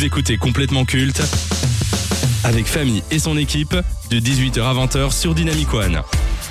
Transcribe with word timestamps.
Vous 0.00 0.06
écoutez 0.06 0.38
complètement 0.38 0.86
culte 0.86 1.20
avec 2.44 2.66
Famille 2.66 3.02
et 3.10 3.18
son 3.18 3.36
équipe 3.36 3.76
de 4.08 4.18
18h 4.18 4.62
à 4.62 4.72
20h 4.72 5.12
sur 5.12 5.34
Dynamic 5.34 5.74
One. 5.74 6.00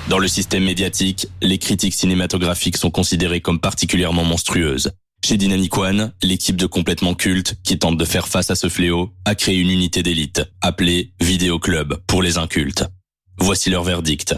Dans 0.08 0.20
le 0.20 0.28
système 0.28 0.66
médiatique, 0.66 1.25
les 1.41 1.57
critiques 1.57 1.96
cinématographiques 1.96 2.77
sont 2.77 2.91
considérées 2.91 3.41
comme 3.41 3.59
particulièrement 3.59 4.23
monstrueuses. 4.23 4.91
Chez 5.25 5.35
Dynamic 5.35 5.75
One, 5.75 6.13
l'équipe 6.21 6.57
de 6.57 6.67
complètement 6.67 7.15
culte, 7.15 7.55
qui 7.63 7.79
tente 7.79 7.97
de 7.97 8.05
faire 8.05 8.27
face 8.27 8.51
à 8.51 8.55
ce 8.55 8.70
fléau, 8.70 9.15
a 9.25 9.34
créé 9.34 9.57
une 9.57 9.71
unité 9.71 10.04
d'élite, 10.04 10.43
appelée 10.61 11.13
Vidéo 11.20 11.57
Club 11.57 12.00
pour 12.05 12.21
les 12.21 12.38
incultes. 12.38 12.86
Voici 13.39 13.71
leur 13.71 13.84
verdict. 13.84 14.36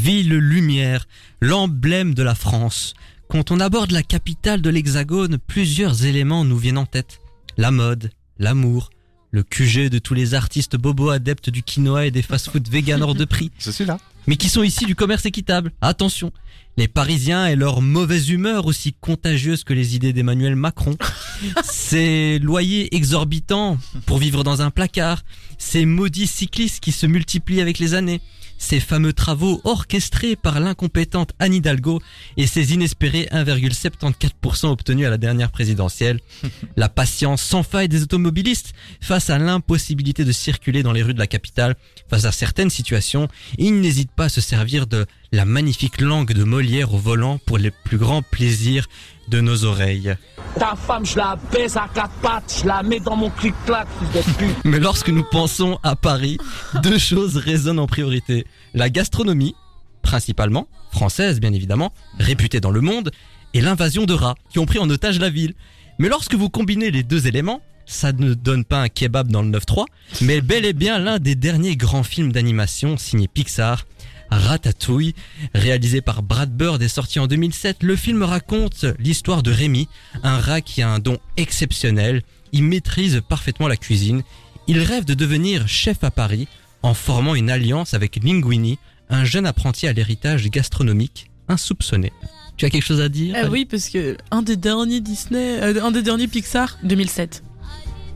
Ville 0.00 0.34
lumière, 0.34 1.06
l'emblème 1.42 2.14
de 2.14 2.22
la 2.22 2.34
France. 2.34 2.94
Quand 3.28 3.50
on 3.50 3.60
aborde 3.60 3.90
la 3.90 4.02
capitale 4.02 4.62
de 4.62 4.70
l'Hexagone, 4.70 5.36
plusieurs 5.46 6.06
éléments 6.06 6.44
nous 6.46 6.56
viennent 6.56 6.78
en 6.78 6.86
tête. 6.86 7.20
La 7.58 7.70
mode, 7.70 8.10
l'amour, 8.38 8.88
le 9.30 9.42
QG 9.42 9.90
de 9.90 9.98
tous 9.98 10.14
les 10.14 10.32
artistes 10.32 10.76
bobos 10.76 11.10
adeptes 11.10 11.50
du 11.50 11.62
quinoa 11.62 12.06
et 12.06 12.10
des 12.10 12.22
fast-food 12.22 12.66
vegan 12.68 13.02
hors 13.02 13.14
de 13.14 13.26
prix, 13.26 13.50
Je 13.58 13.70
suis 13.70 13.84
là. 13.84 13.98
mais 14.26 14.36
qui 14.36 14.48
sont 14.48 14.62
ici 14.62 14.86
du 14.86 14.94
commerce 14.94 15.26
équitable. 15.26 15.70
Attention, 15.82 16.32
les 16.78 16.88
Parisiens 16.88 17.46
et 17.46 17.54
leur 17.54 17.82
mauvaise 17.82 18.30
humeur 18.30 18.64
aussi 18.64 18.94
contagieuse 18.94 19.64
que 19.64 19.74
les 19.74 19.94
idées 19.96 20.14
d'Emmanuel 20.14 20.56
Macron. 20.56 20.96
Ces 21.62 22.38
loyers 22.38 22.96
exorbitants 22.96 23.76
pour 24.06 24.16
vivre 24.16 24.44
dans 24.44 24.62
un 24.62 24.70
placard, 24.70 25.22
ces 25.58 25.84
maudits 25.84 26.26
cyclistes 26.26 26.80
qui 26.80 26.90
se 26.92 27.06
multiplient 27.06 27.60
avec 27.60 27.78
les 27.78 27.92
années, 27.92 28.22
ces 28.60 28.78
fameux 28.78 29.12
travaux 29.12 29.60
orchestrés 29.64 30.36
par 30.36 30.60
l'incompétente 30.60 31.32
Anne 31.40 31.54
Hidalgo 31.54 32.00
et 32.36 32.46
ces 32.46 32.74
inespérés 32.74 33.26
1,74% 33.32 34.66
obtenus 34.66 35.06
à 35.06 35.10
la 35.10 35.16
dernière 35.16 35.50
présidentielle. 35.50 36.20
La 36.76 36.88
patience 36.88 37.42
sans 37.42 37.62
faille 37.62 37.88
des 37.88 38.02
automobilistes 38.02 38.74
face 39.00 39.30
à 39.30 39.38
l'impossibilité 39.38 40.24
de 40.24 40.32
circuler 40.32 40.82
dans 40.82 40.92
les 40.92 41.02
rues 41.02 41.14
de 41.14 41.18
la 41.18 41.26
capitale, 41.26 41.74
face 42.08 42.26
à 42.26 42.32
certaines 42.32 42.70
situations, 42.70 43.28
ils 43.58 43.80
n'hésitent 43.80 44.12
pas 44.12 44.26
à 44.26 44.28
se 44.28 44.42
servir 44.42 44.86
de 44.86 45.06
la 45.32 45.44
magnifique 45.44 46.00
langue 46.00 46.32
de 46.32 46.44
Molière 46.44 46.92
au 46.92 46.98
volant 46.98 47.38
pour 47.46 47.58
les 47.58 47.70
plus 47.70 47.98
grands 47.98 48.22
plaisirs 48.22 48.88
de 49.28 49.40
nos 49.40 49.64
oreilles. 49.64 50.14
Ta 50.58 50.74
femme, 50.74 51.06
je 51.06 51.16
la 51.16 51.38
baisse 51.52 51.76
à 51.76 51.88
quatre 51.94 52.14
pattes, 52.20 52.60
je 52.62 52.66
la 52.66 52.82
mets 52.82 52.98
dans 52.98 53.14
mon 53.14 53.30
clic-clac. 53.30 53.86
Mais 54.64 54.80
lorsque 54.80 55.08
nous 55.08 55.24
pensons 55.30 55.78
à 55.82 55.94
Paris, 55.94 56.38
deux 56.82 56.98
choses 56.98 57.36
résonnent 57.36 57.78
en 57.78 57.86
priorité. 57.86 58.44
La 58.74 58.90
gastronomie, 58.90 59.54
principalement, 60.02 60.66
française 60.90 61.38
bien 61.38 61.52
évidemment, 61.52 61.92
réputée 62.18 62.60
dans 62.60 62.72
le 62.72 62.80
monde, 62.80 63.12
et 63.54 63.60
l'invasion 63.60 64.04
de 64.04 64.14
rats 64.14 64.36
qui 64.50 64.58
ont 64.58 64.66
pris 64.66 64.78
en 64.78 64.90
otage 64.90 65.20
la 65.20 65.30
ville. 65.30 65.54
Mais 65.98 66.08
lorsque 66.08 66.34
vous 66.34 66.50
combinez 66.50 66.90
les 66.90 67.02
deux 67.02 67.26
éléments, 67.26 67.60
ça 67.86 68.12
ne 68.12 68.34
donne 68.34 68.64
pas 68.64 68.80
un 68.80 68.88
kebab 68.88 69.28
dans 69.28 69.42
le 69.42 69.50
9-3, 69.50 69.84
mais 70.22 70.40
bel 70.40 70.64
et 70.64 70.72
bien 70.72 70.98
l'un 70.98 71.18
des 71.18 71.34
derniers 71.34 71.76
grands 71.76 72.04
films 72.04 72.30
d'animation 72.30 72.96
signés 72.96 73.26
Pixar, 73.26 73.84
Ratatouille, 74.30 75.14
réalisé 75.54 76.00
par 76.00 76.22
Brad 76.22 76.50
Bird 76.50 76.80
et 76.82 76.88
sorti 76.88 77.18
en 77.18 77.26
2007. 77.26 77.82
Le 77.82 77.96
film 77.96 78.22
raconte 78.22 78.84
l'histoire 78.98 79.42
de 79.42 79.50
Rémi, 79.50 79.88
un 80.22 80.38
rat 80.38 80.60
qui 80.60 80.82
a 80.82 80.90
un 80.90 80.98
don 80.98 81.18
exceptionnel. 81.36 82.22
Il 82.52 82.64
maîtrise 82.64 83.22
parfaitement 83.28 83.68
la 83.68 83.76
cuisine. 83.76 84.22
Il 84.66 84.78
rêve 84.80 85.04
de 85.04 85.14
devenir 85.14 85.68
chef 85.68 86.04
à 86.04 86.10
Paris 86.10 86.48
en 86.82 86.94
formant 86.94 87.34
une 87.34 87.50
alliance 87.50 87.94
avec 87.94 88.16
Linguini, 88.22 88.78
un 89.08 89.24
jeune 89.24 89.46
apprenti 89.46 89.86
à 89.86 89.92
l'héritage 89.92 90.48
gastronomique 90.50 91.30
insoupçonné. 91.48 92.12
Tu 92.56 92.64
as 92.66 92.70
quelque 92.70 92.84
chose 92.84 93.00
à 93.00 93.08
dire 93.08 93.34
Euh, 93.36 93.48
oui, 93.48 93.64
parce 93.64 93.88
que 93.88 94.16
un 94.30 94.42
des 94.42 94.56
derniers 94.56 95.00
Disney, 95.00 95.60
euh, 95.62 95.82
un 95.82 95.90
des 95.90 96.02
derniers 96.02 96.28
Pixar, 96.28 96.78
2007. 96.84 97.42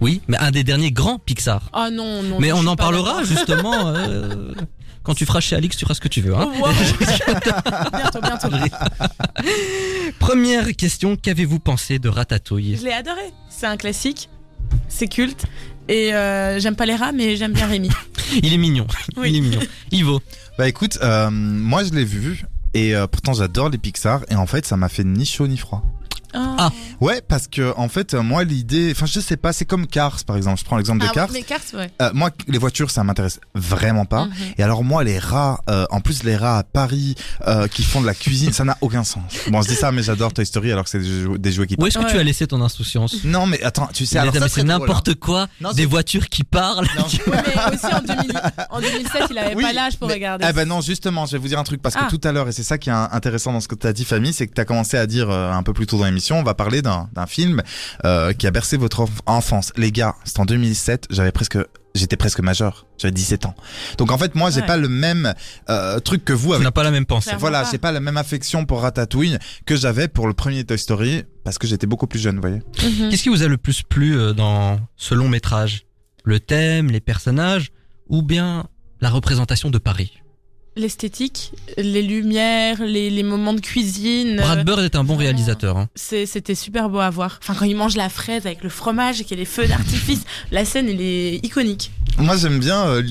Oui, 0.00 0.20
mais 0.28 0.36
un 0.38 0.50
des 0.50 0.64
derniers 0.64 0.92
grands 0.92 1.18
Pixar. 1.18 1.70
Ah 1.72 1.90
non, 1.90 2.22
non. 2.22 2.38
mais 2.40 2.52
on 2.52 2.66
en 2.66 2.76
parlera 2.76 3.24
justement. 3.24 3.88
euh, 3.88 4.52
quand 5.04 5.14
tu 5.14 5.26
feras 5.26 5.40
chez 5.40 5.54
Alix, 5.54 5.76
tu 5.76 5.84
feras 5.84 5.94
ce 5.94 6.00
que 6.00 6.08
tu 6.08 6.22
veux. 6.22 6.34
Hein. 6.34 6.50
Wow. 6.58 6.68
bientôt, 7.92 8.20
bientôt. 8.20 8.48
Première 10.18 10.74
question, 10.74 11.16
qu'avez-vous 11.16 11.60
pensé 11.60 11.98
de 11.98 12.08
Ratatouille? 12.08 12.76
Je 12.78 12.84
l'ai 12.84 12.92
adoré. 12.92 13.32
C'est 13.50 13.66
un 13.66 13.76
classique. 13.76 14.30
C'est 14.88 15.06
culte. 15.06 15.44
Et 15.88 16.14
euh, 16.14 16.58
j'aime 16.58 16.74
pas 16.74 16.86
les 16.86 16.96
rats, 16.96 17.12
mais 17.12 17.36
j'aime 17.36 17.52
bien 17.52 17.66
Rémi. 17.66 17.90
Il 18.42 18.52
est 18.52 18.58
mignon. 18.58 18.86
Oui. 19.16 19.30
Il 19.30 19.36
est 19.36 19.40
mignon. 19.42 19.60
Ivo. 19.92 20.20
Bah 20.58 20.66
écoute, 20.66 20.98
euh, 21.02 21.30
moi 21.30 21.84
je 21.84 21.90
l'ai 21.90 22.04
vu 22.04 22.44
et 22.72 22.96
euh, 22.96 23.06
pourtant 23.06 23.32
j'adore 23.32 23.68
les 23.68 23.78
Pixar 23.78 24.24
et 24.28 24.34
en 24.34 24.46
fait 24.46 24.66
ça 24.66 24.76
m'a 24.76 24.88
fait 24.88 25.04
ni 25.04 25.26
chaud 25.26 25.46
ni 25.46 25.56
froid. 25.56 25.84
Ah. 26.34 26.70
Ouais, 27.00 27.20
parce 27.26 27.46
que 27.48 27.72
en 27.76 27.88
fait 27.88 28.14
euh, 28.14 28.22
moi 28.22 28.44
l'idée, 28.44 28.92
enfin 28.94 29.06
je 29.06 29.20
sais 29.20 29.36
pas, 29.36 29.52
c'est 29.52 29.64
comme 29.64 29.86
Cars 29.86 30.18
par 30.26 30.36
exemple. 30.36 30.58
Je 30.60 30.64
prends 30.64 30.76
l'exemple 30.76 31.00
de 31.02 31.06
Ah, 31.10 31.14
Cars. 31.14 31.28
mais 31.32 31.42
cartes, 31.42 31.74
ouais. 31.74 31.90
Euh, 32.02 32.10
moi 32.14 32.30
les 32.48 32.58
voitures 32.58 32.90
ça 32.90 33.04
m'intéresse 33.04 33.40
vraiment 33.54 34.04
pas. 34.04 34.26
Mhm. 34.26 34.32
Et 34.58 34.62
alors 34.62 34.84
moi 34.84 35.04
les 35.04 35.18
rats, 35.18 35.60
euh, 35.70 35.86
en 35.90 36.00
plus 36.00 36.22
les 36.24 36.36
rats 36.36 36.58
à 36.58 36.62
Paris 36.64 37.14
euh, 37.46 37.68
qui 37.68 37.82
font 37.82 38.00
de 38.00 38.06
la 38.06 38.14
cuisine, 38.14 38.52
ça 38.52 38.64
n'a 38.64 38.76
aucun 38.80 39.04
sens. 39.04 39.22
Bon 39.48 39.62
je 39.62 39.68
dis 39.68 39.74
ça 39.74 39.92
mais 39.92 40.02
j'adore 40.02 40.32
Toy 40.32 40.46
Story 40.46 40.72
alors 40.72 40.84
que 40.84 40.90
c'est 40.90 40.98
des, 41.00 41.22
jou- 41.22 41.38
des 41.38 41.52
jouets 41.52 41.66
qui. 41.66 41.76
Où 41.78 41.86
est-ce 41.86 41.98
que 41.98 42.10
tu 42.10 42.18
as 42.18 42.22
laissé 42.24 42.46
ton 42.46 42.60
insouciance 42.62 43.16
Non 43.24 43.46
mais 43.46 43.62
attends, 43.62 43.88
tu 43.92 44.06
sais 44.06 44.16
Mais 44.16 44.22
alors 44.28 44.34
mais 44.40 44.48
c'est 44.48 44.62
n'importe 44.64 45.14
quoi. 45.14 45.46
Non, 45.60 45.72
des 45.72 45.86
voitures 45.86 46.28
qui 46.28 46.44
parlent. 46.44 46.86
Non. 46.98 47.04
Ouais, 47.26 47.42
mais 47.46 47.74
aussi 47.74 47.86
en, 47.86 48.00
2000 48.00 48.40
en 48.70 48.80
2007, 48.80 49.22
il 49.30 49.38
avait 49.38 49.54
Oui, 49.54 49.62
pas 49.62 49.72
l'âge 49.72 49.96
pour 49.96 50.08
mais- 50.08 50.14
regarder. 50.14 50.46
Eh 50.48 50.52
ben 50.52 50.66
non, 50.68 50.80
justement, 50.80 51.26
je 51.26 51.32
vais 51.32 51.38
vous 51.38 51.48
dire 51.48 51.58
un 51.58 51.64
truc 51.64 51.80
parce 51.80 51.94
que 51.94 52.00
Ah. 52.04 52.08
tout 52.10 52.20
à 52.24 52.32
l'heure, 52.32 52.48
et 52.48 52.52
c'est 52.52 52.62
ça 52.62 52.76
qui 52.78 52.90
est 52.90 52.92
intéressant 52.92 53.52
dans 53.52 53.60
ce 53.60 53.68
que 53.68 53.74
tu 53.74 53.86
as 53.86 53.92
dit, 53.92 54.04
Famille, 54.04 54.32
c'est 54.32 54.46
que 54.46 54.54
tu 54.54 54.60
as 54.60 54.64
commencé 54.64 54.96
à 54.96 55.06
dire 55.06 55.30
un 55.30 55.62
peu 55.62 55.72
plus 55.72 55.86
tôt 55.86 55.98
dans 55.98 56.04
l'émission, 56.04 56.23
on 56.32 56.42
va 56.42 56.54
parler 56.54 56.82
d'un 56.82 57.08
d'un 57.12 57.26
film 57.26 57.62
euh, 58.04 58.32
qui 58.32 58.46
a 58.46 58.50
bercé 58.50 58.76
votre 58.76 59.02
enf- 59.04 59.20
enfance. 59.26 59.72
Les 59.76 59.92
gars, 59.92 60.14
c'est 60.24 60.38
en 60.40 60.44
2007, 60.44 61.06
j'avais 61.10 61.32
presque 61.32 61.58
j'étais 61.94 62.16
presque 62.16 62.40
majeur, 62.40 62.86
j'avais 62.98 63.12
17 63.12 63.46
ans. 63.46 63.54
Donc 63.98 64.10
en 64.10 64.18
fait, 64.18 64.34
moi, 64.34 64.50
j'ai 64.50 64.60
Ouais. 64.62 64.66
pas 64.66 64.76
le 64.76 64.88
même 64.88 65.32
euh, 65.70 66.00
truc 66.00 66.24
que 66.24 66.32
vous 66.32 66.48
Tu 66.48 66.54
avec 66.54 66.64
n'as 66.64 66.72
pas 66.72 66.82
la 66.82 66.90
même 66.90 67.06
pensée. 67.06 67.30
Voilà, 67.38 67.62
j'ai 67.70 67.78
pas 67.78 67.92
la 67.92 68.00
même 68.00 68.16
affection 68.16 68.66
pour 68.66 68.82
Ratatouille 68.82 69.38
que 69.64 69.76
j'avais 69.76 70.08
pour 70.08 70.26
le 70.26 70.34
premier 70.34 70.64
Toy 70.64 70.76
Story 70.78 71.22
parce 71.44 71.56
que 71.58 71.66
j'étais 71.68 71.86
beaucoup 71.86 72.08
plus 72.08 72.18
jeune, 72.18 72.36
vous 72.36 72.40
voyez. 72.40 72.62
Mhm. 72.82 73.10
Qu'est-ce 73.10 73.22
qui 73.22 73.28
vous 73.28 73.42
a 73.44 73.48
le 73.48 73.58
plus 73.58 73.82
plu 73.82 74.16
euh, 74.18 74.32
dans 74.32 74.80
ce 74.96 75.14
long 75.14 75.28
métrage? 75.28 75.86
Le 76.24 76.40
thème, 76.40 76.90
les 76.90 77.00
personnages 77.00 77.70
ou 78.08 78.22
bien 78.22 78.66
la 79.00 79.10
représentation 79.10 79.70
de 79.70 79.78
Paris? 79.78 80.14
L'esthétique, 80.76 81.52
les 81.78 82.02
lumières, 82.02 82.82
les, 82.82 83.08
les 83.08 83.22
moments 83.22 83.54
de 83.54 83.60
cuisine. 83.60 84.36
Brad 84.38 84.58
euh, 84.58 84.64
Bird 84.64 84.80
est 84.80 84.96
un 84.96 85.04
bon 85.04 85.14
réalisateur. 85.16 85.76
hein. 85.76 85.88
c'est- 85.94 86.26
C'était 86.26 86.56
super 86.56 86.88
beau 86.88 86.98
à 86.98 87.10
voir. 87.10 87.38
Enfin, 87.40 87.54
quand 87.56 87.64
il 87.64 87.76
mange 87.76 87.96
la 87.96 88.08
fraise 88.08 88.44
avec 88.46 88.62
le 88.64 88.68
fromage 88.68 89.20
et 89.20 89.24
qu'il 89.24 89.36
y 89.36 89.40
a 89.40 89.42
les 89.42 89.44
feux 89.48 89.66
d'artifice, 89.66 90.24
la 90.50 90.64
scène, 90.64 90.88
elle 90.88 91.00
est 91.00 91.36
iconique. 91.44 91.92
Moi 92.18 92.36
j'aime 92.36 92.58
bien, 92.60 92.86
euh, 92.86 93.02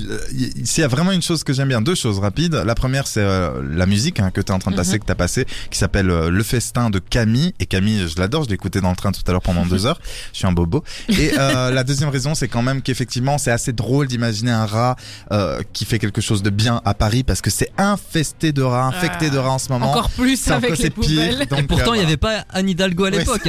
s'il 0.64 0.81
y 0.81 0.84
a 0.86 0.88
vraiment 0.88 1.12
une 1.12 1.22
chose 1.22 1.44
que 1.44 1.52
j'aime 1.52 1.68
bien, 1.68 1.81
deux 1.81 1.94
choses 1.94 2.19
rapides. 2.19 2.53
La 2.66 2.74
première 2.74 3.06
c'est 3.06 3.19
euh, 3.22 3.62
la 3.75 3.86
musique 3.86 4.19
hein, 4.22 4.31
que 4.31 4.40
tu 4.40 4.47
es 4.52 4.56
en 4.56 4.59
train 4.59 4.72
de 4.72 4.75
passer, 4.78 4.94
Mhm. 4.94 5.00
que 5.00 5.06
tu 5.06 5.12
as 5.12 5.16
passé, 5.16 5.46
qui 5.69 5.78
s'appelle 5.78 6.09
euh, 6.09 6.30
Le 6.30 6.41
Festin 6.41 6.90
de 6.90 7.00
Camille. 7.00 7.53
Et 7.59 7.66
Camille, 7.66 8.08
je 8.08 8.18
l'adore, 8.19 8.44
je 8.46 8.50
l'ai 8.50 8.56
écouté 8.56 8.80
dans 8.80 8.90
le 8.90 8.96
train 8.96 9.12
tout 9.12 9.22
à 9.28 9.31
l'heure 9.31 9.42
pendant 9.42 9.66
deux 9.66 9.86
heures. 9.86 10.00
Je 10.31 10.38
suis 10.38 10.47
un 10.47 10.53
bobo. 10.53 10.84
Et 11.09 11.31
euh, 11.38 11.69
la 11.72 11.84
deuxième 11.84 12.09
raison 12.09 12.33
c'est 12.33 12.48
quand 12.48 12.62
même 12.62 12.81
qu'effectivement 12.81 13.38
c'est 13.38 13.51
assez 13.51 13.74
drôle 13.74 14.07
d'imaginer 14.07 14.51
un 14.51 14.66
rat 14.66 14.95
euh, 15.31 15.62
qui 15.74 15.83
fait 15.86 16.00
quelque 16.00 16.22
chose 16.22 16.42
de 16.42 16.50
bien 16.50 16.81
à 16.86 16.94
Paris 16.94 17.24
parce 17.24 17.42
que 17.42 17.50
c'est 17.50 17.72
infesté 17.77 18.51
de 18.54 18.62
rats, 18.62 18.86
infecté 18.86 19.30
de 19.30 19.38
rats 19.38 19.51
en 19.51 19.60
ce 19.60 19.69
moment. 19.69 19.92
Encore 19.92 20.10
plus 20.12 20.38
C'est 20.38 20.51
encore- 20.51 20.63
avec 20.63 20.77
les 20.77 20.83
c'est 20.86 20.89
pire. 20.92 21.04
poubelles. 21.04 21.48
Donc, 21.50 21.60
Et 21.60 21.63
pourtant, 21.63 21.92
euh, 21.92 21.95
il 21.95 22.00
n'y 22.00 22.06
avait 22.06 22.18
pas 22.18 22.45
Anne 22.50 22.69
Hidalgo 22.69 23.04
à 23.04 23.10
l'époque. 23.10 23.48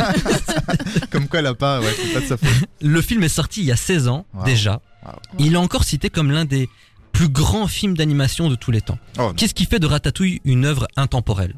Comme 1.11 1.29
quoi 1.29 1.39
elle 1.39 1.47
a 1.47 1.55
pas, 1.55 1.81
ouais, 1.81 1.95
c'est 1.97 2.13
pas 2.13 2.21
de 2.21 2.27
sa 2.27 2.37
faute. 2.37 2.49
Le 2.83 3.01
film 3.01 3.23
est 3.23 3.29
sorti 3.29 3.61
il 3.61 3.67
y 3.67 3.73
a 3.73 3.77
16 3.77 4.09
ans 4.09 4.27
Wow. 4.35 4.45
déjà. 4.45 4.81
Il 5.39 5.55
est 5.55 5.59
encore 5.59 5.85
cité 5.85 6.11
comme 6.11 6.31
l'un 6.31 6.45
des 6.45 6.69
plus 7.13 7.29
grands 7.29 7.69
films 7.69 7.97
d'animation 7.97 8.49
de 8.51 8.55
tous 8.57 8.71
les 8.71 8.81
temps. 8.81 8.99
Oh. 9.19 9.33
Qu'est-ce 9.37 9.55
qui 9.55 9.67
fait 9.67 9.79
de 9.79 9.87
Ratatouille 9.87 10.41
une 10.45 10.65
œuvre 10.65 10.89
intemporelle? 10.97 11.55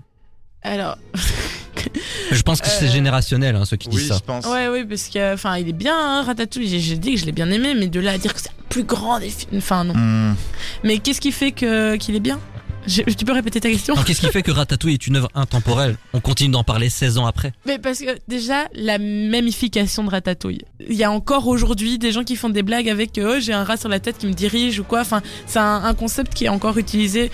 Alors, 0.63 0.99
Je 2.33 2.43
pense 2.43 2.61
que 2.61 2.67
c'est 2.69 2.87
Euh, 2.87 2.91
générationnel, 2.91 3.55
hein, 3.55 3.65
ceux 3.65 3.77
qui 3.77 3.89
oui, 3.89 3.97
disent 3.97 4.09
ça. 4.09 4.17
je 4.17 4.25
pense. 4.25 4.45
ouais, 4.47 4.69
oui, 4.69 4.85
parce 4.85 5.09
que, 5.09 5.35
enfin, 5.35 5.57
il 5.59 5.69
est 5.69 5.73
bien, 5.73 5.95
hein, 5.97 6.23
Ratatouille. 6.25 6.81
J'ai- 6.81 6.97
dit 6.97 7.15
que 7.15 7.21
je 7.21 7.25
l'ai 7.27 7.33
bien 7.33 7.49
aimé, 7.51 7.75
mais 7.79 7.87
de 7.87 8.01
là 8.01 8.13
à 8.13 8.19
dire 8.19 8.35
que 8.35 8.41
c'est 8.41 8.51
le 8.59 8.65
plus 8.69 8.83
grand 8.85 9.21
des 9.21 9.31
films, 9.31 9.59
enfin, 9.59 9.85
non. 9.85 9.95
Hmm. 9.95 10.35
Mais 10.83 10.99
qu'est-ce 10.99 11.21
qui 11.21 11.31
fait 11.33 11.53
que 11.53 11.97
qu'il 11.97 12.17
est 12.17 12.21
bien? 12.21 12.41
Tu 12.87 13.25
peux 13.25 13.33
répéter 13.33 13.61
ta 13.61 13.69
question 13.69 13.95
Alors, 13.95 14.05
Qu'est-ce 14.05 14.21
qui 14.21 14.29
fait 14.29 14.43
que 14.43 14.51
Ratatouille 14.53 14.95
est 14.95 15.07
une 15.07 15.17
œuvre 15.17 15.29
intemporelle 15.35 15.97
On 16.13 16.21
continue 16.21 16.51
d'en 16.53 16.65
parler 16.65 16.89
16 16.89 17.19
ans 17.19 17.27
après. 17.27 17.53
Mais 17.67 17.79
parce 17.79 17.99
que 17.99 18.17
déjà, 18.29 18.69
la 18.75 18.99
mamification 18.99 20.05
de 20.05 20.11
Ratatouille. 20.11 20.63
Il 20.89 20.95
y 20.97 21.05
a 21.05 21.11
encore 21.11 21.47
aujourd'hui 21.49 21.99
des 21.99 22.13
gens 22.13 22.25
qui 22.25 22.37
font 22.37 22.49
des 22.49 22.63
blagues 22.63 22.89
avec 22.89 23.19
euh, 23.19 23.35
oh, 23.37 23.41
j'ai 23.41 23.53
un 23.53 23.65
rat 23.65 23.77
sur 23.77 23.89
la 23.89 23.99
tête 24.01 24.19
qui 24.19 24.27
me 24.27 24.33
dirige 24.33 24.79
ou 24.81 24.85
quoi. 24.85 25.01
Enfin, 25.01 25.23
c'est 25.47 25.59
un, 25.59 25.83
un 25.85 25.95
concept 25.95 26.35
qui 26.35 26.45
est 26.45 26.49
encore 26.49 26.79
utilisé 26.79 27.31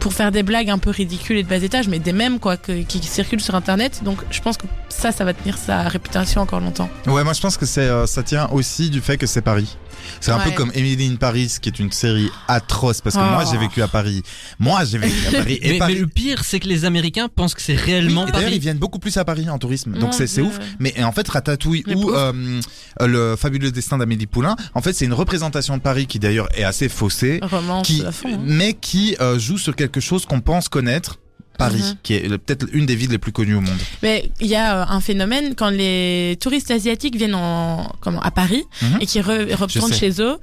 pour 0.00 0.12
faire 0.12 0.30
des 0.30 0.42
blagues 0.42 0.70
un 0.70 0.78
peu 0.78 0.90
ridicules 0.90 1.38
et 1.38 1.42
de 1.42 1.48
bas 1.48 1.56
étage, 1.56 1.88
mais 1.88 1.98
des 1.98 2.12
mèmes 2.12 2.38
quoi, 2.38 2.56
que- 2.56 2.82
qui 2.82 3.02
circulent 3.02 3.40
sur 3.40 3.54
internet. 3.54 4.02
Donc 4.04 4.18
je 4.30 4.40
pense 4.40 4.56
que 4.56 4.66
ça, 4.90 5.12
ça 5.12 5.24
va 5.24 5.32
tenir 5.34 5.56
sa 5.56 5.88
réputation 5.88 6.40
encore 6.42 6.60
longtemps. 6.60 6.88
Ouais, 7.06 7.24
moi 7.24 7.32
je 7.32 7.40
pense 7.40 7.56
que 7.56 7.66
c'est 7.66 7.80
euh, 7.88 8.06
ça 8.06 8.22
tient 8.22 8.48
aussi 8.52 8.90
du 8.90 9.00
fait 9.00 9.16
que 9.16 9.26
c'est 9.26 9.40
Paris. 9.42 9.76
C'est 10.20 10.30
un 10.32 10.38
peu 10.38 10.50
Ouais. 10.50 10.54
comme 10.54 10.70
Emily 10.74 11.08
in 11.08 11.16
Paris, 11.16 11.52
qui 11.60 11.68
est 11.68 11.78
une 11.78 11.90
série 11.92 12.28
atroce 12.48 13.00
parce 13.00 13.16
que 13.16 13.20
Oh. 13.20 13.30
moi 13.32 13.44
j'ai 13.50 13.56
vécu 13.58 13.80
à 13.82 13.88
Paris. 13.88 14.22
Moi 14.58 14.84
j'ai 14.84 14.98
vécu 14.98 15.14
à 15.28 15.30
Paris. 15.32 15.58
Et 15.62 15.66
Mais, 15.66 15.72
mais 15.74 15.78
Paris... 15.78 15.94
le 15.96 16.06
pire, 16.06 16.44
c'est 16.44 16.60
que 16.60 16.68
les 16.68 16.84
Américains 16.84 17.28
pensent 17.34 17.54
que 17.54 17.62
c'est 17.62 17.74
réellement 17.74 18.22
Oui, 18.24 18.28
et 18.28 18.32
D'ailleurs, 18.32 18.44
Paris. 18.48 18.56
ils 18.56 18.60
viennent 18.62 18.78
beaucoup 18.78 18.98
plus 18.98 19.16
à 19.16 19.24
Paris 19.24 19.48
en 19.48 19.58
tourisme, 19.58 19.92
donc 19.92 20.02
Mon 20.02 20.12
c'est 20.12 20.40
ouf. 20.40 20.58
Mais 20.78 20.94
en 21.02 21.12
fait, 21.12 21.28
Ratatouille 21.28 21.84
ou 21.94 22.10
euh, 22.12 22.60
le 23.00 23.36
fabuleux 23.36 23.70
destin 23.70 23.98
d'Amélie 23.98 24.26
Poulain, 24.26 24.56
en 24.74 24.82
fait, 24.82 24.92
c'est 24.92 25.04
une 25.04 25.12
représentation 25.14 25.76
de 25.76 25.82
Paris 25.82 26.06
qui 26.06 26.18
d'ailleurs 26.18 26.48
est 26.56 26.64
assez 26.64 26.88
faussée, 26.88 27.40
Romance 27.42 27.86
qui, 27.86 28.04
à 28.04 28.12
fond. 28.12 28.34
hein. 28.34 28.38
mais 28.44 28.72
qui 28.74 29.16
euh, 29.20 29.38
joue 29.38 29.58
sur 29.58 29.74
quelque 29.76 30.00
chose 30.00 30.26
qu'on 30.26 30.40
pense 30.40 30.68
connaître. 30.68 31.18
Paris, 31.58 31.78
Mhm. 31.82 31.94
qui 32.02 32.14
est 32.14 32.28
peut-être 32.38 32.66
une 32.72 32.84
des 32.86 32.96
villes 32.96 33.10
les 33.10 33.18
plus 33.18 33.32
connues 33.32 33.54
au 33.54 33.60
monde. 33.60 33.78
Mais 34.02 34.30
il 34.40 34.46
y 34.48 34.56
a 34.56 34.82
euh, 34.82 34.84
un 34.88 35.00
phénomène 35.00 35.54
quand 35.54 35.70
les 35.70 36.36
touristes 36.40 36.70
asiatiques 36.70 37.16
viennent 37.16 37.34
en, 37.36 37.90
comment, 38.00 38.20
à 38.20 38.30
Paris 38.30 38.64
Mhm. 38.82 38.98
et 39.00 39.06
qui 39.06 39.20
re- 39.20 39.54
sais. 39.92 39.98
chez 40.12 40.20
eux. 40.22 40.36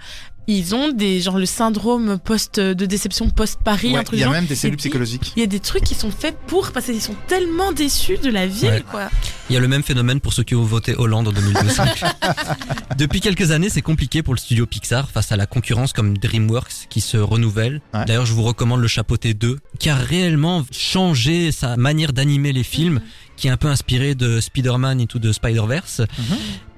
Ils 0.48 0.74
ont 0.76 0.92
des 0.92 1.22
genre 1.22 1.38
le 1.38 1.46
syndrome 1.46 2.18
post 2.20 2.60
de 2.60 2.86
déception 2.86 3.30
post 3.30 3.60
Paris 3.64 3.94
Ouais, 3.94 4.00
un 4.00 4.04
truc 4.04 4.18
il 4.18 4.22
y 4.22 4.24
a 4.24 4.26
genre. 4.26 4.34
même 4.34 4.46
des 4.48 4.56
cellules 4.56 4.76
puis, 4.76 4.90
psychologiques. 4.90 5.34
Il 5.36 5.40
y 5.40 5.44
a 5.44 5.48
des 5.48 5.60
trucs 5.60 5.84
qui 5.84 5.94
sont 5.96 6.12
faits 6.12 6.36
pour 6.48 6.72
parce 6.72 6.88
qu'ils 6.88 7.02
sont 7.02 7.16
tellement 7.28 7.72
déçus 7.72 8.18
de 8.18 8.30
la 8.30 8.48
ville 8.48 8.70
Ouais. 8.70 8.84
quoi. 8.90 9.10
Il 9.50 9.54
y 9.54 9.58
a 9.58 9.60
le 9.60 9.68
même 9.68 9.84
phénomène 9.84 10.20
pour 10.20 10.34
ceux 10.34 10.44
qui 10.44 10.56
ont 10.56 10.64
voté 10.64 10.96
Hollande 10.96 11.28
en 11.28 11.32
2012. 11.32 11.78
Depuis 12.98 13.22
quelques 13.22 13.52
années, 13.52 13.70
c'est 13.70 13.82
compliqué 13.82 14.24
pour 14.24 14.34
le 14.34 14.40
studio 14.40 14.66
Pixar 14.66 15.10
face 15.10 15.32
à 15.32 15.38
la 15.38 15.46
concurrence 15.46 15.94
comme 15.94 16.18
DreamWorks 16.18 16.88
qui 16.90 17.02
se 17.02 17.18
renouvelle. 17.18 17.82
Ouais. 17.94 18.06
D'ailleurs, 18.06 18.26
je 18.26 18.34
vous 18.34 18.44
recommande 18.44 18.82
le 18.82 18.88
Chapeauté 18.88 19.34
2 19.34 19.60
qui 19.80 19.90
a 19.90 19.96
réellement 19.96 20.64
changé 20.72 21.52
sa 21.52 21.78
manière 21.78 22.14
d'animer 22.14 22.52
les 22.54 22.64
films, 22.64 22.96
Mhm. 22.96 23.02
qui 23.38 23.48
est 23.48 23.52
un 23.52 23.58
peu 23.58 23.68
inspiré 23.68 24.16
de 24.16 24.40
Spider-Man 24.40 25.00
et 25.02 25.08
tout 25.08 25.20
de 25.20 25.32
Spider-Verse. 25.32 26.02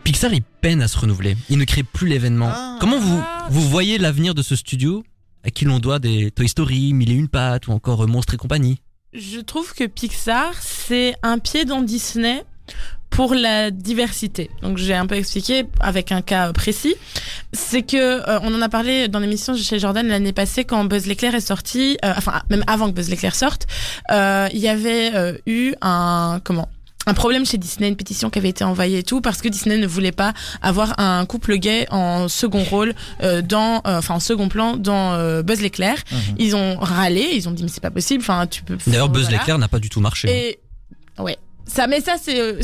Pixar, 0.03 0.33
il 0.33 0.41
peine 0.41 0.81
à 0.81 0.87
se 0.87 0.97
renouveler. 0.97 1.37
Il 1.49 1.57
ne 1.57 1.65
crée 1.65 1.83
plus 1.83 2.07
l'événement. 2.07 2.49
Ah. 2.53 2.77
Comment 2.79 2.99
vous, 2.99 3.21
Ah. 3.23 3.47
vous 3.49 3.61
voyez 3.61 3.97
l'avenir 3.97 4.35
de 4.35 4.41
ce 4.41 4.55
studio 4.55 5.03
à 5.45 5.49
qui 5.49 5.65
l'on 5.65 5.79
doit 5.79 5.99
des 5.99 6.31
Toy 6.31 6.47
Story, 6.47 6.93
Mille 6.93 7.11
et 7.11 7.15
une 7.15 7.27
pattes 7.29 7.67
ou 7.67 7.71
encore 7.71 8.03
euh, 8.03 8.07
Monstres 8.07 8.33
et 8.33 8.37
compagnie? 8.37 8.79
Je 9.13 9.39
trouve 9.39 9.73
que 9.73 9.85
Pixar 9.85 10.53
c'est 10.61 11.15
un 11.23 11.37
pied 11.39 11.65
dans 11.65 11.81
Disney 11.81 12.43
pour 13.09 13.35
la 13.35 13.69
diversité. 13.69 14.49
Donc 14.61 14.77
j'ai 14.77 14.95
un 14.95 15.05
peu 15.05 15.15
expliqué 15.15 15.65
avec 15.79 16.11
un 16.11 16.21
cas 16.21 16.51
précis, 16.51 16.95
c'est 17.53 17.83
que 17.83 17.97
euh, 17.97 18.39
on 18.41 18.53
en 18.55 18.61
a 18.61 18.69
parlé 18.69 19.07
dans 19.07 19.19
l'émission 19.19 19.55
chez 19.55 19.77
Jordan 19.79 20.07
l'année 20.07 20.33
passée 20.33 20.65
quand 20.65 20.83
Buzz 20.85 21.05
l'éclair 21.05 21.35
est 21.35 21.41
sorti, 21.41 21.97
euh, 22.03 22.13
enfin 22.17 22.41
même 22.49 22.63
avant 22.67 22.89
que 22.89 22.95
Buzz 22.95 23.09
l'éclair 23.09 23.35
sorte, 23.35 23.67
euh, 24.11 24.49
il 24.51 24.59
y 24.59 24.67
avait 24.67 25.11
euh, 25.13 25.37
eu 25.45 25.73
un 25.81 26.41
comment? 26.43 26.69
Un 27.05 27.13
problème 27.13 27.45
chez 27.45 27.57
Disney, 27.57 27.89
une 27.89 27.95
pétition 27.95 28.29
qui 28.29 28.39
avait 28.39 28.49
été 28.49 28.63
envoyée 28.63 28.99
et 28.99 29.03
tout, 29.03 29.19
parce 29.21 29.41
que 29.41 29.49
Disney 29.49 29.77
ne 29.77 29.87
voulait 29.87 30.11
pas 30.11 30.33
avoir 30.61 30.99
un 30.99 31.25
couple 31.25 31.55
gay 31.57 31.85
en 31.91 32.27
second 32.29 32.63
rôle, 32.63 32.93
euh, 33.21 33.41
dans, 33.41 33.81
euh, 33.85 33.97
enfin 33.99 34.15
en 34.15 34.19
second 34.19 34.47
plan 34.49 34.77
dans 34.77 35.13
euh, 35.13 35.43
Buzz 35.43 35.59
l'éclair. 35.61 35.95
Mhm. 36.11 36.19
Ils 36.39 36.55
ont 36.55 36.77
râlé, 36.77 37.29
ils 37.33 37.47
ont 37.49 37.51
dit 37.51 37.63
mais 37.63 37.69
c'est 37.69 37.81
pas 37.81 37.91
possible, 37.91 38.21
enfin 38.21 38.47
tu 38.47 38.63
peux. 38.63 38.77
D'ailleurs, 38.87 39.09
Buzz 39.09 39.23
voilà. 39.23 39.37
l'éclair 39.37 39.57
n'a 39.57 39.67
pas 39.67 39.79
du 39.79 39.89
tout 39.89 39.99
marché. 39.99 40.29
Et 40.29 40.59
ouais, 41.21 41.37
ça, 41.65 41.87
mais 41.87 41.99
ça 42.01 42.15
c'est, 42.21 42.61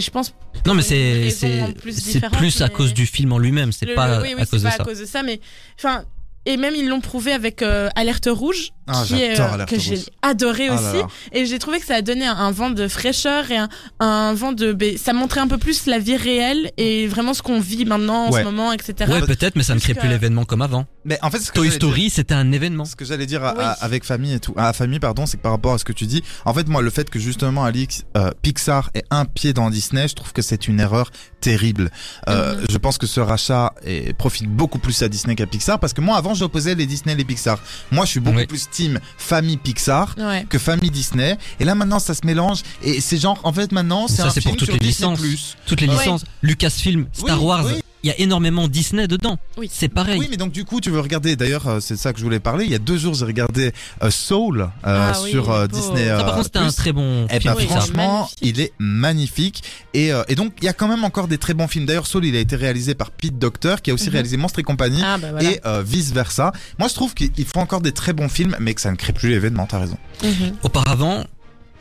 je 0.00 0.10
pense. 0.10 0.34
Non, 0.66 0.74
mais 0.74 0.82
c'est 0.82 1.30
c'est 1.30 1.72
plus 1.80 2.20
plus 2.32 2.62
à 2.62 2.68
cause 2.68 2.92
du 2.94 3.06
film 3.06 3.32
en 3.32 3.38
lui-même, 3.38 3.72
c'est 3.72 3.86
pas 3.94 4.18
le- 4.18 4.22
oui, 4.22 4.34
oui, 4.36 4.42
à 4.42 4.46
cause 4.46 4.62
pas 4.62 4.70
ça. 4.70 4.82
à 4.82 4.84
cause 4.84 4.98
de 5.00 5.04
ça, 5.06 5.22
mais 5.22 5.40
enfin. 5.78 6.04
Et 6.46 6.56
même 6.56 6.74
ils 6.74 6.88
l'ont 6.88 7.00
prouvé 7.02 7.32
avec 7.32 7.60
euh, 7.62 7.88
Alerte 7.96 8.28
Rouge, 8.30 8.70
Ah, 8.86 9.02
qui 9.06 9.14
est, 9.20 9.36
j'adore 9.36 9.50
euh, 9.50 9.54
Alerte 9.54 9.70
que 9.70 9.78
j'ai 9.78 9.98
adoré 10.22 10.68
Ah 10.70 10.74
aussi. 10.74 10.96
là. 10.98 11.06
Et 11.32 11.44
j'ai 11.44 11.58
trouvé 11.58 11.80
que 11.80 11.86
ça 11.86 11.96
a 11.96 12.02
donné 12.02 12.26
un, 12.26 12.34
un 12.34 12.50
vent 12.50 12.70
de 12.70 12.88
fraîcheur 12.88 13.50
et 13.50 13.58
un, 13.58 13.68
un 14.00 14.32
vent 14.32 14.52
de. 14.52 14.72
ben, 14.72 14.96
ça 14.96 15.12
montrait 15.12 15.40
un 15.40 15.48
peu 15.48 15.58
plus 15.58 15.84
la 15.86 15.98
vie 15.98 16.16
réelle 16.16 16.70
et 16.78 17.06
vraiment 17.08 17.34
ce 17.34 17.42
qu'on 17.42 17.60
vit 17.60 17.84
maintenant 17.84 18.26
en 18.26 18.30
Ouais. 18.32 18.40
ce 18.40 18.44
moment, 18.44 18.72
etc. 18.72 19.10
Ouais, 19.12 19.20
peut-être, 19.20 19.54
mais 19.56 19.62
ça 19.62 19.74
ne 19.74 19.80
crée 19.80 19.94
plus 19.94 20.08
l'événement 20.08 20.44
comme 20.46 20.62
avant. 20.62 20.86
Mais 21.04 21.18
en 21.22 21.30
fait, 21.30 21.38
ce 21.40 21.50
Toy 21.50 21.70
Story, 21.70 22.10
c'était 22.10 22.34
un 22.34 22.52
événement. 22.52 22.84
Ce 22.84 22.94
que 22.94 23.04
j'allais 23.06 23.24
dire 23.26 23.42
à- 23.42 23.54
Oui. 23.56 23.62
à- 23.64 23.72
avec 23.80 24.04
famille 24.04 24.34
et 24.34 24.40
tout, 24.40 24.52
à 24.56 24.72
famille 24.74 25.00
pardon, 25.00 25.24
c'est 25.24 25.38
que 25.38 25.42
par 25.42 25.52
rapport 25.52 25.72
à 25.72 25.78
ce 25.78 25.84
que 25.84 25.92
tu 25.94 26.04
dis, 26.06 26.22
en 26.44 26.52
fait 26.52 26.68
moi 26.68 26.82
le 26.82 26.90
fait 26.90 27.08
que 27.08 27.18
justement 27.18 27.64
Alix 27.64 28.04
euh, 28.18 28.30
Pixar 28.42 28.90
ait 28.94 29.04
un 29.10 29.24
pied 29.24 29.52
dans 29.54 29.70
Disney, 29.70 30.08
je 30.08 30.14
trouve 30.14 30.32
que 30.34 30.42
c'est 30.42 30.68
une 30.68 30.78
erreur 30.78 31.10
terrible. 31.40 31.90
Euh, 32.28 32.54
Mhm. 32.60 32.66
Je 32.70 32.76
pense 32.78 32.98
que 32.98 33.06
ce 33.06 33.20
rachat 33.20 33.72
est- 33.84 34.12
profite 34.12 34.48
beaucoup 34.50 34.78
plus 34.78 35.02
à 35.02 35.08
Disney 35.08 35.34
qu'à 35.36 35.46
Pixar 35.46 35.78
parce 35.80 35.92
que 35.94 36.02
moi 36.02 36.18
avant 36.18 36.34
j'opposais 36.34 36.74
les 36.74 36.84
Disney 36.86 37.14
et 37.14 37.16
les 37.16 37.24
Pixar. 37.24 37.58
Moi 37.90 38.04
je 38.04 38.10
suis 38.10 38.20
beaucoup 38.20 38.36
Oui. 38.36 38.46
plus 38.46 38.68
team 38.70 39.00
famille 39.16 39.56
Pixar 39.56 40.14
Ouais. 40.18 40.44
que 40.50 40.58
famille 40.58 40.90
Disney 40.90 41.38
et 41.60 41.64
là 41.64 41.74
maintenant 41.74 41.98
ça 41.98 42.12
se 42.14 42.26
mélange 42.26 42.60
et 42.82 43.00
c'est 43.00 43.16
genre 43.18 43.40
en 43.44 43.52
fait 43.54 43.72
maintenant 43.72 44.06
c'est 44.06 44.16
Ça, 44.16 44.26
un 44.26 44.30
c'est 44.30 44.42
pour 44.42 44.50
film 44.52 44.56
toutes 44.58 44.66
sur 44.68 44.74
les 44.74 44.80
Disney+. 44.86 45.10
licences. 45.16 45.56
Toutes 45.66 45.80
les 45.80 45.88
Ouais. 45.88 45.96
licences, 45.96 46.24
Lucasfilm, 46.42 47.06
Star 47.12 47.40
Oui, 47.40 47.46
Wars, 47.46 47.64
oui. 47.64 47.80
Il 48.02 48.08
y 48.08 48.10
a 48.10 48.18
énormément 48.18 48.66
Disney 48.68 49.06
dedans. 49.06 49.38
Oui. 49.58 49.68
C'est 49.72 49.88
pareil. 49.88 50.18
Oui, 50.18 50.28
mais 50.30 50.36
donc 50.36 50.52
du 50.52 50.64
coup, 50.64 50.80
tu 50.80 50.90
veux 50.90 51.00
regarder. 51.00 51.36
D'ailleurs, 51.36 51.66
euh, 51.68 51.80
c'est 51.80 51.96
ça 51.96 52.12
que 52.12 52.18
je 52.18 52.24
voulais 52.24 52.40
parler. 52.40 52.64
Il 52.64 52.70
y 52.70 52.74
a 52.74 52.78
deux 52.78 52.96
jours, 52.96 53.14
j'ai 53.14 53.24
regardé 53.26 53.72
euh, 54.02 54.10
Soul 54.10 54.62
euh, 54.62 54.66
Ah 54.84 55.18
oui, 55.22 55.30
sur 55.30 55.50
euh. 55.50 55.66
Disney. 55.66 56.06
ça, 56.08 56.16
par 56.24 56.32
contre, 56.34 56.44
c'était 56.44 56.58
un 56.60 56.70
très 56.72 56.92
bon 56.92 57.26
Eh 57.30 57.40
film 57.40 57.52
ben 57.54 57.58
Oui, 57.58 57.66
franchement, 57.66 58.28
il 58.40 58.60
est 58.60 58.72
magnifique 58.78 59.62
et, 59.94 60.12
euh, 60.12 60.22
et 60.28 60.34
donc 60.34 60.52
il 60.60 60.64
y 60.64 60.68
a 60.68 60.72
quand 60.72 60.88
même 60.88 61.04
encore 61.04 61.28
des 61.28 61.38
très 61.38 61.54
bons 61.54 61.68
films. 61.68 61.86
D'ailleurs, 61.86 62.06
Soul, 62.06 62.24
il 62.24 62.36
a 62.36 62.40
été 62.40 62.56
réalisé 62.56 62.94
par 62.94 63.10
Pete 63.10 63.38
Docter, 63.38 63.76
qui 63.82 63.90
a 63.90 63.94
aussi 63.94 64.06
Mhm. 64.06 64.12
réalisé 64.12 64.36
Monstres 64.36 64.58
et 64.60 64.62
compagnie 64.62 65.02
Ah 65.04 65.18
bah 65.18 65.28
voilà. 65.32 65.50
et 65.50 65.60
euh, 65.66 65.82
vice 65.86 66.12
versa. 66.12 66.52
Moi, 66.78 66.88
je 66.88 66.94
trouve 66.94 67.14
qu'il 67.14 67.30
faut 67.44 67.60
encore 67.60 67.80
des 67.80 67.92
très 67.92 68.12
bons 68.12 68.28
films, 68.28 68.56
mais 68.60 68.74
que 68.74 68.80
ça 68.80 68.90
ne 68.90 68.96
crée 68.96 69.12
plus 69.12 69.28
l'événement. 69.30 69.66
T'as 69.66 69.78
raison. 69.80 69.98
Mhm. 70.22 70.52
Auparavant, 70.62 71.24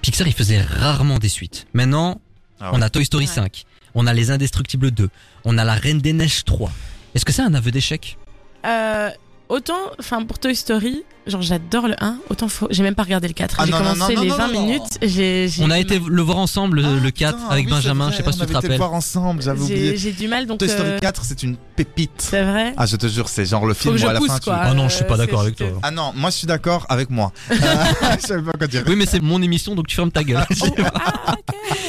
Pixar, 0.02 0.28
il 0.28 0.34
faisait 0.34 0.62
rarement 0.62 1.18
des 1.18 1.30
suites. 1.30 1.68
Maintenant, 1.74 2.22
Ah 2.60 2.72
on 2.74 2.82
a 2.82 2.90
Toy 2.90 3.06
Story 3.06 3.26
Ouais. 3.26 3.32
5, 3.32 3.64
on 3.96 4.08
a 4.08 4.14
Les 4.14 4.32
Indestructibles 4.32 4.92
2, 4.92 5.10
on 5.46 5.58
a 5.58 5.64
La 5.64 5.74
Reine 5.74 6.00
des 6.00 6.14
Neiges 6.14 6.44
3. 6.46 6.72
Est-ce 7.16 7.26
que 7.26 7.32
c'est 7.32 7.42
un 7.42 7.54
aveu 7.54 7.72
d'échec? 7.72 8.18
Euh, 8.66 9.10
autant, 9.48 9.92
enfin 10.00 10.24
pour 10.26 10.40
Toy 10.40 10.56
Story, 10.56 11.04
genre 11.30 11.42
j'adore 11.42 11.88
le 11.88 11.96
1, 12.04 12.18
autant 12.30 12.48
faut... 12.48 12.68
j'ai 12.72 12.84
même 12.84 12.96
pas 12.96 13.04
regardé 13.04 13.28
le 13.28 13.34
4. 13.34 13.56
Ah 13.60 13.66
j'ai 13.66 13.72
non, 13.72 13.78
commencé 13.78 14.16
non, 14.16 14.22
les 14.22 14.28
non, 14.30 14.36
20 14.38 14.48
non, 14.48 14.54
non. 14.54 14.62
minutes, 14.66 14.98
j'ai 15.02 15.48
j'ai 15.48 15.64
On 15.64 15.70
a 15.72 15.80
été 15.80 16.00
le 16.06 16.22
voir 16.22 16.38
ensemble, 16.38 16.82
le- 16.82 16.86
Ah, 16.86 17.04
le 17.04 17.12
4, 17.12 17.36
putain, 17.38 17.50
avec 17.50 17.66
oui, 17.66 17.72
Benjamin, 17.72 18.12
je 18.12 18.18
sais 18.18 18.24
pas 18.24 18.32
si 18.32 18.42
on 18.42 18.46
tu 18.46 18.52
te 18.52 18.58
avait 18.58 18.60
été 18.60 18.68
le 18.68 18.74
rappelles. 18.74 18.78
voir 18.80 18.94
ensemble, 18.94 19.42
j'avais 19.42 19.60
J'ai 19.60 19.64
oublié. 19.66 19.98
j'ai 19.98 20.12
du 20.12 20.28
mal 20.28 20.46
donc 20.46 20.60
Toy 20.60 20.70
Story 20.70 20.90
euh, 20.90 21.00
4, 21.00 21.24
c'est 21.24 21.44
une 21.44 21.56
pépite. 21.76 22.12
c'est 22.18 22.44
vrai. 22.44 22.74
Ah, 22.78 22.86
je 22.86 22.96
te 22.96 23.08
jure, 23.08 23.30
c'est 23.30 23.46
genre 23.46 23.66
le 23.66 23.74
film 23.74 23.96
où 23.96 24.08
à 24.08 24.14
la 24.14 24.20
pousse 24.20 24.28
fin 24.30 24.40
tu. 24.40 24.50
Ah 24.52 24.74
non, 24.74 24.90
je 24.90 24.96
suis 24.96 25.06
pas 25.06 25.14
Euh, 25.16 25.18
d'accord 25.18 25.42
avec 25.42 25.56
toi. 25.56 25.68
Ah 25.84 25.92
non, 25.92 26.12
moi 26.16 26.30
je 26.30 26.36
suis 26.38 26.48
d'accord 26.48 26.86
avec 26.90 27.10
moi. 27.10 27.32
Euh, 27.52 27.56
je 28.22 28.26
savais 28.28 28.42
pas 28.44 28.58
quoi 28.58 28.68
dire. 28.68 28.84
Oui, 28.88 28.96
mais 28.96 29.06
c'est 29.06 29.22
mon 29.22 29.42
émission, 29.42 29.76
donc 29.76 29.88
tu 29.88 29.96
fermes 29.96 30.12
ta 30.12 30.24
gueule. 30.24 30.46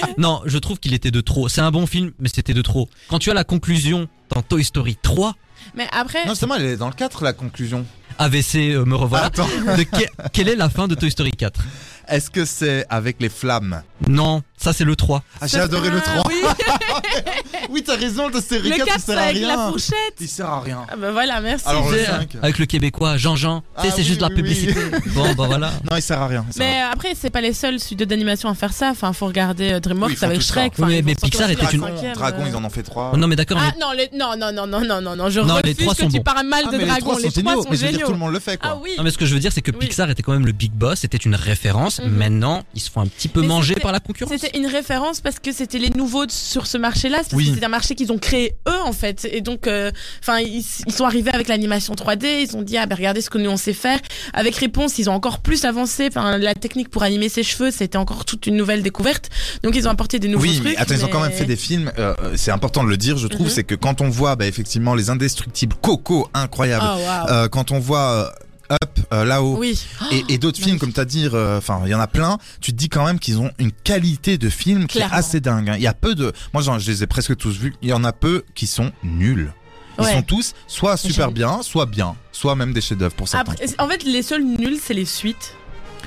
Ah, 0.02 0.06
non, 0.18 0.40
je 0.46 0.58
trouve 0.58 0.78
qu'il 0.78 0.94
était 0.94 1.10
de 1.10 1.20
trop. 1.20 1.48
C'est 1.48 1.60
un 1.60 1.70
bon 1.70 1.86
film, 1.86 2.12
mais 2.18 2.28
c'était 2.32 2.54
de 2.54 2.62
trop. 2.62 2.88
Quand 3.08 3.18
tu 3.18 3.30
as 3.30 3.34
la 3.34 3.44
conclusion 3.44 4.08
dans 4.34 4.42
Toy 4.42 4.64
Story 4.64 4.96
3, 5.02 5.34
Mais 5.74 5.86
après, 5.92 6.24
Non, 6.24 6.30
justement, 6.30 6.54
elle 6.56 6.64
est 6.64 6.76
dans 6.76 6.88
le 6.88 6.94
4, 6.94 7.22
la 7.22 7.32
conclusion. 7.32 7.84
AVC, 8.20 8.74
euh, 8.74 8.84
me 8.84 8.94
revoilà. 8.96 9.24
Attends, 9.26 9.48
De 9.78 9.82
que- 9.82 10.28
quelle 10.32 10.48
est 10.48 10.56
la 10.56 10.68
fin 10.68 10.86
de 10.88 10.94
Toy 10.94 11.10
Story 11.10 11.30
4 11.32 11.60
est-ce 12.08 12.28
que 12.28 12.44
c'est 12.44 12.84
avec 12.90 13.18
les 13.20 13.28
flammes? 13.28 13.82
Non, 14.08 14.42
ça 14.62 14.72
c'est 14.72 14.84
le 14.84 14.96
3. 14.96 15.22
Ah, 15.40 15.46
j'ai 15.46 15.58
adoré 15.58 15.90
le 15.90 15.98
Ah, 15.98 16.20
3. 16.20 16.22
Oui, 16.28 16.42
Oui, 17.70 17.82
t'as 17.84 17.96
raison, 17.96 18.28
le 18.28 18.40
série 18.40 18.70
le 18.70 18.76
4, 18.76 18.86
4 18.86 18.96
il 18.96 19.00
c'est 19.00 19.06
sert 19.12 19.18
à 19.18 19.22
avec 19.22 19.42
la 19.42 19.48
rien. 19.56 19.68
fourchette. 19.70 20.14
Il 20.20 20.28
sert 20.28 20.46
à 20.46 20.60
rien. 20.60 20.86
Ah 20.90 20.96
bah 20.96 21.12
voilà, 21.12 21.40
merci. 21.40 21.64
Alors, 21.68 21.90
le 21.90 21.98
J'ai- 21.98 22.04
5. 22.06 22.36
Avec 22.42 22.58
le 22.58 22.66
québécois 22.66 23.16
Jean-Jean. 23.16 23.60
Tu 23.60 23.82
sais, 23.82 23.88
Ah 23.88 23.92
c'est 23.94 24.02
oui, 24.02 24.06
juste 24.08 24.20
la 24.20 24.26
oui, 24.28 24.32
oui. 24.36 24.42
publicité. 24.42 24.74
Bon, 25.14 25.32
bah 25.34 25.44
voilà. 25.46 25.72
Non, 25.88 25.96
il 25.96 26.02
sert 26.02 26.20
à 26.20 26.26
rien. 26.26 26.44
il 26.48 26.52
sert 26.54 26.62
à 26.62 26.68
Mais 26.68 26.74
rien. 26.76 26.90
après, 26.92 27.08
c'est 27.18 27.30
pas 27.30 27.40
les 27.40 27.52
seuls 27.52 27.78
studios 27.78 28.06
d'animation 28.06 28.48
à 28.48 28.54
faire 28.54 28.72
ça. 28.72 28.90
Enfin, 28.90 29.12
faut 29.12 29.26
regarder 29.26 29.70
euh, 29.70 29.74
Oui, 29.76 29.80
DreamWorks 29.80 30.12
ils 30.12 30.16
font 30.16 30.26
avec 30.26 30.38
tout 30.38 30.44
ça. 30.44 30.54
Shrek. 30.54 30.72
Oui, 30.78 30.84
Enfin, 30.84 30.86
mais- 30.88 30.98
ils 30.98 31.04
mais 31.04 31.12
vont 31.14 31.18
sortir 31.20 31.30
Pixar 31.30 31.50
était 31.50 31.62
la 31.64 31.72
une- 31.72 31.80
Dragon, 31.80 31.96
cinquième, 31.96 32.14
Dragon, 32.14 32.42
euh. 32.42 32.48
ils 32.48 32.56
en 32.56 32.64
ont 32.64 32.70
fait 32.70 32.82
3. 32.82 33.10
Oh, 33.14 33.16
non, 33.16 33.26
mais 33.28 33.36
d'accord, 33.36 33.58
Ah 33.60 33.72
mais 33.74 33.80
non, 33.80 33.92
les- 33.92 34.10
non, 34.18 34.34
non, 34.38 34.52
non, 34.52 34.66
non, 34.66 34.80
non, 34.84 35.00
non, 35.00 35.16
non, 35.16 35.30
je 35.30 35.40
Non, 35.40 35.54
les 35.56 35.70
refuse 35.70 35.76
trois 35.78 35.94
que 35.94 36.00
sont 36.02 36.08
tu 36.08 36.16
bons. 36.18 36.22
parles 36.22 36.46
mal 36.46 36.64
Ah, 36.66 36.70
de 36.72 36.76
mais 36.76 36.84
les 36.84 36.86
Dragon. 36.90 37.00
3 37.00 37.14
sont 37.14 37.20
Mais 37.22 37.30
je 37.30 37.40
veux 37.40 37.76
dire, 37.76 37.90
géniaux. 37.92 38.06
tout 38.06 38.12
le 38.12 38.18
monde 38.18 38.32
le 38.32 38.40
fait, 38.40 38.56
quoi. 38.58 38.70
Ah 38.74 38.78
oui. 38.82 38.90
Non 38.98 39.04
mais 39.04 39.10
ce 39.10 39.18
que 39.18 39.26
je 39.26 39.34
veux 39.34 39.40
dire 39.40 39.52
c'est 39.52 39.62
que 39.62 39.70
Oui. 39.70 39.78
Pixar 39.78 40.10
était 40.10 40.22
quand 40.22 40.32
même 40.32 40.46
le 40.46 40.52
big 40.52 40.72
boss, 40.72 41.00
c'était 41.00 41.16
une 41.18 41.34
référence. 41.34 42.00
Mhm. 42.00 42.10
Maintenant, 42.10 42.62
ils 42.74 42.80
se 42.80 42.90
font 42.90 43.00
un 43.00 43.06
petit 43.06 43.28
peu 43.28 43.40
Mais 43.42 43.46
manger 43.46 43.68
c'était- 43.74 43.80
par 43.82 43.92
la 43.92 44.00
concurrence. 44.00 44.32
C'était 44.34 44.49
une 44.56 44.66
référence 44.66 45.20
parce 45.20 45.38
que 45.38 45.52
c'était 45.52 45.78
les 45.78 45.90
nouveaux 45.90 46.24
sur 46.28 46.66
ce 46.66 46.78
marché-là. 46.78 47.22
Oui. 47.32 47.50
C'était 47.54 47.66
un 47.66 47.68
marché 47.70 47.94
qu'ils 47.94 48.12
ont 48.12 48.18
créé 48.18 48.54
eux 48.68 48.80
en 48.84 48.92
fait. 48.92 49.28
Et 49.30 49.40
donc, 49.40 49.66
euh, 49.66 49.90
enfin, 50.22 50.38
ils, 50.40 50.64
ils 50.86 50.92
sont 50.92 51.04
arrivés 51.04 51.30
avec 51.32 51.48
l'animation 51.48 51.94
3D. 51.94 52.46
Ils 52.48 52.56
ont 52.56 52.62
dit 52.62 52.76
ah 52.76 52.86
ben 52.86 52.94
regardez 52.96 53.20
ce 53.20 53.30
que 53.30 53.38
nous 53.38 53.50
on 53.50 53.56
sait 53.56 53.72
faire. 53.72 53.98
Avec 54.32 54.56
Réponse, 54.56 54.98
ils 54.98 55.08
ont 55.10 55.14
encore 55.14 55.40
plus 55.40 55.64
avancé. 55.64 56.08
Enfin, 56.08 56.38
la 56.38 56.54
technique 56.54 56.90
pour 56.90 57.02
animer 57.02 57.28
ses 57.28 57.42
cheveux, 57.42 57.70
c'était 57.70 57.98
encore 57.98 58.24
toute 58.24 58.46
une 58.46 58.56
nouvelle 58.56 58.82
découverte. 58.82 59.28
Donc 59.62 59.74
ils 59.76 59.86
ont 59.86 59.90
apporté 59.90 60.18
des 60.18 60.28
nouveaux 60.28 60.42
Oui, 60.44 60.54
trucs. 60.56 60.64
mais 60.64 60.76
attends, 60.76 60.94
ils 60.94 61.04
ont 61.04 61.08
quand 61.08 61.20
même 61.20 61.32
fait 61.32 61.44
des 61.44 61.56
films. 61.56 61.92
euh, 61.98 62.14
euh, 62.22 62.34
c'est 62.36 62.50
important 62.50 62.84
de 62.84 62.88
le 62.88 62.96
dire, 62.96 63.16
je 63.18 63.26
trouve, 63.28 63.46
Mhm. 63.46 63.52
c'est 63.52 63.64
que 63.64 63.74
quand 63.74 64.00
on 64.00 64.08
voit, 64.08 64.36
bah, 64.36 64.46
effectivement, 64.46 64.94
les 64.94 65.10
indestructibles 65.10 65.76
Coco, 65.80 66.28
incroyable. 66.34 66.84
Euh, 67.30 67.48
quand 67.48 67.70
on 67.72 67.78
voit 67.78 68.32
Up, 68.70 68.98
euh, 69.12 69.24
là-haut. 69.24 69.56
Oui. 69.58 69.82
Et, 70.12 70.24
et 70.28 70.38
d'autres 70.38 70.60
films, 70.60 70.78
comme 70.78 70.92
tu 70.92 71.00
as 71.00 71.04
dit, 71.04 71.28
euh, 71.32 71.58
enfin, 71.58 71.82
il 71.84 71.90
y 71.90 71.94
en 71.94 72.00
a 72.00 72.06
plein. 72.06 72.38
Tu 72.60 72.70
te 72.72 72.76
dis 72.76 72.88
quand 72.88 73.04
même 73.04 73.18
qu'ils 73.18 73.38
ont 73.40 73.50
une 73.58 73.72
qualité 73.72 74.38
de 74.38 74.48
film 74.48 74.86
qui 74.86 74.98
Clairement. 74.98 75.14
est 75.16 75.18
assez 75.18 75.40
dingue. 75.40 75.70
hein. 75.70 75.74
Il 75.76 75.82
y 75.82 75.86
a 75.88 75.94
peu 75.94 76.14
de, 76.14 76.32
moi, 76.54 76.62
j'en- 76.62 76.78
je 76.78 76.90
les 76.90 77.02
ai 77.02 77.06
presque 77.08 77.36
tous 77.36 77.56
vus. 77.58 77.74
Il 77.82 77.88
y 77.88 77.92
en 77.92 78.04
a 78.04 78.12
peu 78.12 78.44
qui 78.54 78.66
sont 78.68 78.92
nuls. 79.02 79.52
Ils 79.98 80.04
Ouais. 80.04 80.12
sont 80.12 80.22
tous 80.22 80.54
soit 80.66 80.96
super 80.96 81.30
bien, 81.32 81.62
soit 81.62 81.84
bien, 81.86 82.14
soit 82.32 82.54
même 82.54 82.72
des 82.72 82.80
chefs-d'œuvre 82.80 83.14
pour 83.14 83.28
certains. 83.28 83.52
Après, 83.52 83.66
en 83.78 83.88
fait, 83.88 84.04
les 84.04 84.22
seuls 84.22 84.44
nuls, 84.44 84.78
c'est 84.82 84.94
les 84.94 85.04
suites. 85.04 85.54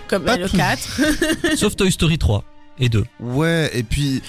Comme 0.08 0.24
Pas 0.24 0.34
euh, 0.36 0.38
le 0.38 0.50
tout. 0.50 0.58
4. 0.58 1.02
Sauf 1.58 1.76
Toy 1.76 1.92
Story 1.92 2.18
3 2.18 2.44
et 2.80 2.90
2. 2.90 3.04
Ouais, 3.20 3.70
et 3.74 3.84
puis, 3.84 4.22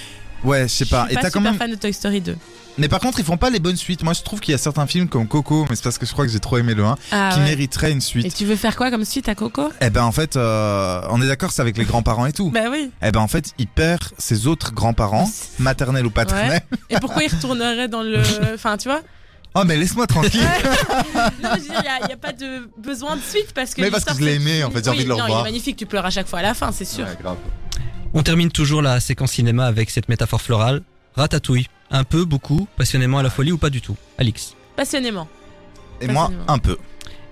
ouais, 0.42 0.62
je 0.64 0.66
sais 0.68 0.84
Je 0.84 0.90
pas. 0.90 1.04
suis 1.04 1.12
Et 1.12 1.14
pas 1.14 1.22
t'as 1.22 1.28
super 1.28 1.42
quand 1.42 1.50
même. 1.50 1.58
fan 1.58 1.70
de 1.70 1.76
Toy 1.76 1.92
Story 1.92 2.20
2. 2.20 2.36
Mais 2.76 2.88
par 2.88 2.98
contre, 2.98 3.20
ils 3.20 3.24
font 3.24 3.36
pas 3.36 3.50
les 3.50 3.60
bonnes 3.60 3.76
suites. 3.76 4.02
Moi, 4.02 4.14
je 4.14 4.22
trouve 4.22 4.40
qu'il 4.40 4.52
y 4.52 4.54
a 4.54 4.58
certains 4.58 4.86
films 4.88 5.08
comme 5.08 5.28
Coco, 5.28 5.64
mais 5.70 5.76
c'est 5.76 5.84
parce 5.84 5.96
que 5.98 6.06
je 6.06 6.12
crois 6.12 6.26
que 6.26 6.32
j'ai 6.32 6.40
trop 6.40 6.58
aimé 6.58 6.74
le 6.74 6.84
1, 6.84 6.96
Ah, 7.12 7.30
qui 7.32 7.38
ouais. 7.38 7.44
mériteraient 7.44 7.92
une 7.92 7.98
Et 7.98 8.00
suite. 8.00 8.34
tu 8.34 8.44
veux 8.44 8.56
faire 8.56 8.74
quoi 8.74 8.90
comme 8.90 9.04
suite 9.04 9.28
à 9.28 9.36
Coco? 9.36 9.70
Eh 9.80 9.90
ben, 9.90 10.02
en 10.02 10.10
fait, 10.10 10.34
euh, 10.36 11.00
on 11.10 11.22
est 11.22 11.26
d'accord, 11.28 11.52
c'est 11.52 11.62
avec 11.62 11.76
les 11.78 11.84
grands-parents 11.84 12.26
et 12.26 12.32
tout. 12.32 12.50
Bah 12.50 12.64
oui. 12.70 12.90
Eh 13.00 13.12
ben, 13.12 13.20
en 13.20 13.28
fait, 13.28 13.52
il 13.58 13.68
perd 13.68 14.02
ses 14.18 14.48
autres 14.48 14.72
grands-parents, 14.72 15.30
maternels 15.60 16.04
ou 16.06 16.10
paternels. 16.10 16.62
Et 16.90 16.98
pourquoi 16.98 17.22
il 17.22 17.32
retournerait 17.32 17.88
dans 17.88 18.02
le. 18.02 18.20
Enfin, 18.54 18.76
tu 18.76 18.88
vois? 18.88 19.02
Oh, 19.54 19.62
mais 19.64 19.76
laisse-moi 19.76 20.06
tranquille. 20.08 20.40
Non, 21.42 21.50
je 21.54 21.60
veux 21.60 21.68
dire, 21.68 21.82
il 22.02 22.06
n'y 22.08 22.12
a, 22.12 22.16
pas 22.16 22.32
de 22.32 22.68
besoin 22.76 23.14
de 23.16 23.20
suite 23.22 23.52
parce 23.54 23.72
que. 23.74 23.82
Mais 23.82 23.90
parce 23.90 24.04
que 24.04 24.14
je 24.14 24.20
l'ai 24.24 24.34
aimé, 24.34 24.64
en 24.64 24.70
fait, 24.70 24.84
j'ai 24.84 24.90
Oui, 24.90 24.96
envie 24.96 25.04
de 25.04 25.08
le 25.10 25.14
non, 25.16 25.22
revoir. 25.22 25.38
Il 25.40 25.42
est 25.42 25.44
magnifique, 25.52 25.76
tu 25.76 25.86
pleures 25.86 26.06
à 26.06 26.10
chaque 26.10 26.26
fois 26.26 26.40
à 26.40 26.42
la 26.42 26.54
fin, 26.54 26.72
c'est 26.72 26.84
sûr. 26.84 27.04
Ouais, 27.04 27.16
grave. 27.22 27.36
On 28.14 28.22
termine 28.24 28.50
toujours 28.50 28.82
la 28.82 28.98
séquence 29.00 29.32
cinéma 29.32 29.66
avec 29.66 29.90
cette 29.90 30.08
métaphore 30.08 30.40
florale. 30.42 30.82
Ratatouille. 31.16 31.66
Un 31.90 32.04
peu, 32.04 32.24
beaucoup, 32.24 32.66
passionnément 32.76 33.18
à 33.18 33.22
la 33.22 33.30
folie 33.30 33.52
ou 33.52 33.58
pas 33.58 33.70
du 33.70 33.80
tout? 33.80 33.96
Alix. 34.18 34.54
Passionnément. 34.76 35.28
Et 36.00 36.08
moi, 36.08 36.30
un 36.48 36.58
peu. 36.58 36.76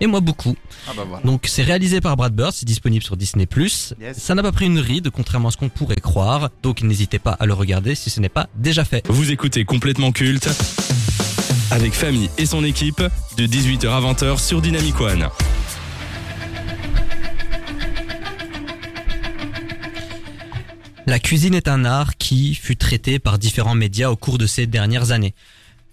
Et 0.01 0.07
moi 0.07 0.21
beaucoup. 0.21 0.57
Ah 0.89 0.93
bah 0.97 1.05
voilà. 1.09 1.25
Donc 1.25 1.43
c'est 1.47 1.63
réalisé 1.63 2.01
par 2.01 2.17
Brad 2.17 2.35
Bird, 2.35 2.53
c'est 2.53 2.67
disponible 2.67 3.05
sur 3.05 3.17
Disney+. 3.17 3.47
Yes. 3.57 4.19
Ça 4.19 4.35
n'a 4.35 4.43
pas 4.43 4.51
pris 4.51 4.67
une 4.67 4.81
ride, 4.81 5.11
contrairement 5.11 5.49
à 5.49 5.51
ce 5.53 5.57
qu'on 5.57 5.69
pourrait 5.69 5.95
croire. 5.97 6.51
Donc 6.63 6.83
n'hésitez 6.83 7.21
pas 7.21 7.33
à 7.33 7.47
le 7.47 7.55
regarder 7.55 7.95
si 7.95 8.11
ce 8.11 8.19
n'est 8.19 8.29
pas 8.29 8.49
déjà 8.57 8.85
fait. 8.85 9.07
Vous 9.09 9.31
écoutez 9.31 9.65
complètement 9.65 10.11
culte 10.11 10.49
avec 11.71 11.93
Famille 11.93 12.31
et 12.37 12.47
son 12.47 12.65
équipe 12.65 13.03
de 13.37 13.47
18h 13.47 13.89
à 13.89 14.01
20h 14.01 14.39
sur 14.39 14.61
Dynamic 14.61 15.01
One. 15.01 15.29
La 21.05 21.19
cuisine 21.19 21.55
est 21.55 21.67
un 21.67 21.85
art 21.85 22.17
qui 22.17 22.55
fut 22.55 22.77
traité 22.77 23.19
par 23.19 23.37
différents 23.39 23.75
médias 23.75 24.09
au 24.09 24.17
cours 24.17 24.39
de 24.39 24.47
ces 24.47 24.69
dernières 24.69 25.11
années. 25.11 25.35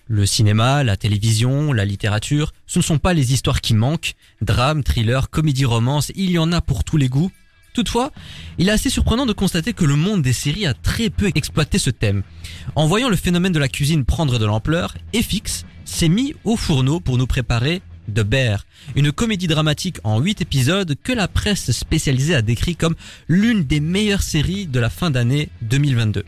Le 0.07 0.27
cinéma, 0.27 0.83
la 0.83 0.97
télévision, 0.97 1.73
la 1.73 1.83
littérature, 1.83 2.53
ce 2.67 2.77
ne 2.77 2.83
sont 2.83 2.99
pas 2.99 3.13
les 3.13 3.33
histoires 3.33 3.59
qui 3.59 3.73
manquent. 3.73 4.13
Drame, 4.41 4.83
thriller, 4.83 5.31
comédie, 5.31 5.65
romance, 5.65 6.11
il 6.15 6.29
y 6.29 6.37
en 6.37 6.51
a 6.51 6.61
pour 6.61 6.83
tous 6.83 6.97
les 6.97 7.09
goûts. 7.09 7.31
Toutefois, 7.73 8.11
il 8.59 8.69
est 8.69 8.71
assez 8.71 8.91
surprenant 8.91 9.25
de 9.25 9.33
constater 9.33 9.73
que 9.73 9.85
le 9.85 9.95
monde 9.95 10.21
des 10.21 10.33
séries 10.33 10.67
a 10.67 10.75
très 10.75 11.09
peu 11.09 11.31
exploité 11.33 11.79
ce 11.79 11.89
thème. 11.89 12.21
En 12.75 12.85
voyant 12.85 13.09
le 13.09 13.15
phénomène 13.15 13.53
de 13.53 13.59
la 13.59 13.67
cuisine 13.67 14.05
prendre 14.05 14.37
de 14.37 14.45
l'ampleur, 14.45 14.95
FX 15.15 15.65
s'est 15.85 16.09
mis 16.09 16.35
au 16.43 16.55
fourneau 16.55 16.99
pour 16.99 17.17
nous 17.17 17.27
préparer 17.27 17.81
The 18.09 18.21
Bear, 18.21 18.65
une 18.95 19.11
comédie 19.11 19.47
dramatique 19.47 19.97
en 20.03 20.19
8 20.19 20.41
épisodes 20.41 20.95
que 21.03 21.13
la 21.13 21.27
presse 21.27 21.71
spécialisée 21.71 22.35
a 22.35 22.41
décrit 22.41 22.75
comme 22.75 22.95
l'une 23.27 23.63
des 23.63 23.79
meilleures 23.79 24.23
séries 24.23 24.67
de 24.67 24.79
la 24.79 24.89
fin 24.89 25.11
d'année 25.11 25.49
2022. 25.61 26.23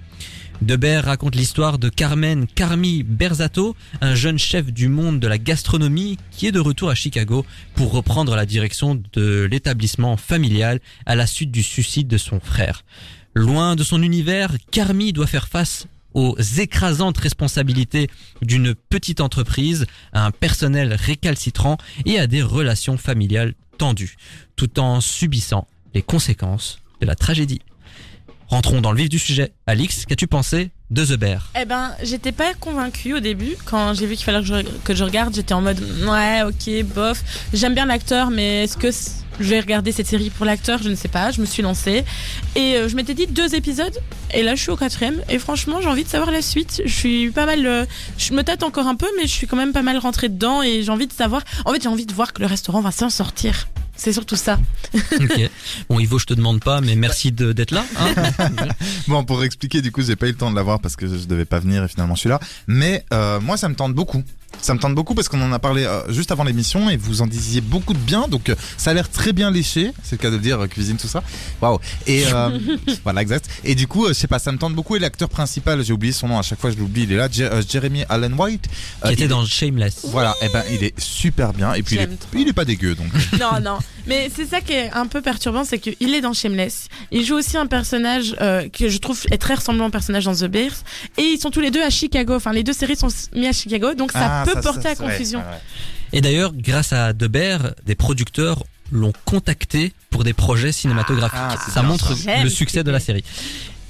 De 0.61 0.75
Bear 0.75 1.05
raconte 1.05 1.35
l'histoire 1.35 1.79
de 1.79 1.89
Carmen 1.89 2.45
Carmi 2.45 3.01
Berzato, 3.01 3.75
un 3.99 4.13
jeune 4.13 4.37
chef 4.37 4.71
du 4.71 4.89
monde 4.89 5.19
de 5.19 5.27
la 5.27 5.39
gastronomie 5.39 6.17
qui 6.29 6.45
est 6.45 6.51
de 6.51 6.59
retour 6.59 6.91
à 6.91 6.95
Chicago 6.95 7.45
pour 7.73 7.91
reprendre 7.91 8.35
la 8.35 8.45
direction 8.45 9.01
de 9.13 9.47
l'établissement 9.49 10.17
familial 10.17 10.79
à 11.07 11.15
la 11.15 11.25
suite 11.25 11.49
du 11.49 11.63
suicide 11.63 12.07
de 12.07 12.17
son 12.17 12.39
frère. 12.39 12.83
Loin 13.33 13.75
de 13.75 13.83
son 13.83 14.03
univers, 14.03 14.51
Carmi 14.69 15.13
doit 15.13 15.25
faire 15.25 15.47
face 15.47 15.87
aux 16.13 16.37
écrasantes 16.57 17.17
responsabilités 17.17 18.09
d'une 18.41 18.75
petite 18.75 19.21
entreprise, 19.21 19.85
à 20.13 20.25
un 20.25 20.31
personnel 20.31 20.93
récalcitrant 20.93 21.77
et 22.05 22.19
à 22.19 22.27
des 22.27 22.41
relations 22.41 22.97
familiales 22.97 23.53
tendues, 23.77 24.17
tout 24.55 24.79
en 24.79 25.01
subissant 25.01 25.67
les 25.93 26.01
conséquences 26.01 26.79
de 27.01 27.05
la 27.05 27.15
tragédie. 27.15 27.61
Rentrons 28.47 28.81
dans 28.81 28.91
le 28.91 28.97
vif 28.97 29.07
du 29.07 29.17
sujet. 29.17 29.53
Alix, 29.65 30.05
qu'as-tu 30.05 30.27
pensé 30.27 30.71
de 30.89 31.05
The 31.05 31.17
Bear? 31.17 31.51
Eh 31.59 31.63
ben, 31.63 31.95
j'étais 32.03 32.33
pas 32.33 32.53
convaincue 32.53 33.13
au 33.13 33.21
début. 33.21 33.55
Quand 33.63 33.93
j'ai 33.93 34.05
vu 34.05 34.15
qu'il 34.17 34.25
fallait 34.25 34.43
que 34.83 34.93
je, 34.93 35.03
regarde, 35.05 35.33
j'étais 35.33 35.53
en 35.53 35.61
mode 35.61 35.79
ouais, 36.05 36.43
ok, 36.43 36.93
bof. 36.93 37.23
J'aime 37.53 37.73
bien 37.73 37.85
l'acteur, 37.85 38.29
mais 38.29 38.65
est-ce 38.65 38.75
que 38.75 38.91
vais 39.49 39.59
regarder 39.59 39.91
cette 39.91 40.07
série 40.07 40.29
pour 40.29 40.45
l'acteur 40.45 40.81
Je 40.83 40.89
ne 40.89 40.95
sais 40.95 41.07
pas. 41.07 41.31
Je 41.31 41.41
me 41.41 41.45
suis 41.45 41.61
lancée 41.63 42.03
et 42.55 42.75
euh, 42.75 42.87
je 42.89 42.95
m'étais 42.95 43.13
dit 43.13 43.27
deux 43.27 43.55
épisodes. 43.55 43.97
Et 44.33 44.43
là, 44.43 44.55
je 44.55 44.61
suis 44.61 44.71
au 44.71 44.77
quatrième. 44.77 45.21
Et 45.29 45.39
franchement, 45.39 45.81
j'ai 45.81 45.87
envie 45.87 46.03
de 46.03 46.09
savoir 46.09 46.31
la 46.31 46.41
suite. 46.41 46.81
Je 46.85 46.93
suis 46.93 47.29
pas 47.31 47.45
mal. 47.45 47.65
euh, 47.65 47.85
je 48.17 48.33
me 48.33 48.43
tâte 48.43 48.63
encore 48.63 48.87
un 48.87 48.95
peu, 48.95 49.07
mais 49.17 49.23
je 49.23 49.31
suis 49.31 49.47
quand 49.47 49.57
même 49.57 49.73
pas 49.73 49.81
mal 49.81 49.97
rentrée 49.97 50.29
dedans 50.29 50.61
et 50.61 50.83
j'ai 50.83 50.91
envie 50.91 51.07
de 51.07 51.13
savoir. 51.13 51.43
En 51.65 51.73
fait, 51.73 51.81
j'ai 51.83 51.89
envie 51.89 52.05
de 52.05 52.13
voir 52.13 52.33
que 52.33 52.41
le 52.41 52.47
restaurant 52.47 52.81
va 52.81 52.91
s'en 52.91 53.09
sortir. 53.09 53.67
C'est 53.95 54.13
surtout 54.13 54.35
ça. 54.35 54.57
Ok. 55.19 55.49
Bon, 55.89 55.99
Ivo, 55.99 56.17
je 56.17 56.25
te 56.25 56.33
demande 56.33 56.61
pas, 56.63 56.81
mais 56.81 56.95
merci 56.95 57.31
de- 57.31 57.51
d'être 57.53 57.71
là. 57.71 57.85
hein. 57.99 58.13
Bon, 59.07 59.23
pour 59.23 59.43
expliquer, 59.43 59.81
du 59.81 59.91
coup, 59.91 60.01
j'ai 60.01 60.15
pas 60.15 60.27
eu 60.27 60.31
le 60.31 60.37
temps 60.37 60.49
de 60.49 60.55
la 60.55 60.63
voir 60.63 60.79
parce 60.79 60.95
que 60.95 61.07
je 61.07 61.25
devais 61.25 61.45
pas 61.45 61.59
venir 61.59 61.83
et 61.83 61.87
finalement 61.87 62.15
je 62.15 62.21
suis 62.21 62.29
là. 62.29 62.39
Mais 62.67 63.05
euh, 63.13 63.39
moi, 63.39 63.57
ça 63.57 63.69
me 63.69 63.75
tente 63.75 63.93
beaucoup. 63.93 64.23
Ça 64.61 64.73
me 64.75 64.79
tente 64.79 64.93
beaucoup 64.95 65.15
parce 65.15 65.27
qu'on 65.27 65.41
en 65.41 65.51
a 65.51 65.59
parlé 65.59 65.83
euh, 65.85 66.11
juste 66.11 66.31
avant 66.31 66.43
l'émission 66.43 66.89
et 66.89 66.97
vous 66.97 67.21
en 67.21 67.27
disiez 67.27 67.61
beaucoup 67.61 67.93
de 67.93 67.99
bien. 67.99 68.27
Donc, 68.27 68.49
euh, 68.49 68.55
ça 68.77 68.91
a 68.91 68.93
l'air 68.93 69.09
très 69.09 69.33
bien 69.33 69.49
léché. 69.49 69.91
C'est 70.03 70.13
le 70.13 70.17
cas 70.21 70.29
de 70.29 70.35
le 70.35 70.41
dire, 70.41 70.59
euh, 70.61 70.67
cuisine, 70.67 70.97
tout 70.97 71.07
ça. 71.07 71.23
Waouh. 71.61 71.79
Et 72.07 72.25
euh, 72.31 72.59
voilà, 73.03 73.21
exact. 73.21 73.49
Et 73.63 73.73
du 73.75 73.87
coup, 73.87 74.05
euh, 74.05 74.09
je 74.09 74.13
sais 74.13 74.27
pas, 74.27 74.39
ça 74.39 74.51
me 74.51 74.57
tente 74.57 74.75
beaucoup. 74.75 74.95
Et 74.95 74.99
l'acteur 74.99 75.29
principal, 75.29 75.83
j'ai 75.83 75.93
oublié 75.93 76.13
son 76.13 76.27
nom. 76.27 76.37
À 76.37 76.43
chaque 76.43 76.59
fois, 76.59 76.69
je 76.71 76.77
l'oublie. 76.77 77.03
Il 77.03 77.11
est 77.11 77.17
là, 77.17 77.27
Je- 77.31 77.43
euh, 77.43 77.61
Jeremy 77.67 78.03
Allen 78.09 78.33
White. 78.37 78.65
Euh, 79.03 79.07
qui 79.07 79.13
était 79.13 79.23
il- 79.23 79.29
dans 79.29 79.45
Shameless. 79.45 80.05
Voilà. 80.05 80.35
Et 80.41 80.49
ben, 80.49 80.63
il 80.71 80.83
est 80.83 80.93
super 80.99 81.53
bien. 81.53 81.73
Et 81.73 81.81
puis, 81.83 81.95
il 81.95 82.01
est, 82.01 82.41
il 82.41 82.47
est 82.47 82.53
pas 82.53 82.65
dégueu. 82.65 82.93
Donc, 82.95 83.07
non, 83.39 83.59
non. 83.61 83.77
Mais 84.07 84.29
c'est 84.35 84.45
ça 84.45 84.61
qui 84.61 84.73
est 84.73 84.91
un 84.91 85.07
peu 85.07 85.21
perturbant, 85.21 85.63
c'est 85.63 85.79
qu'il 85.79 86.13
est 86.15 86.21
dans 86.21 86.33
Shameless. 86.33 86.87
Il 87.11 87.25
joue 87.25 87.35
aussi 87.35 87.57
un 87.57 87.67
personnage 87.67 88.35
euh, 88.41 88.67
que 88.69 88.89
je 88.89 88.97
trouve 88.97 89.19
est 89.31 89.37
très 89.37 89.55
ressemblant 89.55 89.87
au 89.87 89.89
personnage 89.89 90.25
dans 90.25 90.35
The 90.35 90.45
Bears. 90.45 90.83
Et 91.17 91.21
ils 91.23 91.39
sont 91.39 91.51
tous 91.51 91.61
les 91.61 91.71
deux 91.71 91.83
à 91.83 91.89
Chicago. 91.89 92.33
Enfin, 92.35 92.53
les 92.53 92.63
deux 92.63 92.73
séries 92.73 92.95
sont 92.95 93.09
mis 93.35 93.47
à 93.47 93.53
Chicago, 93.53 93.93
donc 93.93 94.11
ça 94.11 94.41
Ah, 94.41 94.43
peut 94.45 94.59
porter 94.61 94.89
à 94.89 94.95
confusion. 94.95 95.39
ouais, 95.39 95.45
ouais. 95.45 95.61
Et 96.13 96.21
d'ailleurs, 96.21 96.51
grâce 96.53 96.91
à 96.93 97.13
De 97.13 97.27
Bear, 97.27 97.71
des 97.85 97.95
producteurs 97.95 98.63
l'ont 98.91 99.13
contacté 99.23 99.93
pour 100.09 100.23
des 100.23 100.33
projets 100.33 100.71
cinématographiques. 100.73 101.37
Ah, 101.39 101.57
ça 101.73 101.81
bien 101.81 101.89
montre 101.89 102.15
ça. 102.17 102.43
Le 102.43 102.49
succès 102.49 102.83
de 102.83 102.91
la 102.91 102.99
série. 102.99 103.23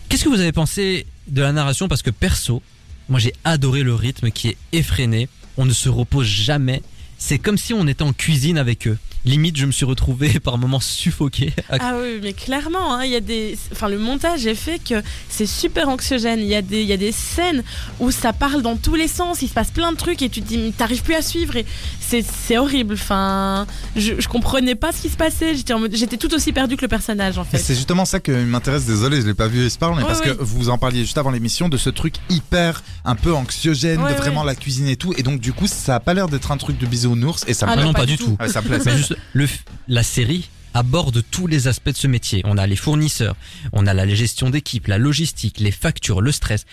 Qu'est-ce 0.09 0.23
que 0.25 0.29
vous 0.29 0.39
avez 0.39 0.51
pensé 0.51 1.07
de 1.27 1.41
la 1.41 1.51
narration? 1.51 1.87
Parce 1.87 2.01
que 2.03 2.11
perso, 2.11 2.61
moi 3.09 3.17
j'ai 3.19 3.33
adoré 3.43 3.81
le 3.81 3.95
rythme 3.95 4.29
qui 4.29 4.49
est 4.49 4.57
effréné. 4.73 5.27
On 5.57 5.65
ne 5.65 5.73
se 5.73 5.89
repose 5.89 6.27
jamais. 6.27 6.83
C'est 7.17 7.39
comme 7.39 7.57
si 7.57 7.73
on 7.73 7.87
était 7.87 8.03
en 8.03 8.13
cuisine 8.13 8.57
avec 8.57 8.87
eux. 8.87 8.97
Limite, 9.23 9.55
je 9.57 9.65
me 9.67 9.71
suis 9.71 9.85
retrouvé 9.85 10.39
par 10.43 10.57
moments 10.57 10.79
suffoqué. 10.79 11.53
à- 11.69 11.77
Ah 11.79 11.93
oui, 12.01 12.19
mais 12.23 12.33
clairement, 12.33 12.95
hein, 12.95 13.03
il 13.05 13.11
y 13.11 13.15
a 13.15 13.19
des, 13.19 13.57
enfin 13.71 13.87
le 13.87 13.99
montage 13.99 14.45
est 14.47 14.55
fait 14.55 14.79
que 14.83 15.01
c'est 15.29 15.45
super 15.45 15.89
anxiogène. 15.89 16.39
Il 16.39 16.47
y 16.47 16.55
a 16.55 16.61
des, 16.61 16.81
il 16.81 16.87
y 16.87 16.93
a 16.93 16.97
des 16.97 17.11
scènes 17.11 17.63
où 17.99 18.09
ça 18.11 18.33
parle 18.33 18.61
dans 18.63 18.77
tous 18.77 18.95
les 18.95 19.07
sens, 19.07 19.41
il 19.43 19.47
se 19.47 19.53
passe 19.53 19.69
plein 19.71 19.91
de 19.91 19.97
trucs 19.97 20.21
et 20.23 20.29
tu 20.29 20.41
te 20.41 20.47
dis, 20.47 20.57
mais 20.57 20.71
t'arrives 20.71 21.03
plus 21.03 21.13
à 21.15 21.21
suivre 21.21 21.55
et 21.55 21.65
c'est, 21.99 22.23
c'est 22.25 22.57
horrible. 22.57 22.95
Enfin, 22.95 23.67
je, 23.95 24.13
je 24.19 24.27
comprenais 24.27 24.75
pas 24.75 24.91
ce 24.91 25.01
qui 25.01 25.09
se 25.09 25.17
passait. 25.17 25.55
J'étais 25.55 25.73
en 25.73 25.79
mode- 25.79 25.95
j'étais 25.95 26.17
tout 26.17 26.33
aussi 26.33 26.51
perdu 26.51 26.75
que 26.75 26.81
le 26.81 26.87
personnage 26.87 27.37
en 27.37 27.43
fait. 27.43 27.57
c'est 27.59 27.75
justement 27.75 28.05
ça 28.05 28.19
qui 28.19 28.31
m'intéresse, 28.31 28.85
désolé, 28.85 29.21
je 29.21 29.27
l'ai 29.27 29.33
pas 29.33 29.47
vu 29.47 29.65
Esparle, 29.65 29.97
mais 29.97 30.03
parce 30.03 30.21
que 30.21 30.31
vous 30.39 30.69
en 30.69 30.77
parliez 30.77 31.01
juste 31.01 31.17
avant 31.17 31.31
l'émission 31.31 31.69
de 31.69 31.77
ce 31.77 31.89
truc 31.91 32.15
hyper 32.29 32.81
un 33.05 33.15
peu 33.15 33.33
anxiogène, 33.33 33.99
de 34.01 34.13
vraiment 34.15 34.43
la 34.43 34.55
cuisine 34.55 34.87
et 34.87 34.95
tout, 34.95 35.13
et 35.17 35.23
donc 35.23 35.39
du 35.39 35.53
coup 35.53 35.67
ça 35.67 35.95
a 35.95 35.99
pas 35.99 36.13
l'air 36.13 36.27
d'être 36.27 36.51
un 36.51 36.57
truc 36.57 36.77
de 36.77 36.85
bisounours 36.85 37.43
et 37.47 37.53
ça 37.53 37.65
me 37.67 37.71
Ah 37.71 37.75
plaît. 37.75 37.83
non, 37.85 37.93
pas 37.93 37.99
pas 38.01 38.05
du 38.05 38.17
tout. 38.17 38.35
Ah, 38.39 38.47
ça 38.47 38.61
me 38.61 38.67
plaît. 38.67 38.79
le, 39.33 39.47
la 39.87 40.03
série 40.03 40.49
aborde 40.73 41.23
tous 41.31 41.47
les 41.47 41.67
aspects 41.67 41.89
de 41.89 41.97
ce 41.97 42.07
métier. 42.07 42.41
On 42.45 42.57
a 42.57 42.67
les 42.67 42.75
fournisseurs, 42.75 43.35
on 43.73 43.85
a 43.87 43.93
la 43.93 44.07
gestion 44.07 44.49
d'équipe, 44.49 44.87
la 44.87 44.97
logistique, 44.97 45.59
les 45.59 45.71
factures, 45.71 46.21
le 46.21 46.31
stress. 46.31 46.65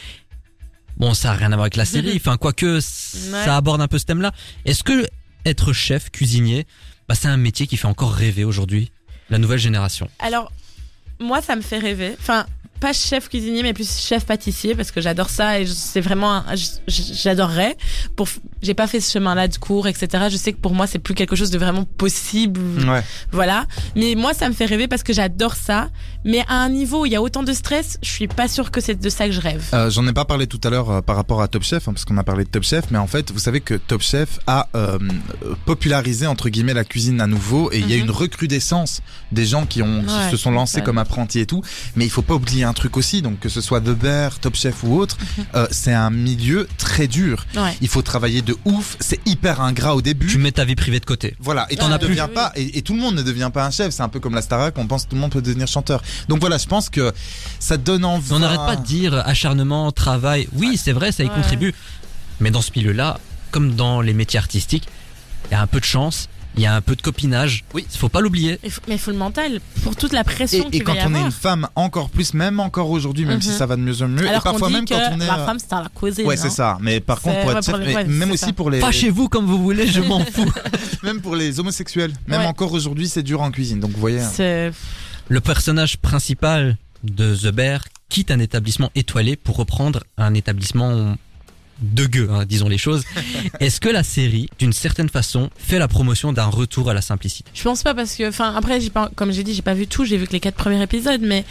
Bon, 0.97 1.15
ça 1.15 1.33
a 1.33 1.35
rien 1.35 1.53
à 1.53 1.57
voir 1.57 1.63
avec 1.63 1.77
la 1.77 1.85
série. 1.85 2.13
Enfin, 2.17 2.37
quoique, 2.37 2.81
ça 2.81 3.57
aborde 3.57 3.81
un 3.81 3.89
peu 3.89 3.99
ce 3.99 4.05
thème-là. 4.05 4.33
Est-ce 4.65 4.83
que 4.83 5.07
être 5.45 5.73
chef, 5.73 6.11
cuisinier, 6.11 6.67
bah, 7.09 7.15
c'est 7.15 7.29
un 7.29 7.37
métier 7.37 7.67
qui 7.67 7.77
fait 7.77 7.87
encore 7.87 8.13
rêver 8.13 8.45
aujourd'hui 8.45 8.91
la 9.31 9.39
nouvelle 9.39 9.59
génération? 9.59 10.09
Alors, 10.19 10.53
moi, 11.21 11.43
ça 11.43 11.57
me 11.57 11.63
fait 11.63 11.79
rêver. 11.79 12.15
Enfin, 12.21 12.47
pas 12.81 12.93
chef 12.93 13.29
cuisinier, 13.29 13.63
mais 13.63 13.73
plus 13.73 13.99
chef 13.99 14.25
pâtissier, 14.25 14.75
parce 14.75 14.91
que 14.91 15.01
j'adore 15.01 15.31
ça 15.31 15.61
et 15.61 15.67
c'est 15.67 16.01
vraiment, 16.01 16.43
j'adorerais 16.87 17.77
pour 18.17 18.29
J'ai 18.63 18.75
pas 18.75 18.87
fait 18.89 19.01
ce 19.01 19.13
chemin-là 19.13 19.47
de 19.49 19.57
cours, 19.57 19.87
etc. 19.87 20.25
Je 20.31 20.37
sais 20.37 20.53
que 20.53 20.59
pour 20.59 20.75
moi, 20.75 20.87
c'est 20.89 20.99
plus 20.99 21.15
quelque 21.15 21.37
chose 21.37 21.51
de 21.51 21.59
vraiment 21.59 21.85
possible. 21.85 22.61
Ouais. 22.89 23.03
Voilà. 23.31 23.67
Mais 23.95 24.15
moi, 24.17 24.35
ça 24.35 24.49
me 24.49 24.55
fait 24.55 24.65
rêver 24.65 24.89
parce 24.89 25.05
que 25.05 25.13
j'adore 25.13 25.55
ça. 25.55 25.91
Mais 26.25 26.45
à 26.49 26.55
un 26.57 26.69
niveau 26.69 27.03
où 27.03 27.07
il 27.07 27.13
y 27.13 27.17
a 27.17 27.23
autant 27.23 27.45
de 27.45 27.53
stress, 27.53 27.99
je 28.03 28.09
suis 28.11 28.27
pas 28.27 28.49
sûre 28.49 28.73
que 28.73 28.81
c'est 28.81 28.97
de 29.01 29.09
ça 29.09 29.27
que 29.27 29.33
je 29.33 29.41
rêve. 29.41 29.65
Euh, 29.75 29.91
J'en 29.91 30.07
ai 30.09 30.13
pas 30.13 30.25
parlé 30.25 30.47
tout 30.49 30.61
à 30.65 30.71
l'heure 30.71 30.91
euh, 30.91 31.01
par 31.03 31.15
rapport 31.15 31.41
à 31.41 31.47
Top 31.47 31.63
Chef, 31.63 31.87
hein, 31.87 31.93
parce 31.93 32.05
qu'on 32.05 32.19
a 32.19 32.25
parlé 32.25 32.45
de 32.45 32.49
Top 32.51 32.65
Chef, 32.65 32.87
mais 32.91 32.99
en 32.99 33.07
fait, 33.07 33.31
vous 33.31 33.39
savez 33.39 33.61
que 33.61 33.75
Top 33.75 34.03
Chef 34.03 34.41
a 34.49 34.69
euh, 34.75 34.99
popularisé 35.65 36.27
entre 36.27 36.49
guillemets 36.49 36.75
la 36.75 36.85
cuisine 36.85 37.21
à 37.21 37.27
nouveau, 37.27 37.71
et 37.73 37.79
il 37.79 37.89
y 37.89 37.95
a 37.95 37.97
Mhm. 37.97 38.05
une 38.05 38.11
recrudescence 38.11 39.01
des 39.33 39.47
gens 39.47 39.67
qui 39.67 39.83
ont 39.83 40.03
qui 40.05 40.31
se 40.31 40.37
sont 40.37 40.51
lancés 40.51 40.83
comme 40.83 40.99
apprentis 40.99 41.41
et 41.41 41.47
tout. 41.47 41.63
Mais 41.97 42.05
il 42.05 42.11
faut 42.11 42.23
pas 42.23 42.35
oublier 42.35 42.65
un 42.69 42.73
truc 42.73 42.97
aussi, 42.97 43.23
donc 43.23 43.41
que 43.41 43.49
ce 43.49 43.61
soit 43.61 43.81
The 43.81 43.91
Bear, 43.91 44.39
Top 44.39 44.55
Chef 44.55 44.85
ou 44.85 44.99
autre, 44.99 45.17
euh, 45.55 45.67
c'est 45.71 45.93
un 45.93 46.11
milieu 46.11 46.69
très 46.79 47.09
dur. 47.09 47.45
Ouais. 47.57 47.77
Il 47.81 47.89
faut 47.89 48.03
travailler 48.03 48.43
de 48.43 48.57
ouf, 48.65 48.97
c'est 49.01 49.21
hyper 49.27 49.61
ingrat 49.61 49.97
au 49.97 50.03
début. 50.03 50.27
Tu 50.29 50.39
mets 50.39 50.53
ta 50.53 50.65
vie 50.65 50.77
privée 50.77 51.01
de 51.01 51.05
côté. 51.07 51.35
Voilà, 51.41 51.67
et 51.71 51.75
tu 51.75 51.81
T'en 51.81 51.89
ne 51.89 51.95
as 51.95 51.99
plus. 51.99 52.09
deviens 52.09 52.29
pas, 52.29 52.53
et, 52.55 52.79
et 52.79 52.83
tout 52.83 52.95
le 52.95 53.01
monde 53.01 53.15
ne 53.17 53.23
devient 53.23 53.51
pas 53.53 53.65
un 53.67 53.71
chef. 53.71 53.93
C'est 53.93 54.03
un 54.03 54.09
peu 54.09 54.21
comme 54.21 54.35
la 54.35 54.43
Starac, 54.43 54.77
on 54.79 54.87
pense 54.87 55.05
que 55.05 55.11
tout 55.11 55.17
le 55.17 55.21
monde 55.23 55.33
peut 55.33 55.43
devenir 55.43 55.67
chanteur. 55.67 56.03
Donc 56.29 56.41
voilà, 56.41 56.59
je 56.59 56.67
pense 56.67 56.89
que 56.91 57.13
ça 57.59 57.77
donne 57.77 58.05
envie. 58.05 58.33
On 58.33 58.39
n'arrête 58.41 58.59
pas 58.61 58.77
de 58.77 58.85
dire 58.85 59.15
acharnement, 59.27 59.91
travail. 59.93 60.49
Oui, 60.55 60.79
c'est 60.83 60.93
vrai, 60.93 61.11
ça 61.13 61.25
y 61.25 61.27
Ouais. 61.29 61.35
contribue. 61.35 61.75
Mais 62.41 62.51
dans 62.51 62.63
ce 62.63 62.71
milieu-là, 62.77 63.19
comme 63.51 63.75
dans 63.75 64.01
les 64.01 64.13
métiers 64.13 64.39
artistiques, 64.39 64.87
il 65.51 65.55
y 65.55 65.57
a 65.57 65.61
un 65.63 65.67
peu 65.67 65.81
de 65.81 65.85
chance, 65.85 66.29
il 66.59 66.63
y 66.63 66.67
a 66.67 66.75
un 66.75 66.81
peu 66.81 66.95
de 66.97 67.03
copinage. 67.03 67.65
Oui. 67.75 67.87
Il 67.91 67.99
faut 67.99 68.09
pas 68.09 68.21
l'oublier. 68.21 68.59
Mais 68.89 68.95
il 68.95 68.99
faut 68.99 69.11
le 69.11 69.17
mental 69.17 69.61
pour 69.83 69.97
toute 69.97 70.13
la 70.13 70.25
pression 70.25 70.69
Et, 70.73 70.81
quand 70.81 70.95
y 70.95 70.99
on 71.07 71.15
est 71.15 71.21
une 71.23 71.31
femme, 71.31 71.69
encore 71.77 72.11
plus, 72.11 72.35
même 72.35 72.61
encore 72.61 72.91
aujourd'hui, 72.91 73.25
même 73.25 73.41
si 73.41 73.49
Mhm. 73.51 73.55
ça 73.55 73.67
va 73.67 73.77
de 73.77 73.81
mieux 73.83 74.03
en 74.03 74.09
mieux, 74.09 74.29
Alors 74.29 74.41
et 74.41 74.45
parfois 74.45 74.69
dit 74.69 74.75
même 74.75 74.85
que 74.85 74.95
quand 74.95 75.01
on 75.17 75.21
est. 75.21 75.27
la 75.27 75.39
euh, 75.39 75.47
femme, 75.47 75.59
c'est 75.59 75.73
à 75.73 75.83
la 75.83 75.89
cuisine. 75.95 76.27
Ouais, 76.27 76.37
hein. 76.37 76.41
c'est 76.43 76.51
ça. 76.51 76.77
Mais 76.81 77.01
par 77.01 77.21
contre, 77.21 77.41
pour 77.43 77.53
être 77.53 77.65
chef, 77.65 77.77
mais 77.79 78.05
même 78.05 78.31
aussi 78.33 78.47
ça. 78.47 78.53
pour 78.53 78.71
les, 78.71 78.81
Fâchez-vous 78.81 79.29
comme 79.29 79.47
vous 79.47 79.63
voulez, 79.63 79.87
je 79.87 80.01
m'en 80.01 80.21
fous. 80.33 80.53
même 81.03 81.21
pour 81.21 81.37
les 81.37 81.61
homosexuels, 81.61 82.13
même 82.27 82.41
Ouais. 82.41 82.47
encore 82.47 82.73
aujourd'hui, 82.73 83.09
c'est 83.09 83.23
dur 83.23 83.41
en 83.41 83.51
cuisine. 83.51 83.81
Donc 83.81 83.93
vous 83.93 84.01
voyez. 84.01 84.21
hein. 84.21 84.31
C'est 84.33 84.73
Le 85.29 85.41
personnage 85.41 85.97
principal 85.99 86.77
de 87.05 87.37
The 87.37 87.53
Bear 87.53 87.85
quitte 88.09 88.31
un 88.31 88.41
établissement 88.41 88.91
étoilé 88.95 89.37
pour 89.37 89.57
reprendre 89.57 90.03
un 90.17 90.35
établissement 90.35 91.15
de 91.81 92.07
gueux, 92.07 92.29
hein, 92.31 92.45
disons 92.45 92.69
les 92.69 92.79
choses. 92.79 93.05
Est-ce 93.61 93.81
que 93.81 93.89
la 93.89 94.03
série, 94.03 94.49
d'une 94.59 94.73
certaine 94.73 95.09
façon, 95.09 95.51
fait 95.57 95.79
la 95.79 95.89
promotion 95.89 96.33
d'un 96.33 96.47
retour 96.47 96.91
à 96.91 96.95
la 96.95 97.03
simplicité? 97.03 97.51
Je 97.55 97.63
pense 97.63 97.83
pas 97.83 97.95
parce 97.95 98.15
que, 98.17 98.29
enfin, 98.29 98.55
après, 98.57 98.81
j'ai 98.81 98.91
pas, 98.91 99.11
comme 99.15 99.33
j'ai 99.33 99.45
dit, 99.45 99.55
j'ai 99.55 99.63
pas 99.63 99.75
vu 99.75 99.87
tout, 99.87 100.05
j'ai 100.05 100.17
vu 100.17 100.27
que 100.27 100.33
les 100.33 100.41
quatre 100.41 100.57
premiers 100.57 100.83
épisodes, 100.83 101.21
mais 101.23 101.45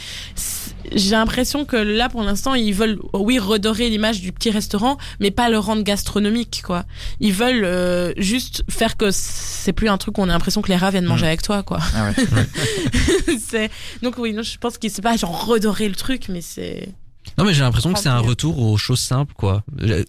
j'ai 0.93 1.11
l'impression 1.11 1.65
que 1.65 1.75
là, 1.77 2.09
pour 2.09 2.23
l'instant, 2.23 2.55
ils 2.55 2.73
veulent, 2.73 2.99
oui, 3.13 3.39
redorer 3.39 3.89
l'image 3.89 4.21
du 4.21 4.31
petit 4.31 4.49
restaurant, 4.51 4.97
mais 5.19 5.31
pas 5.31 5.49
le 5.49 5.59
rendre 5.59 5.83
gastronomique, 5.83 6.61
quoi. 6.65 6.85
Ils 7.19 7.33
veulent 7.33 7.65
euh, 7.65 8.13
juste 8.17 8.63
faire 8.69 8.97
que 8.97 9.11
c'est 9.11 9.73
plus 9.73 9.89
un 9.89 9.97
truc 9.97 10.17
où 10.17 10.21
on 10.21 10.29
a 10.29 10.33
l'impression 10.33 10.61
que 10.61 10.69
les 10.69 10.77
rats 10.77 10.91
viennent 10.91 11.05
manger 11.05 11.25
Mm. 11.25 11.27
avec 11.27 11.41
toi, 11.41 11.63
quoi. 11.63 11.79
Ah 11.95 12.11
ouais. 12.17 13.69
donc 14.01 14.17
oui, 14.17 14.33
non, 14.33 14.43
je 14.43 14.57
pense 14.57 14.77
que 14.77 14.87
c'est 14.89 15.01
pas 15.01 15.17
genre 15.17 15.45
redorer 15.45 15.89
le 15.89 15.95
truc, 15.95 16.29
mais 16.29 16.41
c'est. 16.41 16.89
Non 17.37 17.45
mais 17.45 17.53
j'ai 17.53 17.61
l'impression 17.61 17.93
que 17.93 17.99
c'est 17.99 18.09
un 18.09 18.19
retour 18.19 18.59
aux 18.59 18.77
choses 18.77 18.99
simples, 18.99 19.33
quoi. 19.35 19.63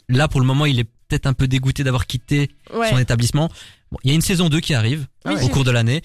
Là, 0.09 0.29
pour 0.29 0.41
le 0.41 0.47
moment, 0.47 0.65
il 0.67 0.79
est 0.81 0.85
peut-être 1.09 1.27
un 1.27 1.33
peu 1.33 1.47
dégoûté 1.49 1.85
d'avoir 1.85 2.07
quitté 2.07 2.51
Ouais. 2.75 2.91
son 2.91 2.99
établissement. 2.99 3.49
Bon, 3.91 3.99
il 4.05 4.09
y 4.11 4.13
a 4.13 4.15
une 4.15 4.21
saison 4.23 4.49
2 4.49 4.61
qui 4.61 4.75
arrive 4.75 5.07
Oui, 5.25 5.35
au 5.43 5.49
cours 5.49 5.65
de 5.65 5.71
l'année. 5.71 6.03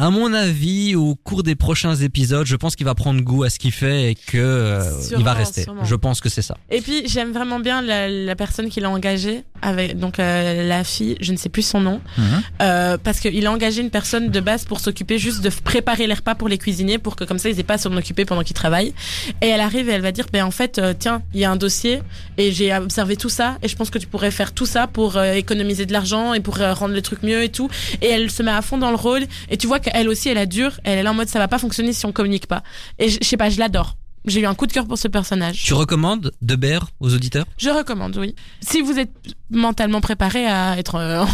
À 0.00 0.10
mon 0.10 0.32
avis, 0.32 0.94
au 0.94 1.16
cours 1.16 1.42
des 1.42 1.56
prochains 1.56 1.96
épisodes, 1.96 2.46
je 2.46 2.54
pense 2.54 2.76
qu'il 2.76 2.86
va 2.86 2.94
prendre 2.94 3.20
goût 3.20 3.42
à 3.42 3.50
ce 3.50 3.58
qu'il 3.58 3.72
fait 3.72 4.12
et 4.12 4.14
que 4.14 4.38
euh, 4.38 4.80
il 5.16 5.24
va 5.24 5.32
rester. 5.32 5.64
sûrement. 5.64 5.84
Je 5.84 5.96
pense 5.96 6.20
que 6.20 6.28
c'est 6.28 6.40
ça. 6.40 6.56
Et 6.70 6.80
puis 6.80 7.02
j'aime 7.06 7.32
vraiment 7.32 7.58
bien 7.58 7.82
la, 7.82 8.08
la 8.08 8.36
personne 8.36 8.68
qui 8.68 8.78
l'a 8.78 8.90
engagé 8.90 9.42
avec 9.60 9.98
donc 9.98 10.20
euh, 10.20 10.68
la 10.68 10.84
fille, 10.84 11.16
je 11.20 11.32
ne 11.32 11.36
sais 11.36 11.48
plus 11.48 11.62
son 11.62 11.80
nom, 11.80 12.00
Mhm. 12.16 12.24
euh, 12.62 12.96
parce 13.02 13.18
qu'il 13.18 13.44
a 13.44 13.50
engagé 13.50 13.80
une 13.82 13.90
personne 13.90 14.30
de 14.30 14.38
base 14.38 14.64
pour 14.64 14.78
s'occuper 14.78 15.18
juste 15.18 15.40
de 15.40 15.50
préparer 15.50 16.06
les 16.06 16.14
repas 16.14 16.36
pour 16.36 16.46
les 16.48 16.58
cuisiniers 16.58 16.98
pour 16.98 17.16
que 17.16 17.24
comme 17.24 17.38
ça 17.40 17.48
ils 17.48 17.58
aient 17.58 17.64
pas 17.64 17.74
à 17.74 17.78
s'en 17.78 17.92
occuper 17.96 18.24
pendant 18.24 18.44
qu'ils 18.44 18.54
travaillent. 18.54 18.94
Et 19.42 19.48
elle 19.48 19.60
arrive 19.60 19.88
et 19.88 19.92
elle 19.94 20.00
va 20.02 20.12
dire 20.12 20.26
ben 20.32 20.44
en 20.44 20.52
fait 20.52 20.78
euh, 20.78 20.94
tiens 20.96 21.22
il 21.34 21.40
y 21.40 21.44
a 21.44 21.50
un 21.50 21.56
dossier 21.56 22.02
et 22.36 22.52
j'ai 22.52 22.72
observé 22.76 23.16
tout 23.16 23.30
ça 23.30 23.58
et 23.64 23.66
je 23.68 23.74
pense 23.74 23.90
que 23.90 23.98
tu 23.98 24.06
pourrais 24.06 24.30
faire 24.30 24.52
tout 24.54 24.66
ça 24.66 24.86
pour 24.86 25.16
euh, 25.16 25.32
économiser 25.32 25.86
de 25.86 25.92
l'argent 25.92 26.34
et 26.34 26.40
pour 26.40 26.58
rendre 26.58 26.94
les 26.94 27.02
trucs 27.02 27.24
mieux 27.24 27.42
et 27.42 27.48
tout. 27.48 27.68
Et 28.00 28.06
elle 28.06 28.30
se 28.30 28.44
met 28.44 28.52
à 28.52 28.62
fond 28.62 28.78
dans 28.78 28.90
le 28.90 28.96
rôle 28.96 29.24
et 29.50 29.56
tu 29.56 29.66
vois 29.66 29.80
qu'elle 29.90 30.08
aussi 30.08 30.28
elle 30.28 30.38
a 30.38 30.46
dur, 30.46 30.78
elle 30.84 30.98
est 30.98 31.02
là 31.02 31.10
en 31.10 31.14
mode 31.14 31.28
ça 31.28 31.38
va 31.38 31.48
pas 31.48 31.58
fonctionner 31.58 31.92
si 31.92 32.06
on 32.06 32.12
communique 32.12 32.46
pas. 32.46 32.62
Et 32.98 33.08
je 33.08 33.18
sais 33.22 33.36
pas 33.36 33.50
je 33.50 33.58
l'adore. 33.58 33.96
J'ai 34.24 34.40
eu 34.40 34.46
un 34.46 34.54
coup 34.54 34.66
de 34.66 34.72
cœur 34.72 34.86
pour 34.86 34.98
ce 34.98 35.08
personnage. 35.08 35.62
Tu 35.62 35.72
recommandes 35.72 36.32
De 36.42 36.54
Bear 36.56 36.90
aux 37.00 37.14
auditeurs? 37.14 37.46
Je 37.56 37.70
recommande, 37.70 38.16
oui. 38.18 38.34
Si 38.60 38.82
vous 38.82 38.98
êtes 38.98 39.12
mentalement 39.48 40.00
préparé 40.02 40.44
à 40.44 40.76
être 40.76 40.96
euh, 40.96 41.24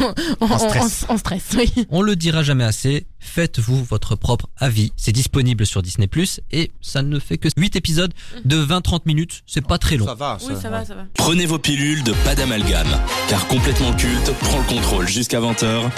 en, 0.41 0.51
en- 0.51 0.59
stress. 0.59 1.07
en- 1.09 1.15
en 1.15 1.17
stress, 1.17 1.43
oui. 1.57 1.73
On 1.89 2.03
le 2.03 2.15
dira 2.15 2.43
jamais 2.45 2.63
assez. 2.63 3.07
Faites-vous 3.19 3.83
votre 3.83 4.15
propre 4.17 4.47
avis. 4.59 4.93
C'est 4.97 5.11
disponible 5.13 5.67
sur 5.67 5.83
Disney 5.83 6.07
Plus 6.07 6.41
et 6.53 6.71
ça 6.83 7.03
ne 7.03 7.19
fait 7.19 7.39
que 7.39 7.49
8 7.57 7.75
épisodes 7.75 8.13
de 8.45 8.65
20-30 8.65 9.01
minutes. 9.07 9.43
C'est 9.47 9.67
pas 9.67 9.79
très 9.79 9.97
long. 9.97 10.07
Ça 10.07 10.15
va. 10.15 10.39
Oui, 10.47 10.55
ça 10.61 10.69
va, 10.69 10.85
ça 10.85 10.95
va. 10.95 11.07
Prenez 11.15 11.47
vos 11.47 11.59
pilules 11.59 12.05
de 12.05 12.13
pas 12.25 12.35
d'amalgame, 12.37 13.01
car 13.29 13.49
complètement 13.49 13.93
culte 13.95 14.31
prend 14.41 14.59
le 14.59 14.65
contrôle 14.67 15.09
jusqu'à 15.09 15.41
20h 15.41 15.91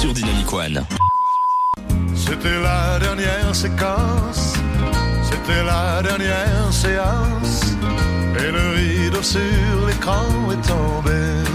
sur 0.00 0.14
Dynamic 0.14 0.50
One. 0.50 0.86
C'était 2.14 2.60
la 2.60 2.98
dernière 2.98 3.54
séquence, 3.54 4.54
c'était 5.22 5.64
la 5.64 6.02
dernière 6.02 6.72
séance, 6.72 7.62
et 8.38 8.50
le 8.50 8.70
rideau 8.74 9.22
sur 9.22 9.86
l'écran 9.86 10.24
est 10.52 10.68
tombé. 10.68 11.48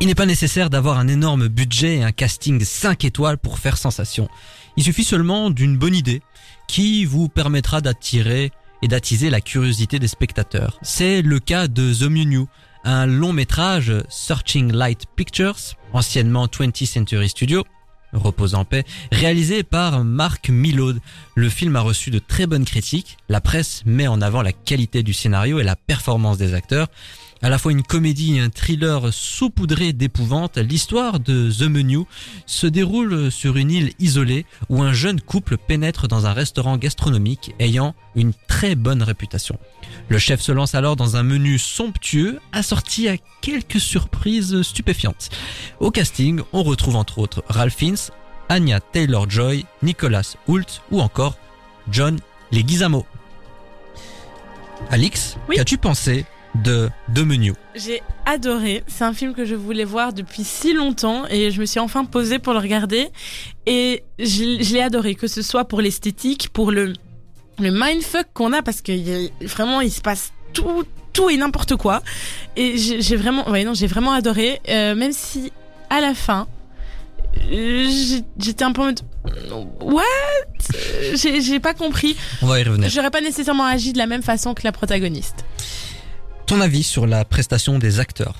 Il 0.00 0.06
n'est 0.06 0.14
pas 0.14 0.26
nécessaire 0.26 0.70
d'avoir 0.70 0.98
un 0.98 1.08
énorme 1.08 1.48
budget 1.48 1.96
et 1.96 2.04
un 2.04 2.12
casting 2.12 2.64
5 2.64 3.04
étoiles 3.04 3.36
pour 3.36 3.58
faire 3.58 3.76
sensation. 3.76 4.28
Il 4.76 4.84
suffit 4.84 5.02
seulement 5.02 5.50
d'une 5.50 5.76
bonne 5.76 5.94
idée 5.94 6.22
qui 6.68 7.04
vous 7.04 7.28
permettra 7.28 7.80
d'attirer 7.80 8.52
et 8.80 8.88
d'attiser 8.88 9.28
la 9.28 9.40
curiosité 9.40 9.98
des 9.98 10.06
spectateurs. 10.06 10.78
C'est 10.82 11.20
le 11.20 11.40
cas 11.40 11.66
de 11.66 11.92
The 11.92 12.08
Mew, 12.08 12.46
un 12.84 13.06
long 13.06 13.32
métrage 13.32 13.92
Searching 14.08 14.72
Light 14.72 15.06
Pictures, 15.16 15.76
anciennement 15.92 16.46
20th 16.46 16.86
Century 16.86 17.28
Studio, 17.28 17.64
repose 18.12 18.54
en 18.54 18.64
paix, 18.64 18.84
réalisé 19.12 19.62
par 19.62 20.04
Mark 20.04 20.48
Millod. 20.48 21.00
Le 21.34 21.48
film 21.48 21.76
a 21.76 21.80
reçu 21.80 22.10
de 22.10 22.18
très 22.18 22.46
bonnes 22.46 22.64
critiques. 22.64 23.16
La 23.28 23.40
presse 23.40 23.82
met 23.84 24.06
en 24.06 24.20
avant 24.20 24.42
la 24.42 24.52
qualité 24.52 25.02
du 25.02 25.12
scénario 25.12 25.60
et 25.60 25.64
la 25.64 25.76
performance 25.76 26.38
des 26.38 26.54
acteurs. 26.54 26.88
À 27.40 27.48
la 27.48 27.58
fois 27.58 27.70
une 27.70 27.84
comédie 27.84 28.36
et 28.36 28.40
un 28.40 28.50
thriller 28.50 29.12
saupoudré 29.14 29.92
d'épouvante, 29.92 30.58
l'histoire 30.58 31.20
de 31.20 31.50
The 31.56 31.68
Menu 31.70 32.00
se 32.46 32.66
déroule 32.66 33.30
sur 33.30 33.56
une 33.56 33.70
île 33.70 33.92
isolée 34.00 34.44
où 34.68 34.82
un 34.82 34.92
jeune 34.92 35.20
couple 35.20 35.56
pénètre 35.56 36.08
dans 36.08 36.26
un 36.26 36.32
restaurant 36.32 36.76
gastronomique 36.78 37.54
ayant 37.60 37.94
une 38.16 38.32
très 38.48 38.74
bonne 38.74 39.04
réputation. 39.04 39.56
Le 40.08 40.18
chef 40.18 40.40
se 40.40 40.50
lance 40.50 40.74
alors 40.74 40.96
dans 40.96 41.14
un 41.16 41.22
menu 41.22 41.58
somptueux 41.58 42.40
assorti 42.50 43.08
à 43.08 43.16
quelques 43.40 43.80
surprises 43.80 44.62
stupéfiantes. 44.62 45.30
Au 45.78 45.92
casting, 45.92 46.40
on 46.52 46.64
retrouve 46.64 46.96
entre 46.96 47.18
autres 47.18 47.44
Ralph 47.48 47.76
Fiennes, 47.76 47.96
Anya 48.48 48.80
Taylor-Joy, 48.80 49.64
Nicolas 49.84 50.34
Hoult 50.48 50.82
ou 50.90 51.00
encore 51.00 51.36
John 51.88 52.18
Leguizamo. 52.50 53.06
Alix, 54.90 55.36
Oui. 55.48 55.54
qu'as-tu 55.56 55.78
pensé 55.78 56.24
de 56.62 57.22
Menu 57.22 57.52
J'ai 57.74 58.02
adoré. 58.26 58.82
C'est 58.86 59.04
un 59.04 59.12
film 59.12 59.34
que 59.34 59.44
je 59.44 59.54
voulais 59.54 59.84
voir 59.84 60.12
depuis 60.12 60.44
si 60.44 60.72
longtemps 60.72 61.24
et 61.30 61.50
je 61.50 61.60
me 61.60 61.66
suis 61.66 61.80
enfin 61.80 62.04
posée 62.04 62.38
pour 62.38 62.52
le 62.52 62.58
regarder. 62.58 63.08
Et 63.66 64.02
je, 64.18 64.24
je 64.60 64.72
l'ai 64.74 64.80
adoré, 64.82 65.14
que 65.14 65.26
ce 65.28 65.42
soit 65.42 65.64
pour 65.64 65.80
l'esthétique, 65.80 66.48
pour 66.52 66.70
le, 66.72 66.92
le 67.58 67.70
mindfuck 67.70 68.26
qu'on 68.34 68.52
a, 68.52 68.62
parce 68.62 68.80
que 68.80 68.92
y 68.92 69.26
a- 69.26 69.46
vraiment, 69.46 69.80
il 69.80 69.90
se 69.92 70.00
passe 70.00 70.32
tout, 70.52 70.84
tout 71.12 71.30
et 71.30 71.36
n'importe 71.36 71.76
quoi. 71.76 72.02
Et 72.56 72.76
j'ai 72.78 73.16
vraiment, 73.16 73.48
ouais, 73.50 73.64
non, 73.64 73.74
j'ai 73.74 73.86
vraiment 73.86 74.12
adoré. 74.12 74.60
Euh, 74.68 74.94
même 74.94 75.12
si, 75.12 75.52
à 75.90 76.00
la 76.00 76.14
fin, 76.14 76.46
j'étais 77.50 78.64
un 78.64 78.72
peu 78.72 78.82
en 78.82 78.84
mode, 78.86 79.00
what? 79.80 80.02
J'ai 81.14 81.60
pas 81.60 81.74
compris. 81.74 82.16
On 82.42 82.46
va 82.46 82.60
y 82.60 82.62
revenir. 82.64 82.88
J'aurais 82.90 83.10
pas 83.10 83.20
nécessairement 83.20 83.64
agi 83.64 83.92
de 83.92 83.98
la 83.98 84.06
même 84.06 84.22
façon 84.22 84.54
que 84.54 84.62
la 84.64 84.72
protagoniste. 84.72 85.44
Ton 86.48 86.62
avis 86.62 86.82
sur 86.82 87.06
la 87.06 87.26
prestation 87.26 87.78
des 87.78 88.00
acteurs? 88.00 88.36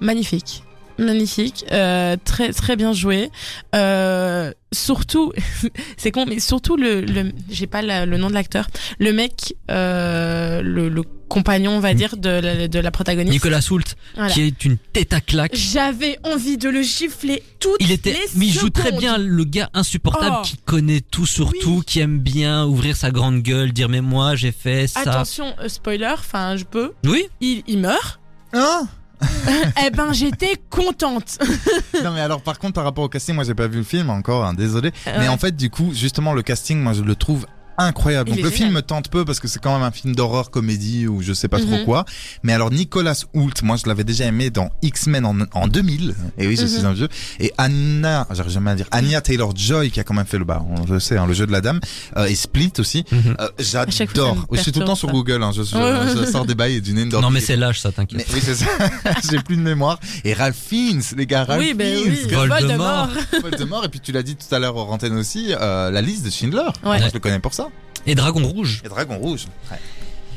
Magnifique. 0.00 0.62
Magnifique, 1.00 1.64
euh, 1.72 2.16
très 2.24 2.52
très 2.52 2.76
bien 2.76 2.92
joué. 2.92 3.30
Euh, 3.74 4.52
surtout, 4.72 5.32
c'est 5.96 6.10
con, 6.10 6.26
mais 6.26 6.40
surtout 6.40 6.76
le, 6.76 7.00
le 7.02 7.32
j'ai 7.50 7.66
pas 7.66 7.82
la- 7.82 8.06
le 8.06 8.16
nom 8.18 8.28
de 8.28 8.34
l'acteur, 8.34 8.68
le 8.98 9.12
mec, 9.12 9.54
euh, 9.70 10.62
le, 10.62 10.88
le 10.88 11.02
compagnon, 11.28 11.72
on 11.76 11.80
va 11.80 11.94
dire, 11.94 12.16
de 12.16 12.28
la, 12.28 12.66
de 12.68 12.78
la 12.80 12.90
protagoniste. 12.90 13.32
Nicolas 13.32 13.60
Soult, 13.60 13.94
Voilà. 14.16 14.32
qui 14.32 14.40
est 14.42 14.64
une 14.64 14.76
tête 14.78 15.12
à 15.12 15.20
claque. 15.20 15.54
J'avais 15.54 16.18
envie 16.24 16.56
de 16.58 16.68
le 16.68 16.82
gifler 16.82 17.42
toutes 17.60 17.76
Il 17.78 17.92
était, 17.92 18.12
les 18.12 18.18
mais 18.34 18.46
il 18.46 18.52
joue 18.52 18.68
très 18.70 18.90
bien 18.90 19.16
le 19.16 19.44
gars 19.44 19.70
insupportable 19.72 20.36
Oh. 20.40 20.42
qui 20.44 20.56
connaît 20.56 21.00
tout 21.00 21.26
sur 21.26 21.50
Oui. 21.52 21.58
tout, 21.62 21.82
qui 21.86 22.00
aime 22.00 22.18
bien 22.18 22.64
ouvrir 22.64 22.96
sa 22.96 23.10
grande 23.12 23.42
gueule, 23.42 23.72
dire 23.72 23.88
mais 23.88 24.00
moi 24.00 24.34
j'ai 24.34 24.50
fait 24.52 24.88
ça. 24.88 25.00
Attention, 25.02 25.54
spoiler, 25.68 26.14
enfin 26.14 26.56
je 26.56 26.64
peux. 26.64 26.92
Oui, 27.06 27.26
Il, 27.40 27.62
il 27.68 27.78
meurt. 27.78 28.18
Hein? 28.52 28.88
eh 29.86 29.90
ben 29.90 30.12
j'étais 30.12 30.56
contente. 30.70 31.38
non 32.04 32.12
mais 32.12 32.20
alors 32.20 32.40
par 32.42 32.58
contre 32.58 32.74
par 32.74 32.84
rapport 32.84 33.04
au 33.04 33.08
casting, 33.08 33.34
moi 33.34 33.44
j'ai 33.44 33.54
pas 33.54 33.66
vu 33.66 33.78
le 33.78 33.84
film 33.84 34.10
encore, 34.10 34.44
hein, 34.44 34.54
désolé. 34.54 34.92
Mais 35.06 35.28
en 35.28 35.38
fait 35.38 35.54
du 35.54 35.70
coup 35.70 35.90
justement 35.92 36.32
le 36.32 36.42
casting, 36.42 36.80
moi 36.80 36.92
je 36.92 37.02
le 37.02 37.14
trouve 37.14 37.46
incroyable. 37.84 38.30
Il 38.30 38.36
Donc 38.36 38.44
le 38.44 38.50
film 38.50 38.72
me 38.72 38.82
tente 38.82 39.08
peu 39.10 39.24
parce 39.24 39.40
que 39.40 39.48
c'est 39.48 39.58
quand 39.60 39.72
même 39.74 39.82
un 39.86 39.90
film 39.90 40.14
d'horreur 40.14 40.50
comédie 40.50 41.06
ou 41.06 41.22
je 41.22 41.32
sais 41.32 41.48
pas 41.48 41.58
trop 41.58 41.68
Mhm. 41.78 41.84
quoi. 41.84 42.04
Mais 42.42 42.52
alors 42.52 42.70
Nicolas 42.70 43.14
Hoult, 43.34 43.52
moi 43.62 43.76
je 43.76 43.86
l'avais 43.88 44.04
déjà 44.04 44.24
aimé 44.24 44.50
dans 44.50 44.70
X-Men 44.82 45.24
en, 45.26 45.36
en 45.52 45.68
2000. 45.68 46.14
Et 46.38 46.46
oui, 46.46 46.56
je 46.56 46.66
suis 46.66 46.84
un 46.86 46.92
vieux. 46.92 47.08
Et 47.38 47.52
Anna, 47.58 48.26
j'arrive 48.30 48.52
jamais 48.52 48.70
à 48.70 48.74
dire 48.74 48.86
Anya 48.90 49.20
Taylor 49.20 49.52
Joy 49.54 49.90
qui 49.90 50.00
a 50.00 50.04
quand 50.04 50.14
même 50.14 50.26
fait 50.26 50.38
le 50.38 50.44
bah, 50.44 50.62
on 50.68 50.90
le 50.92 51.00
sait, 51.00 51.16
hein, 51.18 51.26
le 51.26 51.34
jeu 51.34 51.46
de 51.46 51.52
la 51.52 51.60
dame 51.60 51.80
euh, 52.16 52.26
et 52.26 52.34
Split 52.34 52.72
aussi. 52.78 53.04
Mhm. 53.10 53.36
Euh, 53.40 53.48
J'adore. 53.58 54.46
Je 54.52 54.60
suis 54.60 54.72
tout 54.72 54.80
le 54.80 54.86
temps 54.86 54.94
sur 54.94 55.10
Google. 55.10 55.42
Hein, 55.42 55.52
je, 55.54 55.62
je- 55.62 55.76
ouais. 55.76 56.14
je 56.26 56.30
sors 56.30 56.44
des 56.46 56.54
bails 56.54 56.76
et 56.76 56.80
du 56.80 56.92
name 56.94 57.08
non 57.10 57.30
mais 57.30 57.40
c'est 57.40 57.56
l'âge 57.56 57.80
ça, 57.80 57.90
t'inquiète. 57.92 58.26
Oui, 58.32 58.40
c'est 58.42 58.54
ça. 58.54 58.66
J'ai 59.30 59.38
plus 59.38 59.56
de 59.56 59.62
mémoire. 59.62 59.98
Et 60.24 60.32
Ralph 60.34 60.56
Fiennes, 60.68 61.02
les 61.16 61.26
gars, 61.26 61.44
Ralph 61.44 61.60
oui, 61.60 61.74
ben 61.74 61.96
Fiennes. 61.96 62.16
oui. 62.28 62.34
Voldemort. 62.34 63.08
Voldemort. 63.42 63.84
Et 63.84 63.88
puis 63.88 64.00
tu 64.00 64.12
l'as 64.12 64.22
dit 64.22 64.36
tout 64.36 64.54
à 64.54 64.58
l'heure 64.58 64.76
au 64.76 64.80
antenne 64.82 65.16
aussi, 65.16 65.52
euh, 65.60 65.90
la 65.90 66.00
liste 66.02 66.24
de 66.24 66.30
Schindler. 66.30 66.60
Ouais. 66.84 66.98
Moi, 66.98 67.08
je 67.08 67.14
le 67.14 67.18
connais 67.20 67.38
pour 67.40 67.54
ça. 67.54 67.68
Et 68.06 68.14
Dragon 68.14 68.46
Rouge. 68.46 68.82
Et 68.84 68.88
Dragon 68.88 69.18
Rouge. 69.18 69.46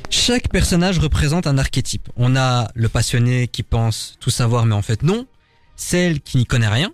Chaque 0.10 0.50
personnage 0.50 1.00
représente 1.00 1.48
un 1.48 1.58
archétype. 1.58 2.10
On 2.18 2.36
a 2.36 2.70
le 2.76 2.90
passionné 2.90 3.48
qui 3.48 3.64
pense 3.64 4.16
tout 4.20 4.30
savoir 4.30 4.66
mais 4.66 4.76
en 4.76 4.82
fait 4.82 5.04
non. 5.04 5.26
Celle 5.76 6.22
qui 6.22 6.38
n'y 6.38 6.46
connaît 6.46 6.68
rien 6.68 6.92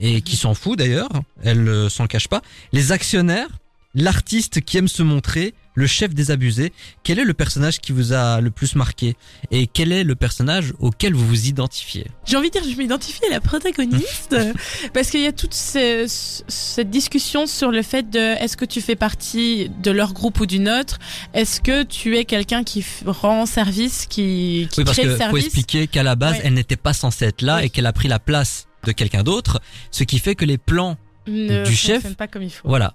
et 0.00 0.22
qui 0.22 0.36
s'en 0.36 0.54
fout 0.54 0.78
d'ailleurs, 0.78 1.10
elle 1.42 1.62
ne 1.62 1.88
s'en 1.88 2.06
cache 2.06 2.28
pas. 2.28 2.42
Les 2.72 2.90
actionnaires, 2.90 3.48
l'artiste 3.94 4.60
qui 4.62 4.78
aime 4.78 4.88
se 4.88 5.02
montrer, 5.02 5.54
le 5.74 5.86
chef 5.86 6.12
des 6.14 6.30
abusés. 6.30 6.72
Quel 7.02 7.18
est 7.18 7.24
le 7.24 7.32
personnage 7.34 7.80
qui 7.80 7.92
vous 7.92 8.12
a 8.12 8.40
le 8.42 8.50
plus 8.50 8.74
marqué 8.74 9.16
Et 9.50 9.66
quel 9.66 9.90
est 9.92 10.04
le 10.04 10.14
personnage 10.14 10.74
auquel 10.80 11.14
vous 11.14 11.26
vous 11.26 11.46
identifiez? 11.46 12.06
J'ai 12.26 12.36
envie 12.36 12.50
de 12.50 12.58
dire, 12.60 12.70
je 12.70 12.76
m'identifie 12.76 13.24
à 13.26 13.30
la 13.30 13.40
protagoniste 13.40 14.36
parce 14.94 15.10
qu'il 15.10 15.20
y 15.20 15.26
a 15.26 15.32
toute 15.32 15.54
ce- 15.54 16.04
ce- 16.08 16.42
cette 16.48 16.90
discussion 16.90 17.46
sur 17.46 17.70
le 17.70 17.82
fait 17.82 18.08
de 18.10 18.18
est-ce 18.18 18.56
que 18.56 18.64
tu 18.66 18.80
fais 18.82 18.96
partie 18.96 19.70
de 19.82 19.90
leur 19.90 20.12
groupe 20.12 20.40
ou 20.40 20.46
d'une 20.46 20.68
autre? 20.68 20.98
Est-ce 21.32 21.60
que 21.62 21.82
tu 21.84 22.18
es 22.18 22.24
quelqu'un 22.26 22.64
qui 22.64 22.84
rend 23.06 23.46
service, 23.46 24.06
qui, 24.06 24.68
qui 24.70 24.80
Oui, 24.80 24.84
parce 24.84 24.98
crée 24.98 25.06
que 25.08 25.12
le 25.12 25.30
faut 25.30 25.36
expliquer 25.38 25.86
qu'à 25.86 26.02
la 26.02 26.16
base, 26.16 26.34
Ouais. 26.34 26.40
elle 26.44 26.54
n'était 26.54 26.76
pas 26.76 26.92
censée 26.92 27.24
être 27.26 27.40
là 27.42 27.56
Oui. 27.60 27.66
et 27.66 27.70
qu'elle 27.70 27.86
a 27.86 27.92
pris 27.94 28.08
la 28.08 28.18
place 28.18 28.66
de 28.84 28.92
quelqu'un 28.92 29.22
d'autre, 29.22 29.60
ce 29.90 30.04
qui 30.04 30.18
fait 30.18 30.34
que 30.34 30.44
les 30.44 30.58
plans, 30.58 30.96
ne 31.26 31.64
du 31.64 31.74
chef 31.74 32.14
pas 32.16 32.26
comme 32.28 32.42
il 32.42 32.50
faut. 32.50 32.68
voilà, 32.68 32.94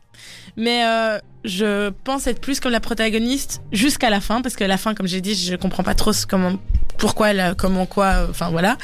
Mais 0.58 0.84
euh, 0.86 1.18
je 1.46 1.90
pense 2.04 2.28
être 2.28 2.42
plus 2.42 2.60
comme 2.60 2.72
la 2.72 2.80
protagoniste 2.80 3.62
jusqu'à 3.72 4.10
la 4.10 4.20
fin, 4.22 4.42
parce 4.42 4.56
que 4.56 4.64
la 4.64 4.78
fin, 4.78 4.94
comme 4.94 5.08
j'ai 5.08 5.22
dit, 5.22 5.36
je 5.36 5.56
comprends 5.56 5.84
pas 5.84 5.96
trop 5.96 6.12
ce- 6.14 6.26
comment, 6.28 6.58
pourquoi, 6.98 7.34
la, 7.34 7.56
comment, 7.56 7.86
quoi, 7.86 8.28
enfin 8.30 8.50
voilà. 8.50 8.78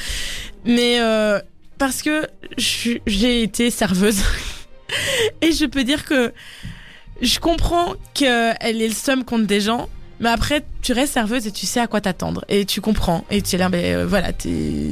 Mais 0.65 0.99
euh, 1.01 1.39
parce 1.77 2.01
que 2.01 2.27
j'ai 2.58 3.41
été 3.43 3.69
serveuse 3.71 4.21
et 5.41 5.51
je 5.51 5.65
peux 5.65 5.84
dire 5.84 6.06
que 6.06 6.34
je 7.21 7.39
comprends 7.39 7.93
qu'elle 8.13 8.82
est 8.82 8.88
le 8.88 8.93
seum 8.93 9.23
contre 9.25 9.45
des 9.47 9.62
gens. 9.62 9.89
Mais 10.19 10.29
après, 10.29 10.63
tu 10.82 10.93
restes 10.93 11.13
serveuse 11.13 11.47
et 11.47 11.51
tu 11.51 11.65
sais 11.65 11.79
à 11.82 11.88
quoi 11.88 11.99
t'attendre. 11.99 12.45
Et 12.47 12.65
tu 12.65 12.79
comprends. 12.79 13.25
Et 13.29 13.41
tu 13.41 13.56
es 13.56 13.58
là, 13.60 13.67
ben 13.67 13.84
euh, 13.84 14.06
voilà, 14.06 14.32
t'es. 14.32 14.91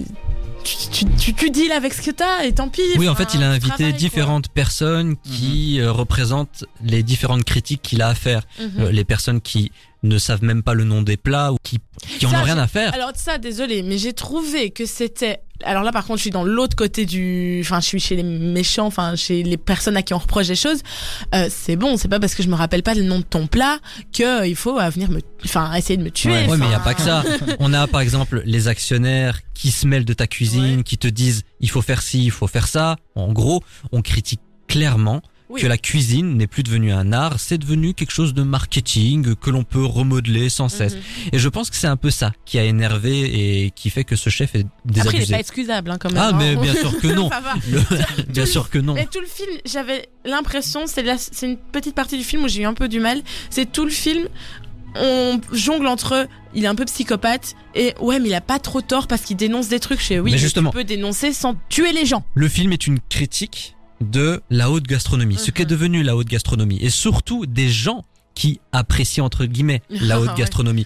Tu, 0.63 0.75
tu, 0.91 1.05
tu, 1.05 1.33
tu 1.33 1.49
deals 1.49 1.71
avec 1.71 1.93
ce 1.93 2.01
que 2.01 2.11
t'as 2.11 2.43
et 2.45 2.53
tant 2.53 2.69
pis. 2.69 2.81
Oui, 2.97 3.09
en 3.09 3.15
fait, 3.15 3.33
il 3.33 3.43
a 3.43 3.49
invité 3.49 3.89
quoi. 3.89 3.91
différentes 3.91 4.49
personnes 4.49 5.15
qui 5.17 5.79
euh, 5.79 5.91
représentent 5.91 6.65
les 6.83 7.03
différentes 7.03 7.43
critiques 7.43 7.81
qu'il 7.81 8.01
a 8.01 8.09
à 8.09 8.15
faire. 8.15 8.43
Mhm. 8.59 8.71
Euh, 8.79 8.91
les 8.91 9.03
personnes 9.03 9.41
qui 9.41 9.71
ne 10.03 10.17
savent 10.17 10.43
même 10.43 10.63
pas 10.63 10.73
le 10.73 10.83
nom 10.83 11.01
des 11.01 11.17
plats 11.17 11.53
ou 11.53 11.57
qui, 11.61 11.77
qui 12.19 12.25
en 12.25 12.31
Ça, 12.31 12.39
ont 12.39 12.43
rien 12.43 12.57
à 12.57 12.67
faire. 12.67 12.93
Alors 12.93 13.11
ça, 13.15 13.37
désolé, 13.37 13.83
mais 13.83 13.97
j'ai 13.97 14.13
trouvé 14.13 14.71
que 14.71 14.85
c'était. 14.85 15.41
Alors 15.63 15.83
là, 15.83 15.91
par 15.91 16.05
contre, 16.07 16.17
je 16.17 16.23
suis 16.23 16.31
dans 16.31 16.43
l'autre 16.43 16.75
côté 16.75 17.05
du. 17.05 17.59
Enfin, 17.63 17.79
je 17.81 17.85
suis 17.85 17.99
chez 17.99 18.15
les 18.15 18.23
méchants, 18.23 18.87
enfin, 18.87 19.15
chez 19.15 19.43
les 19.43 19.57
personnes 19.57 19.95
à 19.95 20.01
qui 20.01 20.15
on 20.15 20.17
reproche 20.17 20.47
des 20.47 20.55
choses. 20.55 20.81
Euh, 21.35 21.47
c'est 21.51 21.75
bon, 21.75 21.97
c'est 21.97 22.07
pas 22.07 22.19
parce 22.19 22.33
que 22.33 22.41
je 22.41 22.47
me 22.49 22.55
rappelle 22.55 22.81
pas 22.81 22.95
le 22.95 23.03
nom 23.03 23.19
de 23.19 23.23
ton 23.23 23.45
plat 23.45 23.77
que 24.11 24.47
il 24.47 24.55
faut 24.55 24.79
euh, 24.79 24.89
venir 24.89 25.11
me. 25.11 25.19
Enfin, 25.45 25.71
essayer 25.75 25.97
de 25.97 26.03
me 26.03 26.09
tuer. 26.09 26.47
Ouais, 26.47 26.57
mais 26.57 26.65
il 26.65 26.71
y 26.71 26.75
a 26.75 26.79
pas 26.79 26.95
que 26.95 27.01
ça. 27.01 27.23
On 27.59 27.71
a 27.73 27.85
par 27.85 28.01
exemple 28.01 28.41
les 28.45 28.67
actionnaires 28.67 29.41
qui 29.53 29.69
se 29.69 29.85
mêlent 29.85 30.05
de 30.05 30.13
ta 30.13 30.25
cuisine, 30.25 30.77
Ouais. 30.77 30.83
qui 30.83 30.97
te 30.97 31.07
disent 31.07 31.43
il 31.59 31.69
faut 31.69 31.83
faire 31.83 32.01
ci, 32.01 32.23
il 32.25 32.31
faut 32.31 32.47
faire 32.47 32.67
ça. 32.67 32.95
En 33.13 33.31
gros, 33.31 33.63
on 33.91 34.01
critique 34.01 34.41
clairement 34.67 35.21
Oui. 35.51 35.61
que 35.61 35.67
la 35.67 35.77
cuisine 35.77 36.37
n'est 36.37 36.47
plus 36.47 36.63
devenue 36.63 36.91
un 36.93 37.11
art, 37.13 37.39
c'est 37.39 37.57
devenu 37.57 37.93
quelque 37.93 38.11
chose 38.11 38.33
de 38.33 38.41
marketing 38.43 39.35
que 39.35 39.49
l'on 39.49 39.63
peut 39.63 39.83
remodeler 39.85 40.49
sans 40.49 40.69
cesse. 40.69 40.95
Mhm. 40.95 41.01
Et 41.33 41.39
je 41.39 41.49
pense 41.49 41.69
que 41.69 41.75
c'est 41.75 41.87
un 41.87 41.97
peu 41.97 42.09
ça 42.09 42.31
qui 42.45 42.57
a 42.57 42.63
énervé 42.63 43.65
et 43.65 43.71
qui 43.71 43.89
fait 43.89 44.03
que 44.03 44.15
ce 44.15 44.29
chef 44.29 44.55
est 44.55 44.59
Après, 44.59 44.69
il 44.85 44.89
est 44.89 45.03
désabusé. 45.03 45.33
pas 45.33 45.39
excusable, 45.39 45.91
hein, 45.91 45.97
quand 45.99 46.09
même. 46.11 46.21
Ah, 46.21 46.29
hein. 46.29 46.37
mais 46.37 46.55
bien 46.55 46.73
sûr 46.73 46.97
que 46.99 47.07
non. 47.13 47.29
Le- 47.69 48.23
bien 48.31 48.45
sûr 48.45 48.69
que 48.69 48.77
non. 48.79 48.93
Mais 48.93 49.07
tout 49.11 49.19
le 49.19 49.27
film, 49.27 49.51
j'avais 49.65 50.07
l'impression, 50.25 50.87
c'est 50.87 51.03
la- 51.03 51.17
une 51.43 51.57
petite 51.57 51.95
partie 51.95 52.17
du 52.17 52.23
film 52.23 52.43
où 52.43 52.47
j'ai 52.47 52.61
eu 52.61 52.65
un 52.65 52.73
peu 52.73 52.87
du 52.87 52.99
mal. 52.99 53.21
C'est 53.49 53.71
tout 53.71 53.83
le 53.85 53.91
film, 53.91 54.27
on 54.95 55.39
jongle 55.53 55.87
entre, 55.87 56.27
il 56.53 56.63
est 56.65 56.67
un 56.67 56.75
peu 56.75 56.85
psychopathe 56.85 57.55
et 57.75 57.93
ouais, 58.01 58.19
mais 58.19 58.29
il 58.29 58.33
a 58.33 58.41
pas 58.41 58.59
trop 58.59 58.81
tort 58.81 59.07
parce 59.07 59.21
qu'il 59.21 59.37
dénonce 59.37 59.67
des 59.69 59.79
trucs. 59.79 59.99
Fais 60.01 60.19
oui, 60.19 60.25
Mais 60.25 60.31
mais 60.31 60.37
justement. 60.37 60.69
tu 60.71 60.77
peux 60.77 60.83
dénoncer 60.83 61.33
sans 61.33 61.55
tuer 61.69 61.93
les 61.93 62.05
gens. 62.05 62.23
Le 62.35 62.47
film 62.49 62.73
est 62.73 62.87
une 62.87 62.99
critique 63.09 63.75
de 64.01 64.41
la 64.49 64.69
haute 64.71 64.83
gastronomie, 64.87 65.37
ce 65.37 65.47
Mhm. 65.47 65.51
qu'est 65.51 65.65
devenu 65.65 66.03
la 66.03 66.15
haute 66.15 66.27
gastronomie, 66.27 66.77
et 66.81 66.89
surtout 66.89 67.45
des 67.45 67.69
gens 67.69 68.03
qui 68.35 68.59
apprécient 68.71 69.23
entre 69.25 69.45
guillemets 69.45 69.81
la 69.89 70.19
haute 70.19 70.29
Ouais. 70.29 70.35
gastronomie. 70.37 70.85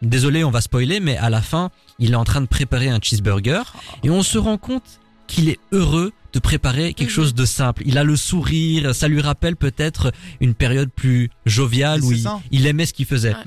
Désolé, 0.00 0.44
on 0.44 0.50
va 0.50 0.60
spoiler, 0.60 1.00
mais 1.00 1.16
à 1.16 1.28
la 1.28 1.42
fin, 1.42 1.70
il 1.98 2.12
est 2.12 2.16
en 2.16 2.24
train 2.24 2.40
de 2.40 2.46
préparer 2.46 2.88
un 2.88 3.00
cheeseburger 3.02 3.62
et 4.04 4.10
on 4.10 4.22
se 4.22 4.38
rend 4.38 4.56
compte 4.56 5.00
qu'il 5.26 5.48
est 5.48 5.58
heureux 5.72 6.12
de 6.32 6.38
préparer 6.38 6.94
quelque 6.94 7.08
Mhm. 7.10 7.14
chose 7.14 7.34
de 7.34 7.44
simple. 7.44 7.82
Il 7.84 7.98
a 7.98 8.04
le 8.04 8.14
sourire, 8.16 8.94
ça 8.94 9.08
lui 9.08 9.20
rappelle 9.20 9.56
peut-être 9.56 10.12
une 10.40 10.54
période 10.54 10.90
plus 10.94 11.30
joviale 11.46 12.02
où 12.04 12.12
il, 12.52 12.66
aimait 12.66 12.86
ce 12.86 12.92
qu'il 12.94 13.06
faisait. 13.06 13.30
Ouais. 13.34 13.42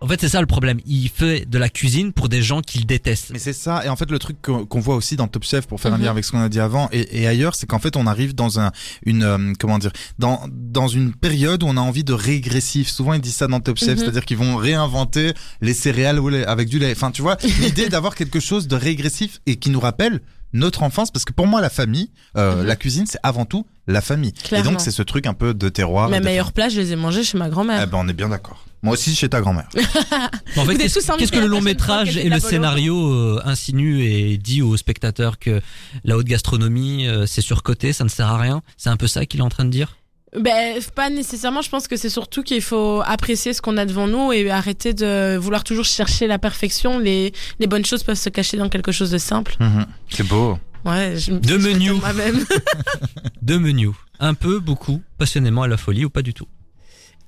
En 0.00 0.06
fait, 0.06 0.20
c'est 0.20 0.28
ça 0.28 0.40
le 0.40 0.46
problème. 0.46 0.78
Il 0.86 1.08
fait 1.08 1.44
de 1.44 1.58
la 1.58 1.68
cuisine 1.68 2.12
pour 2.12 2.28
des 2.28 2.40
gens 2.40 2.60
qu'il 2.60 2.86
déteste. 2.86 3.30
Mais 3.32 3.40
c'est 3.40 3.52
ça. 3.52 3.84
Et 3.84 3.88
en 3.88 3.96
fait, 3.96 4.08
le 4.12 4.20
truc 4.20 4.36
qu'on 4.40 4.78
voit 4.80 4.94
aussi 4.94 5.16
dans 5.16 5.26
Top 5.26 5.42
Chef, 5.42 5.66
pour 5.66 5.80
faire 5.80 5.92
un 5.92 5.98
Mhm. 5.98 6.04
lien 6.04 6.10
avec 6.12 6.24
ce 6.24 6.30
qu'on 6.30 6.38
a 6.40 6.48
dit 6.48 6.60
avant 6.60 6.88
et, 6.92 7.20
et 7.22 7.26
ailleurs, 7.26 7.56
c'est 7.56 7.66
qu'en 7.66 7.80
fait, 7.80 7.96
on 7.96 8.06
arrive 8.06 8.32
dans 8.32 8.60
un, 8.60 8.70
une, 9.04 9.24
euh, 9.24 9.52
comment 9.58 9.78
dire, 9.78 9.90
dans, 10.20 10.40
dans 10.52 10.86
une 10.86 11.12
période 11.12 11.64
où 11.64 11.66
on 11.66 11.76
a 11.76 11.80
envie 11.80 12.04
de 12.04 12.12
régressif. 12.12 12.88
Souvent, 12.88 13.14
ils 13.14 13.20
disent 13.20 13.34
ça 13.34 13.48
dans 13.48 13.58
Top 13.58 13.76
Chef, 13.78 13.90
Mhm. 13.90 13.98
c'est-à-dire 13.98 14.24
qu'ils 14.24 14.36
vont 14.36 14.54
réinventer 14.54 15.32
les 15.62 15.74
céréales 15.74 16.20
au 16.20 16.28
lait- 16.28 16.46
avec 16.46 16.68
du 16.68 16.78
lait. 16.78 16.92
Enfin, 16.92 17.10
tu 17.10 17.22
vois, 17.22 17.36
l'idée 17.60 17.88
d'avoir 17.88 18.14
quelque 18.14 18.38
chose 18.38 18.68
de 18.68 18.76
régressif 18.76 19.40
et 19.46 19.56
qui 19.56 19.70
nous 19.70 19.80
rappelle 19.80 20.20
notre 20.52 20.82
enfance, 20.82 21.10
parce 21.10 21.24
que 21.24 21.32
pour 21.32 21.46
moi, 21.46 21.60
la 21.60 21.70
famille, 21.70 22.10
euh, 22.36 22.56
Mhm. 22.62 22.66
la 22.66 22.76
cuisine, 22.76 23.06
c'est 23.06 23.18
avant 23.22 23.44
tout 23.44 23.66
la 23.86 24.00
famille. 24.00 24.32
Et 24.52 24.62
donc, 24.62 24.80
c'est 24.80 24.90
ce 24.90 25.02
truc 25.02 25.26
un 25.26 25.34
peu 25.34 25.54
de 25.54 25.68
terroir. 25.70 26.08
Mes 26.10 26.20
meilleurs 26.20 26.52
plats, 26.52 26.68
je 26.68 26.78
les 26.80 26.92
ai 26.92 26.96
mangés 26.96 27.24
chez 27.24 27.38
ma 27.38 27.46
Eh 27.46 27.50
grand-mère. 27.50 27.86
ben, 27.86 27.98
on 28.00 28.08
est 28.08 28.12
bien 28.12 28.28
d'accord. 28.28 28.64
Moi 28.82 28.92
aussi, 28.94 29.14
chez 29.14 29.28
ta 29.28 29.40
grand-mère. 29.40 29.68
En 30.56 30.64
fait, 30.64 30.76
qu'est-ce 30.76 31.32
que 31.32 31.38
le 31.38 31.46
long 31.46 31.60
métrage 31.60 32.16
et 32.16 32.28
le 32.28 32.38
scénario 32.40 33.12
euh, 33.12 33.40
insinue 33.44 34.02
et 34.02 34.36
dit 34.38 34.62
aux 34.62 34.76
spectateurs 34.76 35.38
que 35.38 35.60
la 36.04 36.16
haute 36.16 36.26
gastronomie 36.26 37.06
euh, 37.06 37.26
c'est 37.26 37.40
surcoté, 37.42 37.92
ça 37.92 38.04
ne 38.04 38.08
sert 38.08 38.26
à 38.28 38.38
rien 38.38 38.62
C'est 38.76 38.88
un 38.90 38.96
peu 38.96 39.06
ça 39.06 39.26
qu'il 39.26 39.40
est 39.40 39.42
en 39.42 39.48
train 39.50 39.64
de 39.64 39.70
dire? 39.70 39.97
Ben, 40.36 40.78
pas 40.94 41.08
nécessairement. 41.10 41.62
Je 41.62 41.70
pense 41.70 41.88
que 41.88 41.96
c'est 41.96 42.10
surtout 42.10 42.42
qu'il 42.42 42.60
faut 42.62 43.02
apprécier 43.06 43.52
ce 43.54 43.62
qu'on 43.62 43.76
a 43.76 43.86
devant 43.86 44.06
nous 44.06 44.32
et 44.32 44.50
arrêter 44.50 44.92
de 44.92 45.36
vouloir 45.38 45.64
toujours 45.64 45.84
chercher 45.86 46.26
la 46.26 46.38
perfection. 46.38 46.98
Les, 46.98 47.32
les 47.58 47.66
bonnes 47.66 47.84
choses 47.84 48.02
peuvent 48.02 48.18
se 48.18 48.28
cacher 48.28 48.56
dans 48.56 48.68
quelque 48.68 48.92
chose 48.92 49.10
de 49.10 49.18
simple. 49.18 49.56
Mhm. 49.60 49.86
C'est 50.10 50.26
beau. 50.26 50.58
Ouais, 50.84 51.14
je 51.16 51.32
me 51.32 51.38
Deux 51.40 51.58
menus. 51.58 51.92
moi-même. 51.94 52.44
Deux 53.42 53.58
menus. 53.58 53.90
Un 54.20 54.34
peu, 54.34 54.58
beaucoup, 54.58 55.00
passionnément 55.16 55.62
à 55.62 55.68
la 55.68 55.76
folie 55.76 56.04
ou 56.04 56.10
pas 56.10 56.22
du 56.22 56.34
tout 56.34 56.46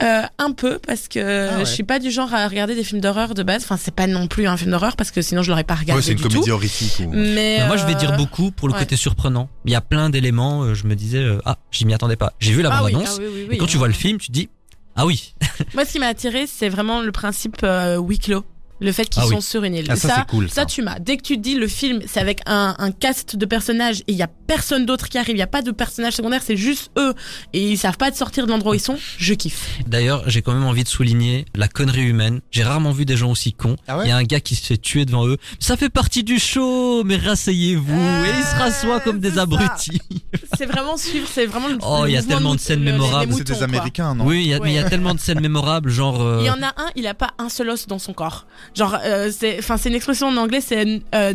Euh, 0.03 0.23
un 0.39 0.53
peu 0.53 0.79
parce 0.79 1.09
que 1.09 1.19
Ah 1.51 1.59
ouais. 1.59 1.65
je 1.65 1.71
suis 1.71 1.83
pas 1.83 1.99
du 1.99 2.11
genre 2.11 2.33
à 2.33 2.47
regarder 2.49 2.75
des 2.75 2.85
films 2.85 3.01
d'horreur 3.01 3.35
de 3.35 3.43
base. 3.43 3.63
Enfin, 3.65 3.77
c'est 3.77 3.95
pas 3.95 4.07
non 4.07 4.27
plus 4.29 4.47
un 4.47 4.57
film 4.57 4.71
d'horreur 4.71 4.97
parce 4.97 5.11
que 5.11 5.21
sinon 5.23 5.43
je 5.43 5.51
l'aurais 5.51 5.65
pas 5.65 5.75
regardé 5.75 6.01
Ouais, 6.01 6.03
c'est 6.03 6.13
une 6.13 6.17
du 6.17 6.23
comédie 6.23 6.47
tout. 6.47 6.51
horrifique. 6.53 7.03
Ou... 7.07 7.11
Mais 7.13 7.67
Moi 7.67 7.77
je 7.77 7.85
vais 7.85 7.93
euh, 7.95 7.99
dire 7.99 8.17
beaucoup 8.17 8.51
pour 8.51 8.69
le 8.69 8.75
ouais. 8.75 8.81
côté 8.81 8.97
surprenant. 8.97 9.49
Il 9.67 9.73
y 9.73 9.75
a 9.75 9.81
plein 9.81 10.09
d'éléments, 10.11 10.63
euh, 10.63 10.75
je 10.75 10.87
me 10.87 10.95
disais, 10.97 11.19
euh, 11.19 11.39
ah, 11.45 11.59
j'y 11.71 11.85
m'y 11.85 11.95
attendais 11.95 12.17
pas. 12.17 12.33
J'ai 12.41 12.53
vu 12.53 12.63
la 12.63 12.71
ah 12.73 12.83
oui, 12.85 12.93
bande-annonce, 12.93 13.19
ah 13.19 13.23
oui, 13.23 13.47
oui, 13.49 13.55
et 13.55 13.59
quand 13.59 13.67
tu 13.67 13.77
vois 13.77 13.89
le 13.89 13.95
film, 13.95 14.19
tu 14.19 14.29
te 14.29 14.33
dis, 14.33 14.49
ah 14.97 15.07
oui, 15.07 15.35
Moi, 15.75 15.85
ce 15.85 15.93
qui 15.93 15.99
m'a 15.99 16.07
attiré, 16.07 16.47
c'est 16.47 16.69
vraiment 16.69 17.01
le 17.03 17.13
principe 17.13 17.59
euh, 17.63 17.99
huis 17.99 18.19
clos. 18.19 18.45
Le 18.81 18.93
fait 18.93 19.05
qu'ils 19.09 19.23
Ah 19.23 19.27
oui. 19.29 19.35
sont 19.35 19.41
sur 19.41 19.65
une 19.65 19.75
île. 19.75 19.87
Ah, 19.91 19.97
ça, 19.97 20.25
cool, 20.29 20.49
ça. 20.51 20.65
tu 20.65 20.83
m'as. 20.83 20.99
Dès 20.99 21.17
que 21.19 21.23
tu 21.23 21.37
te 21.37 21.43
dis 21.43 21.55
le 21.55 21.69
film, 21.69 22.01
c'est 22.07 22.21
avec 22.21 22.41
un, 22.47 22.75
un 22.79 22.91
cast 22.93 23.37
de 23.37 23.45
personnages 23.47 24.01
et 24.01 24.13
il 24.13 24.17
y 24.17 24.23
a 24.23 24.27
personne 24.47 24.87
d'autre 24.87 25.09
qui 25.09 25.19
arrive, 25.19 25.37
il 25.37 25.39
y 25.39 25.43
a 25.43 25.47
pas 25.47 25.63
de 25.63 25.71
personnages 25.71 26.15
secondaires, 26.15 26.43
c'est 26.45 26.57
juste 26.57 26.91
eux 26.99 27.15
et 27.53 27.71
ils 27.73 27.77
savent 27.79 27.97
pas 27.99 28.11
de 28.11 28.17
sortir 28.17 28.47
de 28.47 28.51
l'endroit 28.51 28.73
où 28.73 28.75
ils 28.75 28.81
sont, 28.81 28.97
je 29.19 29.35
kiffe. 29.35 29.79
D'ailleurs, 29.87 30.23
j'ai 30.29 30.43
quand 30.43 30.53
même 30.55 30.65
envie 30.65 30.83
de 30.85 30.89
souligner 30.89 31.45
la 31.55 31.69
connerie 31.69 32.03
humaine. 32.05 32.41
J'ai 32.51 32.63
rarement 32.63 32.93
vu 32.93 33.05
des 33.05 33.17
gens 33.17 33.31
aussi 33.31 33.53
cons. 33.53 33.77
Ah 33.87 33.99
ouais 33.99 34.07
Il 34.07 34.09
y 34.09 34.13
a 34.13 34.17
un 34.17 34.23
gars 34.25 34.41
qui 34.41 34.55
se 34.57 34.65
fait 34.67 34.79
tuer 34.79 35.05
devant 35.05 35.27
eux. 35.27 35.37
Ça 35.59 35.77
fait 35.77 35.91
partie 35.91 36.25
du 36.25 36.39
show, 36.39 37.05
mais 37.05 37.17
rasseyez-vous. 37.17 38.01
et 38.25 38.31
ils 38.39 38.45
se 38.45 38.57
rassoient 38.57 39.01
comme 39.01 39.21
des 39.21 39.33
ça. 39.33 39.43
abrutis. 39.43 40.01
C'est 40.57 40.67
vraiment 40.67 40.97
suivre, 40.97 41.27
c'est 41.33 41.47
vraiment 41.47 41.69
le 41.69 41.79
Oh, 41.83 42.05
il 42.07 42.13
y 42.13 42.17
a 42.17 42.23
tellement 42.23 42.55
de 42.55 42.61
scènes 42.61 42.81
le- 42.81 42.85
les- 42.87 42.93
les 42.93 42.99
mémorables. 42.99 43.33
C'est 43.35 43.45
des. 43.45 43.63
Américains, 43.63 44.15
non 44.15 44.25
Oui, 44.27 44.43
il 44.45 44.49
y 44.51 44.55
a- 44.55 44.61
mais 44.61 44.73
il 44.73 44.75
y 44.75 44.79
a 44.79 44.89
tellement 44.89 45.15
de 45.15 45.21
scènes 45.21 45.41
mémorables, 45.41 45.91
genre. 45.91 46.21
euh, 46.21 46.39
Il 46.41 46.47
y 46.47 46.51
en 46.51 46.63
a 46.63 46.69
un, 46.69 46.91
il 46.97 47.07
a 47.07 47.15
pas 47.15 47.31
un 47.39 47.49
seul 47.49 47.69
os 47.71 47.87
dans 47.87 47.99
son 47.99 48.13
corps. 48.13 48.47
Genre, 48.77 48.97
euh, 49.05 49.31
c'est, 49.37 49.59
enfin, 49.59 49.77
c'est 49.77 49.89
une 49.89 49.95
expression 49.95 50.29
en 50.29 50.37
anglais, 50.37 50.61
c'est 50.61 51.03
euh, 51.15 51.35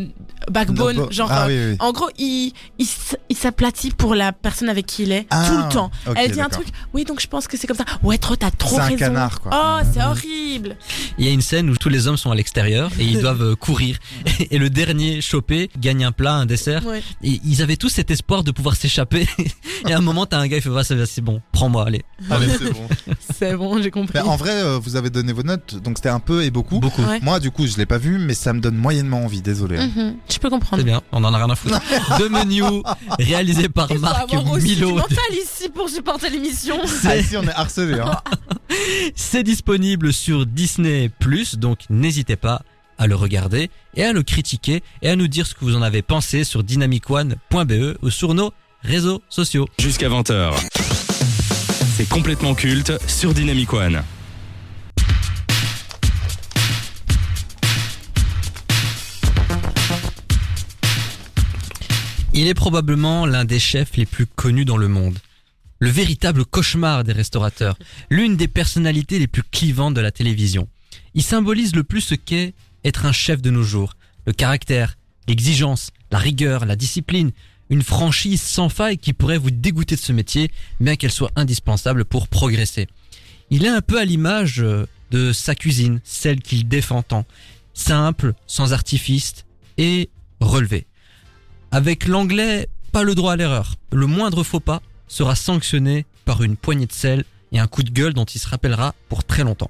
backbone. 0.50 0.96
Non, 0.98 1.12
Genre, 1.12 1.30
ah, 1.32 1.48
euh, 1.48 1.48
oui, 1.48 1.72
oui. 1.72 1.78
en 1.80 1.92
gros, 1.92 2.10
il, 2.18 2.54
il, 2.80 2.88
il 3.30 3.36
s'aplatit 3.38 3.92
pour 3.92 4.16
la 4.16 4.32
personne 4.32 4.70
avec 4.70 4.86
qui 4.86 5.04
il 5.04 5.12
est 5.12 5.28
Ah, 5.30 5.46
tout 5.48 5.58
le 5.58 5.70
temps. 5.74 5.92
Elle 6.16 6.32
dit 6.32 6.42
un 6.42 6.50
truc. 6.50 6.68
Oui, 6.94 7.04
donc 7.04 7.20
je 7.22 7.28
pense 7.28 7.48
que 7.48 7.58
c'est 7.58 7.68
comme 7.68 7.78
ça. 7.78 7.86
Ouais, 8.04 8.18
trop, 8.18 8.36
t'as 8.36 8.52
trop 8.52 8.76
C'est 8.76 8.82
un 8.82 8.86
raison. 8.86 8.98
canard, 8.98 9.42
quoi. 9.42 9.52
Oh, 9.84 9.88
c'est 9.94 10.02
horrible. 10.04 10.78
Il 11.18 11.26
y 11.26 11.28
a 11.28 11.32
une 11.32 11.42
scène 11.42 11.70
où 11.70 11.76
tous 11.78 11.90
les 11.90 12.08
hommes 12.08 12.18
sont 12.18 12.32
à 12.32 12.36
l'extérieur 12.36 12.90
et 13.00 13.04
ils 13.04 13.20
doivent 13.20 13.42
euh, 13.44 13.56
courir. 13.56 13.98
Et 14.52 14.58
le 14.58 14.70
dernier 14.70 15.22
chopé 15.22 15.70
gagne 15.80 16.06
un 16.06 16.12
plat, 16.12 16.34
un 16.36 16.46
dessert. 16.46 16.86
Ouais. 16.86 17.02
Et 17.24 17.40
ils 17.44 17.62
avaient 17.62 17.78
tous 17.78 17.90
cet 17.90 18.12
espoir 18.12 18.44
de 18.44 18.52
pouvoir 18.52 18.76
s'échapper. 18.76 19.28
Et 19.88 19.94
à 19.94 19.98
un 19.98 20.02
moment, 20.02 20.26
t'as 20.26 20.40
un 20.40 20.48
gars 20.48 20.58
qui 20.58 20.64
fait, 20.64 20.70
va, 20.70 20.84
c'est 20.84 21.06
c'est 21.06 21.22
bon, 21.22 21.42
prends-moi, 21.52 21.86
allez. 21.88 22.04
Allez, 22.30 22.48
c'est 22.50 22.72
bon. 22.72 22.88
C'est 23.38 23.56
bon, 23.56 23.82
j'ai 23.82 23.92
compris. 23.92 24.18
En 24.20 24.38
vrai, 24.38 24.52
euh, 24.52 24.80
vous 24.82 24.96
avez 24.96 25.10
donné 25.10 25.34
vos 25.34 25.44
notes, 25.44 25.76
donc 25.84 25.98
c'était 25.98 26.10
un 26.10 26.20
peu 26.22 26.44
et 26.44 26.52
beaucoup. 26.52 26.80
Beaucoup. 26.80 27.02
Ouais. 27.04 27.20
Moi, 27.26 27.40
du 27.40 27.50
coup, 27.50 27.66
je 27.66 27.76
l'ai 27.78 27.88
pas 27.88 27.98
vu, 27.98 28.20
mais 28.20 28.36
ça 28.36 28.54
me 28.54 28.60
donne 28.60 28.76
moyennement 28.76 29.24
envie. 29.26 29.42
Désolé. 29.42 29.80
hein. 29.80 29.90
Mhm, 29.96 30.16
Je 30.32 30.38
peux 30.38 30.52
comprendre. 30.52 30.78
C'est 30.84 30.86
bien, 30.86 31.02
on 31.12 31.24
en 31.24 31.34
a 31.34 31.38
rien 31.38 31.50
à 31.50 31.56
foutre. 31.56 31.82
The 32.20 32.30
Menu, 32.30 32.62
réalisé 33.18 33.68
par 33.68 33.88
Il 33.90 33.96
faut 33.96 34.02
Marc 34.04 34.32
avoir 34.32 34.52
aussi 34.52 34.76
du 34.76 34.86
mental 34.86 35.18
ici 35.34 35.70
pour 35.74 35.90
supporter 35.90 36.30
l'émission. 36.30 36.78
Ah, 37.04 37.18
ici, 37.18 37.36
on 37.36 37.42
est 37.42 37.50
harcelé. 37.56 38.00
Hein. 38.00 38.12
C'est 39.16 39.42
disponible 39.42 40.14
sur 40.14 40.46
Disney+, 40.46 41.10
donc 41.58 41.80
n'hésitez 41.90 42.36
pas 42.36 42.62
à 43.00 43.08
le 43.08 43.16
regarder 43.16 43.72
et 43.96 44.04
à 44.04 44.14
le 44.14 44.22
critiquer 44.22 44.84
et 45.02 45.10
à 45.10 45.16
nous 45.16 45.28
dire 45.28 45.48
ce 45.48 45.56
que 45.56 45.66
vous 45.66 45.76
en 45.76 45.82
avez 45.82 46.04
pensé 46.04 46.44
sur 46.44 46.64
dynamicone.be 46.64 47.98
ou 48.04 48.10
sur 48.12 48.36
nos 48.36 48.54
réseaux 48.84 49.24
sociaux. 49.30 49.68
Jusqu'à 49.80 50.10
20h. 50.10 50.54
C'est 51.98 52.08
complètement 52.08 52.54
culte 52.54 52.94
sur 53.08 53.34
Dynamic 53.34 53.74
One. 53.74 54.04
Il 62.38 62.48
est 62.48 62.54
probablement 62.54 63.26
l'un 63.26 63.46
des 63.46 63.60
chefs 63.60 63.96
les 63.96 64.06
plus 64.06 64.26
connus 64.26 64.66
dans 64.66 64.76
le 64.76 64.90
monde. 64.90 65.18
Le 65.80 65.90
véritable 65.90 66.44
cauchemar 66.44 67.06
des 67.06 67.14
restaurateurs. 67.14 67.80
L'une 68.10 68.36
des 68.36 68.50
personnalités 68.50 69.20
les 69.20 69.28
plus 69.28 69.42
clivantes 69.42 69.94
de 69.94 70.02
la 70.02 70.12
télévision. 70.12 70.68
Il 71.14 71.24
symbolise 71.24 71.74
le 71.74 71.86
plus 71.86 72.02
ce 72.02 72.14
qu'est 72.14 72.54
être 72.84 73.06
un 73.06 73.14
chef 73.14 73.42
de 73.42 73.52
nos 73.52 73.64
jours. 73.64 73.94
Le 74.26 74.34
caractère, 74.34 74.98
l'exigence, 75.30 75.92
la 76.12 76.18
rigueur, 76.18 76.66
la 76.66 76.76
discipline. 76.76 77.32
Une 77.70 77.84
franchise 77.84 78.42
sans 78.42 78.68
faille 78.68 78.98
qui 78.98 79.14
pourrait 79.14 79.38
vous 79.38 79.52
dégoûter 79.52 79.96
de 79.96 80.02
ce 80.02 80.12
métier, 80.12 80.52
bien 80.82 80.98
qu'elle 80.98 81.12
soit 81.12 81.32
indispensable 81.38 82.04
pour 82.04 82.28
progresser. 82.28 82.88
Il 83.50 83.64
est 83.64 83.70
un 83.70 83.82
peu 83.82 83.98
à 83.98 84.04
l'image 84.04 84.60
euh, 84.60 84.86
de 85.12 85.32
sa 85.32 85.56
cuisine, 85.56 86.02
celle 86.04 86.42
qu'il 86.42 86.68
défend 86.68 87.02
tant. 87.02 87.26
Simple, 87.74 88.34
sans 88.46 88.74
artifice 88.74 89.46
et 89.78 90.10
relevé. 90.42 90.86
Avec 91.76 92.08
l'anglais, 92.08 92.70
pas 92.94 93.04
le 93.04 93.16
droit 93.16 93.34
à 93.34 93.36
l'erreur. 93.36 93.76
Le 93.92 94.06
moindre 94.06 94.46
faux 94.46 94.62
pas 94.62 94.82
sera 95.10 95.36
sanctionné 95.36 96.06
par 96.24 96.42
une 96.42 96.56
poignée 96.56 96.86
de 96.86 96.94
sel 96.94 97.26
et 97.52 97.60
un 97.60 97.68
coup 97.68 97.84
de 97.84 97.90
gueule 97.90 98.14
dont 98.14 98.24
il 98.24 98.40
se 98.40 98.48
rappellera 98.48 98.96
pour 99.10 99.26
très 99.26 99.44
longtemps. 99.44 99.70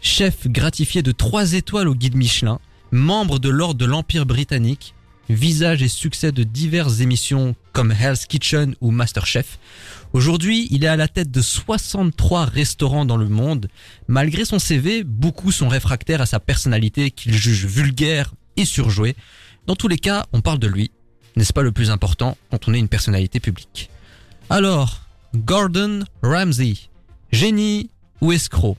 Chef 0.00 0.46
gratifié 0.46 1.02
de 1.02 1.10
3 1.10 1.54
étoiles 1.54 1.88
au 1.88 1.96
guide 1.96 2.14
Michelin, 2.14 2.60
membre 2.92 3.40
de 3.40 3.48
l'ordre 3.48 3.80
de 3.80 3.86
l'Empire 3.86 4.24
britannique, 4.24 4.94
visage 5.28 5.82
et 5.82 5.88
succès 5.88 6.30
de 6.30 6.44
diverses 6.44 7.00
émissions 7.00 7.56
comme 7.72 7.90
Hell's 7.90 8.26
Kitchen 8.26 8.76
ou 8.80 8.92
Masterchef. 8.92 9.58
Aujourd'hui, 10.12 10.68
il 10.70 10.84
est 10.84 10.86
à 10.86 10.94
la 10.94 11.08
tête 11.08 11.32
de 11.32 11.42
63 11.42 12.44
restaurants 12.44 13.04
dans 13.04 13.16
le 13.16 13.28
monde. 13.28 13.66
Malgré 14.06 14.44
son 14.44 14.60
CV, 14.60 15.02
beaucoup 15.02 15.50
sont 15.50 15.66
réfractaires 15.66 16.20
à 16.20 16.26
sa 16.26 16.38
personnalité 16.38 17.10
qu'il 17.10 17.34
juge 17.34 17.66
vulgaire 17.66 18.32
et 18.56 18.64
surjouée. 18.64 19.16
Dans 19.66 19.74
tous 19.74 19.88
les 19.88 19.98
cas, 19.98 20.26
on 20.32 20.40
parle 20.40 20.60
de 20.60 20.68
lui. 20.68 20.92
N'est-ce 21.36 21.52
pas 21.52 21.62
le 21.62 21.72
plus 21.72 21.90
important 21.90 22.36
quand 22.50 22.68
on 22.68 22.74
est 22.74 22.78
une 22.78 22.88
personnalité 22.88 23.40
publique? 23.40 23.90
Alors, 24.48 25.02
Gordon 25.34 26.04
Ramsay, 26.22 26.74
génie 27.30 27.90
ou 28.20 28.32
escroc? 28.32 28.78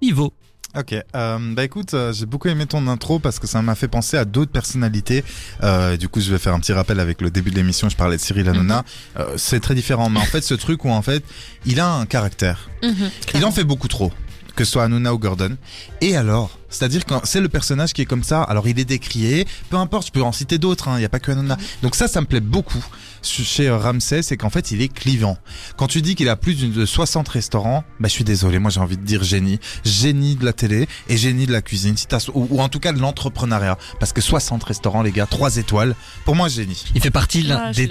Ivo. 0.00 0.32
Ok, 0.74 0.94
euh, 0.94 1.38
bah 1.54 1.64
écoute, 1.64 1.92
euh, 1.92 2.14
j'ai 2.14 2.24
beaucoup 2.24 2.48
aimé 2.48 2.64
ton 2.64 2.86
intro 2.88 3.18
parce 3.18 3.38
que 3.38 3.46
ça 3.46 3.60
m'a 3.60 3.74
fait 3.74 3.88
penser 3.88 4.16
à 4.16 4.24
d'autres 4.24 4.50
personnalités. 4.50 5.22
Euh, 5.62 5.98
du 5.98 6.08
coup, 6.08 6.18
je 6.20 6.32
vais 6.32 6.38
faire 6.38 6.54
un 6.54 6.60
petit 6.60 6.72
rappel 6.72 6.98
avec 6.98 7.20
le 7.20 7.30
début 7.30 7.50
de 7.50 7.56
l'émission. 7.56 7.90
Je 7.90 7.96
parlais 7.96 8.16
de 8.16 8.22
Cyril 8.22 8.48
Hanouna. 8.48 8.82
Euh, 9.18 9.34
c'est 9.36 9.60
très 9.60 9.74
différent, 9.74 10.08
mais 10.08 10.18
en 10.18 10.24
fait, 10.24 10.40
ce 10.40 10.54
truc 10.54 10.86
où 10.86 10.88
en 10.90 11.02
fait, 11.02 11.22
il 11.66 11.78
a 11.78 11.92
un 11.92 12.06
caractère. 12.06 12.70
Mhm, 12.82 13.10
Il 13.34 13.44
en 13.44 13.52
fait 13.52 13.64
beaucoup 13.64 13.86
trop, 13.88 14.10
que 14.54 14.64
ce 14.64 14.72
soit 14.72 14.84
Hanouna 14.84 15.14
ou 15.14 15.18
Gordon. 15.18 15.56
Et 16.00 16.16
alors, 16.16 16.58
c'est-à-dire 16.68 17.04
quand 17.06 17.20
c'est 17.24 17.40
le 17.40 17.48
personnage 17.48 17.92
qui 17.92 18.02
est 18.02 18.06
comme 18.06 18.22
ça, 18.22 18.42
alors 18.42 18.66
il 18.68 18.78
est 18.78 18.84
décrié, 18.84 19.46
peu 19.70 19.76
importe, 19.76 20.06
je 20.06 20.12
peux 20.12 20.22
en 20.22 20.32
citer 20.32 20.58
d'autres, 20.58 20.88
hein, 20.88 20.96
il 20.96 21.00
n'y 21.00 21.04
a 21.04 21.08
pas 21.08 21.20
que 21.20 21.32
Hanouna. 21.32 21.56
Donc 21.82 21.94
ça, 21.94 22.08
ça 22.08 22.20
me 22.20 22.26
plaît 22.26 22.40
beaucoup 22.40 22.84
chez 23.22 23.68
euh, 23.68 23.76
Ramsay, 23.78 24.22
c'est 24.22 24.36
qu'en 24.36 24.50
fait, 24.50 24.70
il 24.70 24.82
est 24.82 24.88
clivant. 24.88 25.36
Quand 25.76 25.86
tu 25.86 26.02
dis 26.02 26.14
qu'il 26.14 26.28
a 26.28 26.36
plus 26.36 26.54
de 26.70 26.84
60 26.86 27.28
restaurants, 27.28 27.84
bah 28.00 28.08
je 28.08 28.12
suis 28.12 28.24
désolé, 28.24 28.58
moi 28.58 28.70
j'ai 28.70 28.80
envie 28.80 28.96
de 28.96 29.04
dire 29.04 29.22
génie. 29.22 29.58
Génie 29.84 30.36
de 30.36 30.44
la 30.44 30.52
télé 30.52 30.88
et 31.08 31.16
génie 31.16 31.46
de 31.46 31.52
la 31.52 31.62
cuisine, 31.62 31.96
si 31.96 32.06
t'as- 32.06 32.28
ou, 32.34 32.46
ou 32.50 32.60
en 32.60 32.68
tout 32.68 32.80
cas 32.80 32.92
de 32.92 32.98
l'entrepreneuriat. 33.00 33.78
Parce 34.00 34.12
que 34.12 34.20
60 34.20 34.62
restaurants, 34.64 35.02
les 35.02 35.12
gars, 35.12 35.26
3 35.26 35.56
étoiles, 35.56 35.94
pour 36.24 36.36
moi 36.36 36.48
génie. 36.48 36.84
Il 36.94 37.00
fait 37.00 37.10
partie 37.10 37.42
l'un 37.42 37.70
des 37.72 37.88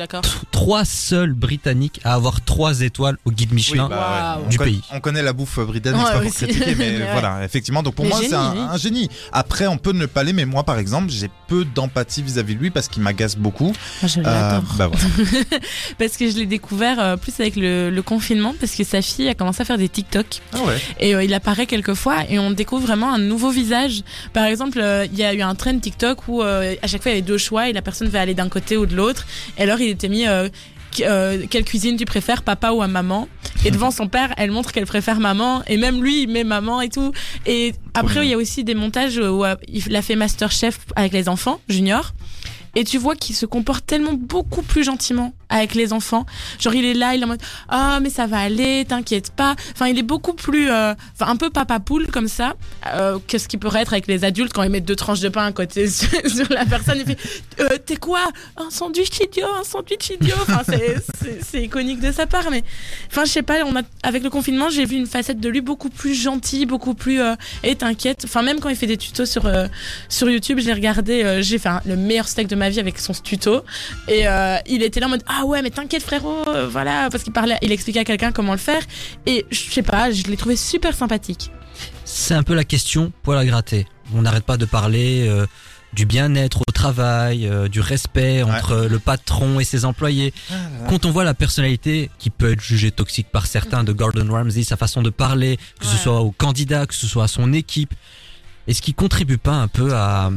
trois 0.51 0.85
seuls 0.85 1.33
britanniques 1.33 1.99
à 2.03 2.13
avoir 2.13 2.41
trois 2.43 2.81
étoiles 2.81 3.17
au 3.25 3.31
guide 3.31 3.53
Michelin. 3.53 3.87
bah 3.89 4.39
Du 4.49 4.57
pays. 4.57 4.81
On 4.91 4.99
connaît 4.99 5.21
la 5.23 5.33
bouffe 5.33 5.59
britannique, 5.59 6.01
Ouais, 6.01 6.07
c'est 6.07 6.17
pas 6.17 6.23
pour 6.23 6.33
critiquer, 6.33 6.75
mais, 6.75 6.91
Mais 6.99 7.03
ouais. 7.05 7.11
voilà, 7.11 7.43
effectivement. 7.43 7.83
Donc 7.83 7.95
pour 7.95 8.05
Mais 8.05 8.11
moi, 8.11 8.19
c'est 8.21 8.33
un, 8.33 8.53
oui. 8.53 8.59
un 8.59 8.77
génie. 8.77 9.09
Après, 9.31 9.67
on 9.67 9.77
peut 9.77 9.93
ne 9.93 10.05
pas 10.05 10.23
l'aimer. 10.23 10.45
Moi, 10.45 10.63
par 10.63 10.77
exemple, 10.77 11.09
j'ai 11.09 11.29
peu 11.47 11.65
d'empathie 11.65 12.21
vis-à-vis 12.21 12.55
de 12.55 12.59
lui 12.59 12.69
parce 12.71 12.87
qu'il 12.87 13.01
m'agace 13.03 13.35
beaucoup. 13.37 13.73
Moi, 14.01 14.07
je 14.07 14.19
Euh, 14.19 14.59
bah 14.77 14.87
voilà. 14.87 14.91
Parce 15.97 16.17
que 16.17 16.29
je 16.29 16.37
l'ai 16.37 16.45
découvert 16.45 16.99
euh, 16.99 17.17
plus 17.17 17.39
avec 17.39 17.55
le, 17.55 17.89
le 17.89 18.01
confinement, 18.01 18.53
parce 18.59 18.75
que 18.75 18.83
sa 18.83 19.01
fille 19.01 19.27
a 19.27 19.33
commencé 19.33 19.61
à 19.61 19.65
faire 19.65 19.77
des 19.77 19.89
TikTok. 19.89 20.25
Ah 20.53 20.59
ouais. 20.63 20.77
Et 20.99 21.15
euh, 21.15 21.23
il 21.23 21.33
apparaît 21.33 21.65
quelques 21.65 21.93
fois 21.93 22.23
et 22.29 22.39
on 22.39 22.51
découvre 22.51 22.85
vraiment 22.85 23.13
un 23.13 23.17
nouveau 23.19 23.49
visage. 23.49 24.01
Par 24.33 24.45
exemple, 24.45 24.79
euh, 24.79 25.05
il 25.11 25.17
y 25.17 25.23
a 25.23 25.33
eu 25.33 25.41
un 25.41 25.55
trend 25.55 25.77
TikTok 25.79 26.27
où 26.27 26.41
euh, 26.41 26.75
à 26.81 26.87
chaque 26.87 27.01
fois 27.03 27.11
il 27.11 27.15
y 27.15 27.17
avait 27.17 27.27
deux 27.27 27.37
choix 27.37 27.69
et 27.69 27.73
la 27.73 27.81
personne 27.81 28.07
va 28.07 28.21
aller 28.21 28.33
d'un 28.33 28.49
côté 28.49 28.77
ou 28.77 28.85
de 28.85 28.95
l'autre. 28.95 29.25
Et 29.57 29.63
alors 29.63 29.79
il 29.79 29.89
était 29.89 30.09
mis 30.09 30.27
euh, 30.27 30.49
euh, 31.01 31.45
quelle 31.49 31.63
cuisine 31.63 31.97
tu 31.97 32.05
préfères, 32.05 32.43
papa 32.43 32.71
ou 32.71 32.81
à 32.81 32.87
maman? 32.87 33.27
Et 33.65 33.71
devant 33.71 33.91
son 33.91 34.07
père, 34.07 34.33
elle 34.37 34.51
montre 34.51 34.71
qu'elle 34.71 34.85
préfère 34.85 35.19
maman. 35.19 35.63
Et 35.67 35.77
même 35.77 36.03
lui, 36.03 36.23
il 36.23 36.29
met 36.29 36.43
maman 36.43 36.81
et 36.81 36.89
tout. 36.89 37.11
Et 37.45 37.73
après, 37.93 38.25
il 38.25 38.29
y 38.29 38.33
a 38.33 38.37
aussi 38.37 38.63
des 38.63 38.75
montages 38.75 39.17
où 39.17 39.43
il 39.67 39.95
a 39.95 40.01
fait 40.01 40.15
Masterchef 40.15 40.79
avec 40.95 41.13
les 41.13 41.29
enfants, 41.29 41.61
junior. 41.69 42.13
Et 42.75 42.83
tu 42.83 42.97
vois 42.97 43.15
qu'il 43.15 43.35
se 43.35 43.45
comporte 43.45 43.85
tellement 43.85 44.13
beaucoup 44.13 44.61
plus 44.61 44.83
gentiment 44.83 45.33
avec 45.51 45.75
les 45.75 45.93
enfants. 45.93 46.25
Genre 46.59 46.73
il 46.73 46.85
est 46.85 46.93
là, 46.93 47.13
il 47.13 47.21
est 47.21 47.25
en 47.25 47.27
mode 47.27 47.41
ah 47.69 47.99
mais 48.01 48.09
ça 48.09 48.25
va 48.25 48.39
aller, 48.39 48.85
t'inquiète 48.87 49.31
pas. 49.31 49.55
Enfin 49.73 49.87
il 49.87 49.99
est 49.99 50.03
beaucoup 50.03 50.33
plus, 50.33 50.71
euh, 50.71 50.93
enfin 51.13 51.31
un 51.31 51.35
peu 51.35 51.49
papa 51.49 51.79
poule 51.79 52.07
comme 52.07 52.27
ça 52.27 52.55
euh, 52.93 53.19
que 53.27 53.37
ce 53.37 53.47
qui 53.47 53.57
pourrait 53.57 53.81
être 53.81 53.93
avec 53.93 54.07
les 54.07 54.23
adultes 54.23 54.53
quand 54.53 54.63
ils 54.63 54.69
mettent 54.69 54.85
deux 54.85 54.95
tranches 54.95 55.19
de 55.19 55.29
pain 55.29 55.45
à 55.45 55.51
côté 55.51 55.87
sur, 55.89 56.09
la 56.49 56.65
personne. 56.65 56.97
Il 56.97 57.05
fait 57.05 57.17
euh, 57.59 57.77
t'es 57.85 57.97
quoi? 57.97 58.21
Un 58.57 58.69
sandwich 58.69 59.19
idiot, 59.19 59.47
un 59.59 59.63
sandwich 59.63 60.11
idiot. 60.11 60.35
Enfin 60.41 60.61
c'est 61.41 61.63
iconique 61.63 61.99
de 61.99 62.11
sa 62.11 62.25
part, 62.25 62.49
mais 62.51 62.63
enfin 63.09 63.25
je 63.25 63.31
sais 63.31 63.41
pas. 63.41 63.63
On 63.65 63.75
a 63.75 63.81
avec 64.03 64.23
le 64.23 64.29
confinement 64.29 64.69
j'ai 64.69 64.85
vu 64.85 64.95
une 64.95 65.07
facette 65.07 65.39
de 65.39 65.49
lui 65.49 65.61
beaucoup 65.61 65.89
plus 65.89 66.13
gentille, 66.13 66.65
beaucoup 66.65 66.93
plus 66.93 67.21
euh, 67.21 67.35
et 67.63 67.75
t'inquiète. 67.75 68.23
Enfin 68.25 68.41
même 68.41 68.59
quand 68.59 68.69
il 68.69 68.75
fait 68.75 68.87
des 68.87 68.97
tutos 68.97 69.25
sur 69.25 69.45
euh, 69.45 69.67
sur 70.09 70.29
YouTube, 70.29 70.59
je 70.59 70.65
l'ai 70.65 70.73
regardé, 70.73 71.41
j'ai 71.41 71.57
fait 71.57 71.69
le 71.85 71.95
meilleur 71.95 72.27
steak 72.27 72.47
de 72.47 72.55
ma 72.55 72.69
vie 72.69 72.79
avec 72.79 72.99
son 72.99 73.13
tuto. 73.13 73.63
Et 74.07 74.25
il 74.67 74.83
était 74.83 74.99
là 74.99 75.07
en 75.07 75.09
mode 75.09 75.23
Ah 75.27 75.40
ouais, 75.45 75.61
mais 75.61 75.69
t'inquiète 75.69 76.03
frérot, 76.03 76.47
euh, 76.47 76.67
voilà, 76.67 77.09
parce 77.09 77.23
qu'il 77.23 77.33
parlait, 77.33 77.57
il 77.61 77.71
expliquait 77.71 77.99
à 77.99 78.03
quelqu'un 78.03 78.31
comment 78.31 78.53
le 78.53 78.57
faire. 78.57 78.81
Et 79.25 79.45
je 79.51 79.71
sais 79.71 79.83
pas, 79.83 80.11
je 80.11 80.23
l'ai 80.23 80.37
trouvé 80.37 80.55
super 80.55 80.93
sympathique. 80.93 81.51
C'est 82.05 82.33
un 82.33 82.43
peu 82.43 82.53
la 82.53 82.63
question 82.63 83.11
poil 83.23 83.37
à 83.37 83.45
gratter. 83.45 83.87
On 84.13 84.21
n'arrête 84.21 84.43
pas 84.43 84.57
de 84.57 84.65
parler 84.65 85.27
euh, 85.27 85.45
du 85.93 86.05
bien-être 86.05 86.61
au 86.67 86.71
travail, 86.71 87.47
euh, 87.47 87.67
du 87.67 87.79
respect 87.79 88.43
entre 88.43 88.87
le 88.89 88.99
patron 88.99 89.59
et 89.59 89.63
ses 89.63 89.85
employés. 89.85 90.33
Quand 90.89 91.05
on 91.05 91.11
voit 91.11 91.23
la 91.23 91.33
personnalité 91.33 92.09
qui 92.17 92.29
peut 92.29 92.51
être 92.51 92.61
jugée 92.61 92.91
toxique 92.91 93.27
par 93.31 93.47
certains 93.47 93.83
de 93.83 93.93
Gordon 93.93 94.27
Ramsay, 94.31 94.63
sa 94.63 94.77
façon 94.77 95.01
de 95.01 95.09
parler, 95.09 95.57
que 95.79 95.85
ce 95.85 95.97
soit 95.97 96.21
aux 96.21 96.31
candidats, 96.31 96.85
que 96.85 96.93
ce 96.93 97.07
soit 97.07 97.25
à 97.25 97.27
son 97.27 97.53
équipe, 97.53 97.93
est-ce 98.67 98.81
qu'il 98.81 98.95
contribue 98.95 99.37
pas 99.37 99.53
un 99.53 99.67
peu 99.67 99.93
à, 99.93 100.29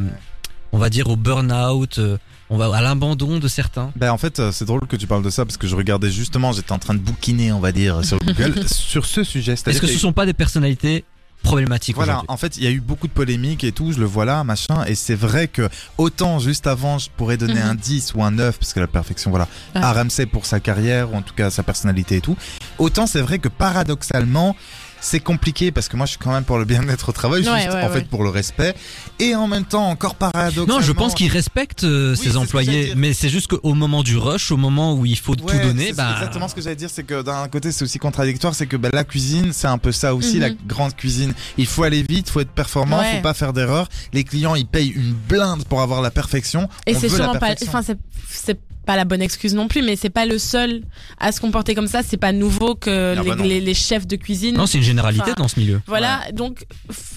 on 0.72 0.78
va 0.78 0.90
dire, 0.90 1.08
au 1.08 1.16
burn-out, 1.16 1.98
euh, 1.98 2.18
on 2.50 2.56
va 2.56 2.74
à 2.76 2.82
l'abandon 2.82 3.38
de 3.38 3.48
certains 3.48 3.90
Ben 3.96 4.10
en 4.10 4.18
fait, 4.18 4.38
euh, 4.38 4.52
c'est 4.52 4.64
drôle 4.64 4.86
que 4.86 4.96
tu 4.96 5.06
parles 5.06 5.22
de 5.22 5.30
ça 5.30 5.44
parce 5.44 5.56
que 5.56 5.66
je 5.66 5.74
regardais 5.76 6.10
justement, 6.10 6.52
j'étais 6.52 6.72
en 6.72 6.78
train 6.78 6.94
de 6.94 6.98
bouquiner, 7.00 7.52
on 7.52 7.60
va 7.60 7.72
dire, 7.72 8.04
sur 8.04 8.18
Google 8.18 8.54
sur 8.68 9.06
ce 9.06 9.24
sujet. 9.24 9.52
Est-ce 9.54 9.80
que 9.80 9.86
ce 9.86 9.98
sont 9.98 10.12
pas 10.12 10.26
des 10.26 10.34
personnalités 10.34 11.04
problématiques 11.42 11.94
Voilà, 11.96 12.22
en 12.28 12.38
fait, 12.38 12.56
il 12.56 12.64
y 12.64 12.66
a 12.66 12.70
eu 12.70 12.80
beaucoup 12.80 13.06
de 13.06 13.12
polémiques 13.12 13.64
et 13.64 13.72
tout, 13.72 13.92
je 13.92 13.98
le 14.00 14.06
vois 14.06 14.24
là, 14.24 14.42
machin, 14.44 14.82
et 14.86 14.94
c'est 14.94 15.14
vrai 15.14 15.46
que 15.46 15.68
autant 15.98 16.38
juste 16.38 16.66
avant, 16.66 16.96
je 16.98 17.10
pourrais 17.14 17.36
donner 17.36 17.60
Mhm. 17.60 17.68
un 17.70 17.74
10 17.74 18.14
ou 18.14 18.22
un 18.24 18.30
9, 18.30 18.58
parce 18.58 18.72
que 18.72 18.80
la 18.80 18.86
perfection, 18.86 19.28
voilà, 19.30 19.46
Ah. 19.74 19.90
à 19.90 19.92
Ramsey 19.92 20.24
pour 20.24 20.46
sa 20.46 20.58
carrière, 20.60 21.12
ou 21.12 21.16
en 21.16 21.22
tout 21.22 21.34
cas 21.34 21.50
sa 21.50 21.62
personnalité 21.62 22.16
et 22.16 22.20
tout, 22.22 22.36
autant 22.78 23.06
c'est 23.06 23.20
vrai 23.20 23.38
que 23.40 23.48
paradoxalement, 23.48 24.56
c'est 25.04 25.20
compliqué 25.20 25.70
parce 25.70 25.88
que 25.88 25.96
moi 25.96 26.06
je 26.06 26.12
suis 26.12 26.18
quand 26.18 26.32
même 26.32 26.44
pour 26.44 26.58
le 26.58 26.64
bien-être 26.64 27.10
au 27.10 27.12
travail, 27.12 27.46
Ouais, 27.46 27.60
juste 27.62 27.74
ouais, 27.74 27.82
en 27.82 27.90
fait 27.90 28.08
pour 28.08 28.24
le 28.24 28.30
respect, 28.30 28.74
et 29.18 29.34
en 29.34 29.46
même 29.46 29.64
temps 29.64 29.86
encore 29.88 30.14
paradoxalement. 30.14 30.66
Non, 30.66 30.80
je 30.80 30.92
pense 30.92 31.14
qu'il 31.14 31.30
respecte 31.30 31.84
euh, 31.84 32.12
Oui, 32.12 32.16
ses 32.24 32.30
ce 32.32 32.36
employés, 32.38 32.94
mais 32.96 33.12
c'est 33.12 33.28
juste 33.28 33.48
qu'au 33.48 33.74
moment 33.74 34.02
du 34.02 34.16
rush, 34.16 34.50
au 34.50 34.56
moment 34.56 34.94
où 34.94 35.04
il 35.04 35.18
faut 35.18 35.34
tout 35.36 35.44
donner, 35.44 35.88
c'est 35.88 35.92
bah 35.96 36.12
exactement 36.16 36.48
ce 36.48 36.54
que 36.54 36.62
j'allais 36.62 36.76
dire, 36.76 36.88
c'est 36.90 37.04
que 37.04 37.22
d'un 37.22 37.46
côté 37.48 37.70
c'est 37.70 37.84
aussi 37.84 37.98
contradictoire, 37.98 38.54
c'est 38.54 38.66
que 38.66 38.76
bah, 38.76 38.88
la 38.92 39.04
cuisine 39.04 39.52
c'est 39.52 39.66
un 39.68 39.78
peu 39.78 39.92
ça 39.92 40.14
aussi, 40.14 40.36
Mhm. 40.36 40.40
la 40.40 40.50
grande 40.50 40.96
cuisine. 40.96 41.34
Il 41.58 41.66
faut 41.66 41.82
aller 41.82 42.02
vite, 42.08 42.30
faut 42.30 42.40
être 42.40 42.50
performant, 42.50 42.98
Ouais. 43.00 43.16
faut 43.16 43.22
pas 43.22 43.34
faire 43.34 43.52
d'erreur. 43.52 43.88
Les 44.14 44.24
clients 44.24 44.54
ils 44.54 44.66
payent 44.66 44.88
une 44.90 45.12
blinde 45.12 45.64
pour 45.64 45.82
avoir 45.82 46.00
la 46.00 46.10
perfection. 46.10 46.68
Et 46.86 46.94
c'est 46.94 47.08
sûrement 47.10 47.34
pas, 47.34 47.54
enfin 47.66 47.82
c'est 47.82 47.98
c'est 48.28 48.58
pas 48.84 48.96
la 48.96 49.04
bonne 49.04 49.22
excuse 49.22 49.54
non 49.54 49.68
plus, 49.68 49.82
mais 49.82 49.96
c'est 49.96 50.10
pas 50.10 50.26
le 50.26 50.38
seul 50.38 50.82
à 51.18 51.32
se 51.32 51.40
comporter 51.40 51.74
comme 51.74 51.86
ça. 51.88 52.02
C'est 52.02 52.16
pas 52.16 52.32
nouveau 52.32 52.74
que 52.74 53.14
Ah 53.18 53.22
les, 53.22 53.28
bah 53.30 53.36
les- 53.42 53.60
les 53.60 53.74
chefs 53.74 54.06
de 54.06 54.16
cuisine. 54.16 54.56
non, 54.56 54.66
c'est 54.66 54.78
une 54.78 54.84
généralité 54.84 55.32
dans 55.36 55.48
ce 55.48 55.58
milieu. 55.58 55.80
Voilà, 55.86 56.20
donc 56.32 56.66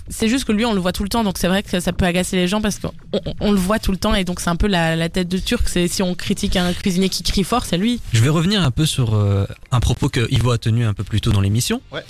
c'est 0.10 0.28
juste 0.30 0.46
que 0.46 0.52
lui 0.52 0.66
on 0.66 0.74
le 0.74 0.80
voit 0.80 0.94
tout 0.94 1.04
le 1.04 1.10
temps, 1.10 1.24
donc 1.24 1.38
c'est 1.38 1.48
vrai 1.48 1.64
que 1.64 1.80
ça 1.80 1.94
peut 1.94 2.06
agacer 2.06 2.36
les 2.38 2.48
gens 2.48 2.62
parce 2.62 2.80
qu'on 2.80 2.92
on- 3.14 3.34
on 3.42 3.52
le 3.52 3.58
voit 3.58 3.80
tout 3.80 3.92
le 3.92 3.98
temps 3.98 4.16
et 4.16 4.24
donc 4.24 4.40
c'est 4.40 4.50
un 4.50 4.56
peu 4.56 4.68
la, 4.68 4.96
la 4.96 5.10
tête 5.10 5.28
de 5.28 5.38
turc. 5.38 5.68
C'est 5.70 5.88
si 5.88 6.02
on 6.04 6.16
critique 6.16 6.56
un 6.56 6.74
cuisinier 6.74 7.10
qui 7.10 7.24
crie 7.24 7.44
fort, 7.44 7.66
c'est 7.66 7.78
lui. 7.78 8.00
Je 8.14 8.22
vais 8.22 8.30
revenir 8.30 8.62
un 8.64 8.72
peu 8.72 8.86
sur 8.86 9.14
euh, 9.16 9.46
un 9.72 9.80
propos 9.80 10.10
que 10.10 10.28
Ivo 10.32 10.52
a 10.52 10.58
tenu 10.58 10.86
un 10.86 10.94
peu 10.94 11.04
plus 11.04 11.22
tôt 11.22 11.32
dans 11.32 11.42
l'émission. 11.42 11.82
Ouais. 11.92 12.04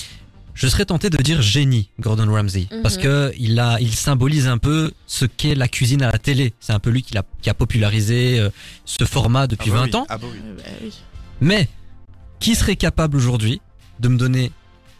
Je 0.60 0.68
serais 0.68 0.86
tenté 0.86 1.12
de 1.12 1.18
dire 1.22 1.40
génie, 1.44 1.92
Gordon 2.00 2.32
Ramsay, 2.34 2.66
Mhm. 2.72 2.82
parce 2.82 2.98
que 2.98 3.32
il 3.38 3.60
a, 3.60 3.78
il 3.80 3.94
symbolise 3.94 4.48
un 4.48 4.58
peu 4.58 4.92
ce 5.06 5.26
qu'est 5.26 5.54
la 5.54 5.68
cuisine 5.68 6.02
à 6.02 6.12
la 6.12 6.18
télé. 6.18 6.54
C'est 6.60 6.74
un 6.74 6.80
peu 6.80 6.90
lui 6.90 7.04
qui 7.04 7.16
a, 7.16 7.24
qui 7.44 7.50
a 7.52 7.54
popularisé 7.54 8.40
euh, 8.40 8.50
ce 8.84 9.04
format 9.06 9.46
depuis 9.46 9.70
Ah 9.70 9.74
bah 9.76 9.80
20 9.82 9.86
oui, 9.86 9.96
ans. 9.96 10.06
ah 10.10 10.18
bah 10.18 10.28
oui. 10.84 10.92
Mais 11.42 11.70
qui 12.40 12.56
serait 12.56 12.76
capable 12.76 13.18
aujourd'hui 13.18 13.62
de 14.00 14.08
me 14.08 14.18
donner 14.18 14.52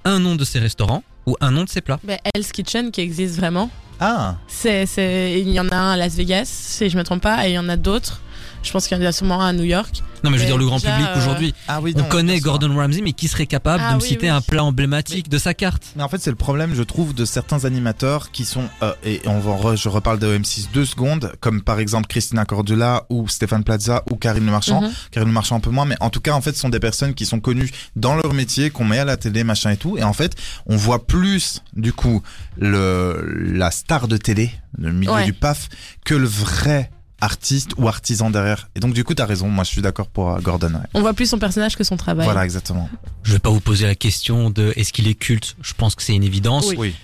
un 0.06 0.20
nom 0.20 0.36
de 0.36 0.46
ses 0.46 0.60
restaurants 0.60 1.04
ou 1.26 1.36
un 1.42 1.50
nom 1.50 1.64
de 1.64 1.70
ses 1.70 1.82
plats? 1.82 2.00
Ben, 2.04 2.20
Hell's 2.36 2.52
Kitchen 2.52 2.92
qui 2.92 3.02
existe 3.02 3.36
vraiment. 3.38 3.72
Ah, 4.00 4.38
C'est, 4.48 4.86
c'est, 4.86 5.42
il 5.42 5.50
y 5.50 5.60
en 5.60 5.70
a 5.70 5.76
un 5.76 5.92
à 5.94 5.98
Las 5.98 6.14
Vegas, 6.14 6.46
si 6.46 6.88
je 6.88 6.98
me 7.00 7.04
trompe 7.04 7.24
pas, 7.24 7.48
et 7.48 7.52
il 7.52 7.54
y 7.56 7.60
en 7.60 7.68
a 7.68 7.78
d'autres. 7.78 8.22
Je 8.68 8.72
pense 8.74 8.88
qu'il 8.88 8.98
y 8.98 9.02
en 9.02 9.06
a 9.06 9.12
sûrement 9.12 9.42
un 9.42 9.48
à 9.50 9.54
New 9.54 9.64
York. 9.64 10.04
Non, 10.24 10.32
mais 10.32 10.38
je 10.38 10.42
veux 10.44 10.48
dire 10.48 10.58
le 10.58 10.66
grand 10.66 10.78
déjà, 10.78 10.92
public 10.94 11.10
euh, 11.16 11.18
aujourd'hui. 11.20 11.54
ah 11.68 11.80
oui. 11.82 11.94
On 11.96 12.00
non, 12.00 12.06
connaît. 12.10 12.40
Gordon 12.40 12.76
Ramsay, 12.76 13.02
mais 13.02 13.14
qui 13.14 13.28
serait 13.28 13.46
capable 13.46 13.82
Ah 13.86 13.92
de 13.92 13.98
me 13.98 14.02
oui, 14.02 14.08
citer 14.08 14.24
oui. 14.28 14.30
un 14.30 14.42
plat 14.42 14.64
emblématique 14.64 15.30
de 15.30 15.38
sa 15.38 15.54
carte? 15.54 15.84
Mais 15.96 16.04
en 16.04 16.10
fait, 16.10 16.18
c'est 16.20 16.32
le 16.32 16.36
problème, 16.36 16.74
je 16.76 16.82
trouve, 16.84 17.14
de 17.14 17.24
certains 17.24 17.66
animateurs 17.66 18.32
qui 18.32 18.44
sont, 18.44 18.64
euh, 18.82 18.94
et 19.06 19.22
on 19.26 19.40
va, 19.40 19.52
re- 19.52 19.76
je 19.78 19.88
reparle 19.90 20.18
de 20.20 20.38
M6 20.38 20.72
deux 20.74 20.86
secondes, 20.86 21.32
comme 21.40 21.62
par 21.62 21.80
exemple 21.80 22.08
Christina 22.08 22.46
Cordula 22.46 23.06
ou 23.10 23.28
Stéphane 23.30 23.64
Plaza 23.64 24.04
ou 24.12 24.16
Karine 24.16 24.46
Le 24.46 24.52
Marchand. 24.52 24.82
Mhm. 24.82 24.92
Karine 25.12 25.28
Le 25.30 25.34
Marchand 25.34 25.56
un 25.58 25.60
peu 25.62 25.70
moins, 25.70 25.86
mais 25.86 25.96
en 26.00 26.10
tout 26.10 26.20
cas, 26.22 26.34
en 26.34 26.42
fait, 26.42 26.54
ce 26.54 26.60
sont 26.62 26.70
des 26.70 26.80
personnes 26.80 27.14
qui 27.14 27.26
sont 27.28 27.40
connues 27.40 27.70
dans 27.96 28.16
leur 28.16 28.34
métier, 28.34 28.70
qu'on 28.72 28.86
met 28.86 29.00
à 29.00 29.06
la 29.06 29.18
télé, 29.18 29.44
machin 29.44 29.70
et 29.72 29.78
tout. 29.78 29.98
Et 30.00 30.04
en 30.04 30.14
fait, 30.14 30.36
on 30.66 30.76
voit 30.76 31.06
plus, 31.08 31.62
du 31.76 31.94
coup, 31.94 32.22
le, 32.58 33.52
la 33.54 33.72
star 33.72 34.08
de 34.08 34.18
télé, 34.18 34.52
le 34.78 34.92
milieu 34.92 35.12
Ouais. 35.12 35.26
du 35.26 35.34
PAF, 35.34 35.70
que 36.04 36.16
le 36.16 36.28
vrai 36.28 36.90
artiste 37.22 37.72
ou 37.78 37.88
artisan 37.88 38.30
derrière. 38.30 38.70
Et 38.76 38.80
donc, 38.80 38.94
du 38.94 39.04
coup, 39.04 39.14
t'as 39.14 39.26
raison, 39.26 39.48
moi, 39.50 39.64
je 39.64 39.70
suis 39.70 39.82
d'accord 39.82 40.08
pour 40.08 40.32
euh, 40.32 40.40
Gordon. 40.40 40.74
ouais. 40.74 40.80
On 40.94 41.02
voit 41.02 41.14
plus 41.14 41.26
son 41.28 41.40
personnage 41.40 41.76
que 41.76 41.84
son 41.84 41.98
travail. 41.98 42.26
Voilà, 42.26 42.46
exactement. 42.46 42.90
Je 43.24 43.34
vais 43.34 43.40
pas 43.40 43.50
vous 43.50 43.60
poser 43.60 43.86
la 43.86 43.96
question 43.96 44.50
de 44.50 44.74
est-ce 44.76 44.94
qu'il 44.94 45.08
est 45.08 45.16
culte? 45.16 45.56
Je 45.62 45.74
pense 45.74 45.96
que 45.96 46.04
c'est 46.04 46.14
une 46.16 46.24
évidence. 46.24 46.68
Oui. 46.78 46.96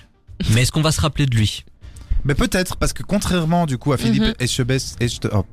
Mais 0.52 0.62
est-ce 0.63 0.71
qu'on 0.71 0.82
va 0.82 0.91
se 0.91 1.02
rappeler 1.02 1.26
de 1.26 1.36
lui? 1.36 1.63
Mais 2.26 2.36
peut-être, 2.36 2.78
parce 2.78 2.93
que 2.93 3.04
contrairement, 3.04 3.65
du 3.65 3.78
coup, 3.78 3.91
à 3.91 3.97
Philippe 3.97 4.23
Mhm. 4.23 4.34
Etchebest, 4.39 5.02
Etche- 5.02 5.30
oh. 5.34 5.45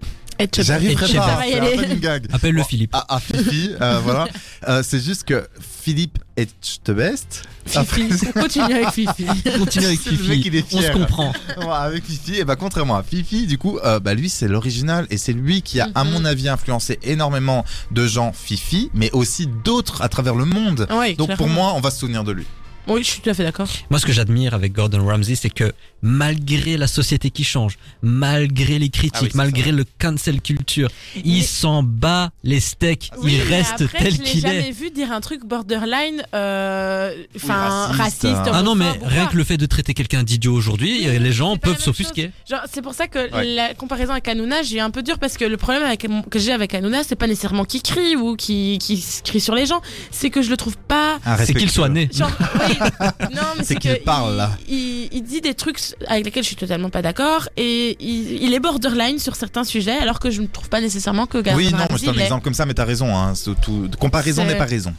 J'arriverai 0.58 0.94
pas, 1.14 1.40
c'est 1.44 1.54
aller. 1.54 1.74
un 1.74 1.76
peu 1.82 1.92
une 1.92 1.98
gag. 2.00 2.26
Appelle-le 2.32 2.60
Bon, 2.62 2.66
Philippe. 2.66 2.94
À, 2.94 3.14
à 3.16 3.20
Fifi, 3.20 3.70
euh, 3.80 4.00
voilà. 4.04 4.28
Euh, 4.68 4.82
c'est 4.82 5.00
juste 5.02 5.24
que 5.24 5.46
Philippe 5.82 6.18
Etchebest. 6.36 7.42
Fifi. 7.66 8.08
Continue 8.32 8.74
avec 8.74 8.88
Fifi. 8.92 9.26
Continue 9.58 9.86
avec 9.86 10.04
Le 10.06 10.12
mec, 10.12 10.20
Fifi. 10.38 10.42
il 10.48 10.56
est 10.56 10.74
On 10.74 10.80
se 10.80 10.90
comprend. 10.92 11.32
Ouais, 11.58 11.66
avec 11.72 12.04
Fifi, 12.04 12.36
et 12.36 12.44
bah 12.44 12.56
contrairement 12.56 12.96
à 12.96 13.02
Fifi, 13.02 13.46
du 13.46 13.58
coup, 13.58 13.78
euh, 13.84 14.00
bah 14.00 14.14
lui 14.14 14.28
c'est 14.28 14.48
l'original 14.48 15.06
et 15.10 15.18
c'est 15.18 15.32
lui 15.32 15.62
qui 15.62 15.80
a, 15.80 15.88
à 15.94 16.04
mon 16.04 16.24
avis, 16.24 16.48
influencé 16.48 16.98
énormément 17.02 17.64
de 17.90 18.06
gens 18.06 18.32
Fifi, 18.32 18.90
mais 18.94 19.10
aussi 19.12 19.46
d'autres 19.46 20.02
à 20.02 20.08
travers 20.08 20.34
le 20.34 20.44
monde. 20.44 20.86
Ouais, 20.90 21.14
Donc 21.14 21.36
pour 21.36 21.48
moi, 21.48 21.72
on 21.76 21.80
va 21.80 21.90
se 21.90 21.98
souvenir 22.00 22.24
de 22.24 22.32
lui. 22.32 22.46
Oui, 22.88 23.02
je 23.04 23.10
suis 23.10 23.20
tout 23.20 23.30
à 23.30 23.34
fait 23.34 23.44
d'accord. 23.44 23.68
Moi, 23.90 24.00
ce 24.00 24.06
que 24.06 24.12
j'admire 24.12 24.54
avec 24.54 24.72
Gordon 24.72 25.04
Ramsay, 25.06 25.34
c'est 25.36 25.50
que 25.50 25.72
malgré 26.02 26.76
la 26.76 26.86
société 26.86 27.30
qui 27.30 27.44
change, 27.44 27.78
malgré 28.02 28.78
les 28.78 28.88
critiques, 28.88 29.12
Ah 29.20 29.22
oui, 29.24 29.30
malgré 29.34 29.70
le 29.70 29.84
cancel 29.98 30.40
culture, 30.40 30.88
il 31.24 31.44
s'en 31.44 31.82
bat 31.82 32.30
les 32.42 32.58
steaks. 32.58 33.10
Oui, 33.18 33.34
il 33.34 33.42
reste 33.42 33.82
après, 33.82 33.98
tel 33.98 34.14
je 34.14 34.18
l'ai 34.18 34.24
qu'il 34.24 34.40
jamais 34.40 34.68
est. 34.68 34.72
vu 34.72 34.90
dire 34.90 35.12
un 35.12 35.20
truc 35.20 35.44
borderline, 35.44 36.22
euh, 36.34 37.14
enfin 37.36 37.88
Oui, 37.92 37.96
raciste. 37.98 38.22
raciste. 38.24 38.50
Ah 38.52 38.62
non, 38.62 38.74
mais 38.74 38.90
rien 39.02 39.26
que 39.26 39.36
le 39.36 39.44
fait 39.44 39.56
de 39.58 39.66
traiter 39.66 39.94
quelqu'un 39.94 40.22
d'idiot 40.22 40.54
aujourd'hui, 40.54 41.06
Oui, 41.06 41.18
les 41.18 41.32
gens 41.32 41.56
peuvent 41.56 41.80
s'offusquer. 41.80 42.30
C'est 42.72 42.82
pour 42.82 42.94
ça 42.94 43.06
que 43.06 43.20
Ouais. 43.32 43.44
la 43.54 43.74
comparaison 43.74 44.12
avec 44.12 44.26
Hanouna, 44.26 44.62
j'ai 44.62 44.80
un 44.80 44.90
peu 44.90 45.02
dur 45.02 45.18
parce 45.18 45.36
que 45.36 45.44
le 45.44 45.56
problème 45.58 45.82
avec, 45.84 46.06
que 46.30 46.38
j'ai 46.38 46.52
avec 46.52 46.74
Hanouna, 46.74 47.04
c'est 47.04 47.14
pas 47.16 47.26
nécessairement 47.26 47.64
qu'il 47.64 47.82
crie 47.82 48.16
ou 48.16 48.34
qu'il 48.36 48.78
qui 48.78 49.04
crie 49.22 49.40
sur 49.40 49.54
les 49.54 49.66
gens, 49.66 49.82
c'est 50.10 50.30
que 50.30 50.40
je 50.42 50.50
le 50.50 50.56
trouve 50.56 50.76
pas. 50.78 51.18
C'est 51.44 51.54
qu'il 51.54 51.70
soit 51.70 51.88
né. 51.90 52.08
Genre, 52.12 52.30
non, 53.34 53.42
mais 53.56 53.64
C'est 53.64 53.64
c'est 53.64 53.74
qu'il 53.76 53.94
que 53.98 54.04
parle, 54.04 54.32
il- 54.32 54.36
là. 54.36 54.50
Il, 54.68 55.08
il 55.12 55.22
dit 55.22 55.40
des 55.40 55.54
trucs 55.54 55.78
avec 56.06 56.24
lesquels 56.24 56.42
je 56.42 56.48
suis 56.48 56.56
totalement 56.56 56.90
pas 56.90 57.02
d'accord 57.02 57.48
et 57.56 57.96
il, 58.00 58.42
il 58.42 58.54
est 58.54 58.60
borderline 58.60 59.18
sur 59.18 59.36
certains 59.36 59.64
sujets 59.64 59.96
alors 59.98 60.18
que 60.20 60.30
je 60.30 60.40
ne 60.42 60.46
trouve 60.46 60.68
pas 60.68 60.80
nécessairement 60.80 61.26
que 61.26 61.38
Oui, 61.54 61.70
non, 61.72 61.78
donne 61.86 62.16
un 62.18 62.22
exemple 62.22 62.44
comme 62.44 62.54
ça, 62.54 62.66
mais 62.66 62.74
t'as 62.74 62.84
raison. 62.84 63.16
Hein, 63.16 63.34
c'est 63.34 63.58
tout- 63.60 63.88
comparaison 63.98 64.42
C'est- 64.42 64.48
n'est 64.52 64.58
pas 64.58 64.64
raison. 64.66 64.94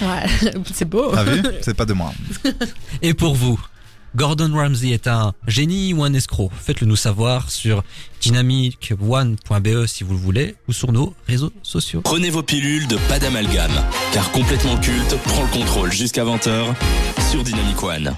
Ouais, 0.00 0.50
c'est 0.74 0.88
beau. 0.88 1.12
T'as 1.14 1.22
vu? 1.24 1.42
C'est 1.60 1.74
pas 1.74 1.84
de 1.84 1.92
moi. 1.92 2.12
Et 3.02 3.14
pour 3.14 3.34
vous, 3.34 3.60
Gordon 4.16 4.52
Ramsay 4.54 4.90
est 4.90 5.08
un 5.08 5.32
génie 5.48 5.92
ou 5.92 6.04
un 6.04 6.14
escroc 6.14 6.50
Faites-le 6.56 6.86
nous 6.86 6.94
savoir 6.94 7.50
sur 7.50 7.82
dynamic1.be 8.22 9.86
si 9.86 10.04
vous 10.04 10.12
le 10.12 10.20
voulez 10.20 10.54
ou 10.68 10.72
sur 10.72 10.92
nos 10.92 11.14
réseaux 11.26 11.52
sociaux. 11.62 12.00
Prenez 12.02 12.30
vos 12.30 12.44
pilules 12.44 12.86
de 12.86 12.96
pas 13.08 13.18
d'amalgame, 13.18 13.72
car 14.12 14.30
complètement 14.30 14.76
culte 14.78 15.16
prend 15.24 15.42
le 15.42 15.48
contrôle 15.48 15.92
jusqu'à 15.92 16.24
20h 16.24 16.74
sur 17.30 17.42
Dynamic 17.42 17.82
One. 17.82 18.14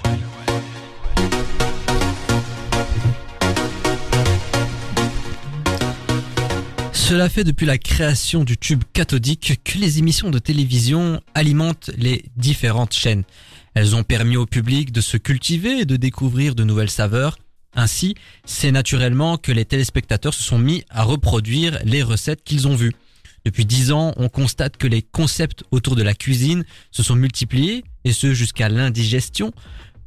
Cela 6.93 7.29
fait 7.29 7.45
depuis 7.45 7.65
la 7.65 7.77
création 7.77 8.43
du 8.43 8.57
tube 8.57 8.83
cathodique 8.91 9.61
que 9.63 9.77
les 9.77 9.97
émissions 9.97 10.29
de 10.29 10.39
télévision 10.39 11.21
alimentent 11.35 11.89
les 11.97 12.25
différentes 12.35 12.93
chaînes. 12.93 13.23
Elles 13.79 13.95
ont 13.95 14.01
permis 14.01 14.37
au 14.37 14.47
public 14.47 14.91
de 14.91 15.01
se 15.01 15.17
cultiver 15.17 15.81
et 15.81 15.85
de 15.85 15.97
découvrir 15.97 16.55
de 16.55 16.63
nouvelles 16.63 16.89
saveurs. 16.89 17.37
Ainsi, 17.75 18.15
c'est 18.43 18.71
naturellement 18.71 19.37
que 19.37 19.51
les 19.51 19.65
téléspectateurs 19.65 20.33
se 20.33 20.41
sont 20.41 20.57
mis 20.57 20.83
à 20.89 21.03
reproduire 21.03 21.77
les 21.83 22.01
recettes 22.01 22.43
qu'ils 22.43 22.67
ont 22.67 22.75
vues. 22.75 22.93
Depuis 23.45 23.65
dix 23.65 23.91
ans, 23.91 24.13
on 24.17 24.29
constate 24.29 24.77
que 24.77 24.87
les 24.87 25.03
concepts 25.03 25.63
autour 25.69 25.95
de 25.95 26.01
la 26.01 26.15
cuisine 26.15 26.65
se 26.89 27.03
sont 27.03 27.13
multipliés, 27.15 27.83
et 28.03 28.13
ce 28.13 28.33
jusqu'à 28.33 28.67
l'indigestion. 28.67 29.53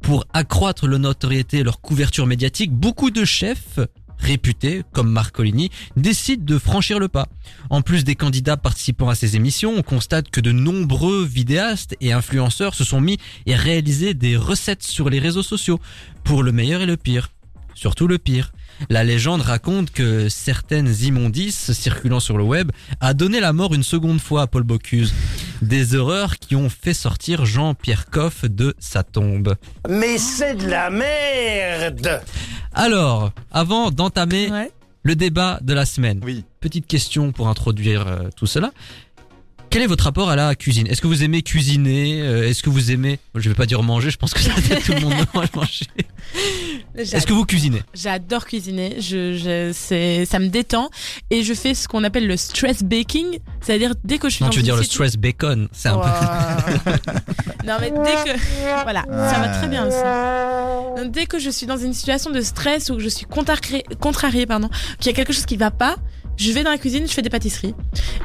Pour 0.01 0.25
accroître 0.33 0.85
leur 0.85 0.99
notoriété 0.99 1.59
et 1.59 1.63
leur 1.63 1.79
couverture 1.79 2.27
médiatique, 2.27 2.73
beaucoup 2.73 3.09
de 3.09 3.23
chefs 3.23 3.79
réputés, 4.21 4.83
comme 4.93 5.11
Marcolini, 5.11 5.71
décident 5.97 6.45
de 6.45 6.57
franchir 6.57 6.99
le 6.99 7.07
pas. 7.07 7.27
En 7.69 7.81
plus 7.81 8.03
des 8.03 8.15
candidats 8.15 8.57
participant 8.57 9.09
à 9.09 9.15
ces 9.15 9.35
émissions, 9.35 9.73
on 9.75 9.81
constate 9.81 10.29
que 10.29 10.41
de 10.41 10.51
nombreux 10.51 11.25
vidéastes 11.25 11.95
et 11.99 12.13
influenceurs 12.13 12.75
se 12.75 12.83
sont 12.83 13.01
mis 13.01 13.17
et 13.45 13.55
réalisé 13.55 14.13
des 14.13 14.37
recettes 14.37 14.83
sur 14.83 15.09
les 15.09 15.19
réseaux 15.19 15.43
sociaux, 15.43 15.79
pour 16.23 16.43
le 16.43 16.51
meilleur 16.51 16.81
et 16.81 16.85
le 16.85 16.97
pire. 16.97 17.31
Surtout 17.73 18.07
le 18.07 18.17
pire. 18.17 18.51
La 18.89 19.03
légende 19.03 19.41
raconte 19.41 19.91
que 19.91 20.29
certaines 20.29 20.93
immondices 21.03 21.71
circulant 21.73 22.19
sur 22.19 22.37
le 22.37 22.43
web 22.43 22.71
a 22.99 23.13
donné 23.13 23.39
la 23.39 23.53
mort 23.53 23.73
une 23.73 23.83
seconde 23.83 24.19
fois 24.19 24.43
à 24.43 24.47
Paul 24.47 24.63
Bocuse. 24.63 25.13
Des 25.61 25.95
horreurs 25.95 26.37
qui 26.39 26.55
ont 26.55 26.69
fait 26.69 26.93
sortir 26.93 27.45
Jean-Pierre 27.45 28.07
Coff 28.07 28.45
de 28.45 28.73
sa 28.79 29.03
tombe. 29.03 29.55
Mais 29.89 30.17
c'est 30.17 30.55
de 30.55 30.67
la 30.67 30.89
merde 30.89 32.21
Alors, 32.73 33.31
avant 33.51 33.91
d'entamer 33.91 34.49
Ouais. 34.51 34.71
le 35.03 35.15
débat 35.15 35.59
de 35.61 35.73
la 35.73 35.85
semaine, 35.85 36.19
Oui. 36.23 36.43
petite 36.59 36.87
question 36.87 37.31
pour 37.31 37.47
introduire 37.47 38.07
euh, 38.07 38.29
tout 38.35 38.47
cela. 38.47 38.71
Quel 39.69 39.83
est 39.83 39.87
votre 39.87 40.03
rapport 40.03 40.29
à 40.29 40.35
la 40.35 40.53
cuisine? 40.55 40.85
Est-ce 40.87 40.99
que 41.01 41.07
vous 41.07 41.23
aimez 41.23 41.43
cuisiner? 41.43 42.21
Euh, 42.21 42.49
Est-ce 42.49 42.61
que 42.61 42.69
vous 42.69 42.91
aimez 42.91 43.19
Je 43.35 43.47
vais 43.47 43.55
pas 43.55 43.65
dire 43.65 43.81
manger, 43.83 44.09
je 44.11 44.17
pense 44.17 44.33
que 44.33 44.41
ça 44.41 44.51
tout 44.85 44.91
le 44.93 44.99
monde 44.99 45.13
mange 45.33 45.47
manger. 45.55 45.85
Est-ce 46.95 47.25
que 47.25 47.33
vous 47.33 47.45
cuisinez? 47.45 47.81
J'adore 47.93 48.45
cuisiner, 48.45 48.97
je, 48.99 49.35
je, 49.35 49.71
c'est, 49.73 50.25
ça 50.25 50.39
me 50.39 50.47
détend 50.47 50.89
et 51.29 51.43
je 51.43 51.53
fais 51.53 51.73
ce 51.73 51.87
qu'on 51.87 52.03
appelle 52.03 52.27
le 52.27 52.37
stress 52.37 52.83
baking, 52.83 53.39
c'est-à-dire 53.61 53.93
dès 54.03 54.17
que 54.17 54.29
je 54.29 54.35
suis 54.35 54.43
Non, 54.43 54.49
dans 54.49 54.53
tu 54.53 54.59
veux 54.59 54.63
dire 54.63 54.75
le 54.75 54.83
stress 54.83 55.17
bacon, 55.17 55.67
c'est 55.71 55.89
un 55.89 55.93
peu 55.93 55.99
Ouah. 55.99 56.55
non 57.65 57.77
mais 57.79 57.91
dès 57.91 58.31
que 58.31 58.83
voilà, 58.83 59.03
ça 59.07 59.39
va 59.39 59.49
très 59.49 59.67
bien 59.67 59.87
aussi. 59.87 61.09
Dès 61.09 61.25
que 61.25 61.39
je 61.39 61.49
suis 61.49 61.65
dans 61.65 61.77
une 61.77 61.93
situation 61.93 62.31
de 62.31 62.41
stress 62.41 62.89
ou 62.89 62.95
que 62.95 63.01
je 63.01 63.09
suis 63.09 63.25
contrariée, 63.25 63.83
contrariée 63.99 64.45
pardon, 64.45 64.69
qu'il 64.99 65.07
y 65.07 65.09
a 65.09 65.15
quelque 65.15 65.33
chose 65.33 65.45
qui 65.45 65.57
va 65.57 65.71
pas, 65.71 65.95
je 66.41 66.51
vais 66.51 66.63
dans 66.63 66.71
la 66.71 66.77
cuisine, 66.77 67.05
je 67.07 67.13
fais 67.13 67.21
des 67.21 67.29
pâtisseries. 67.29 67.73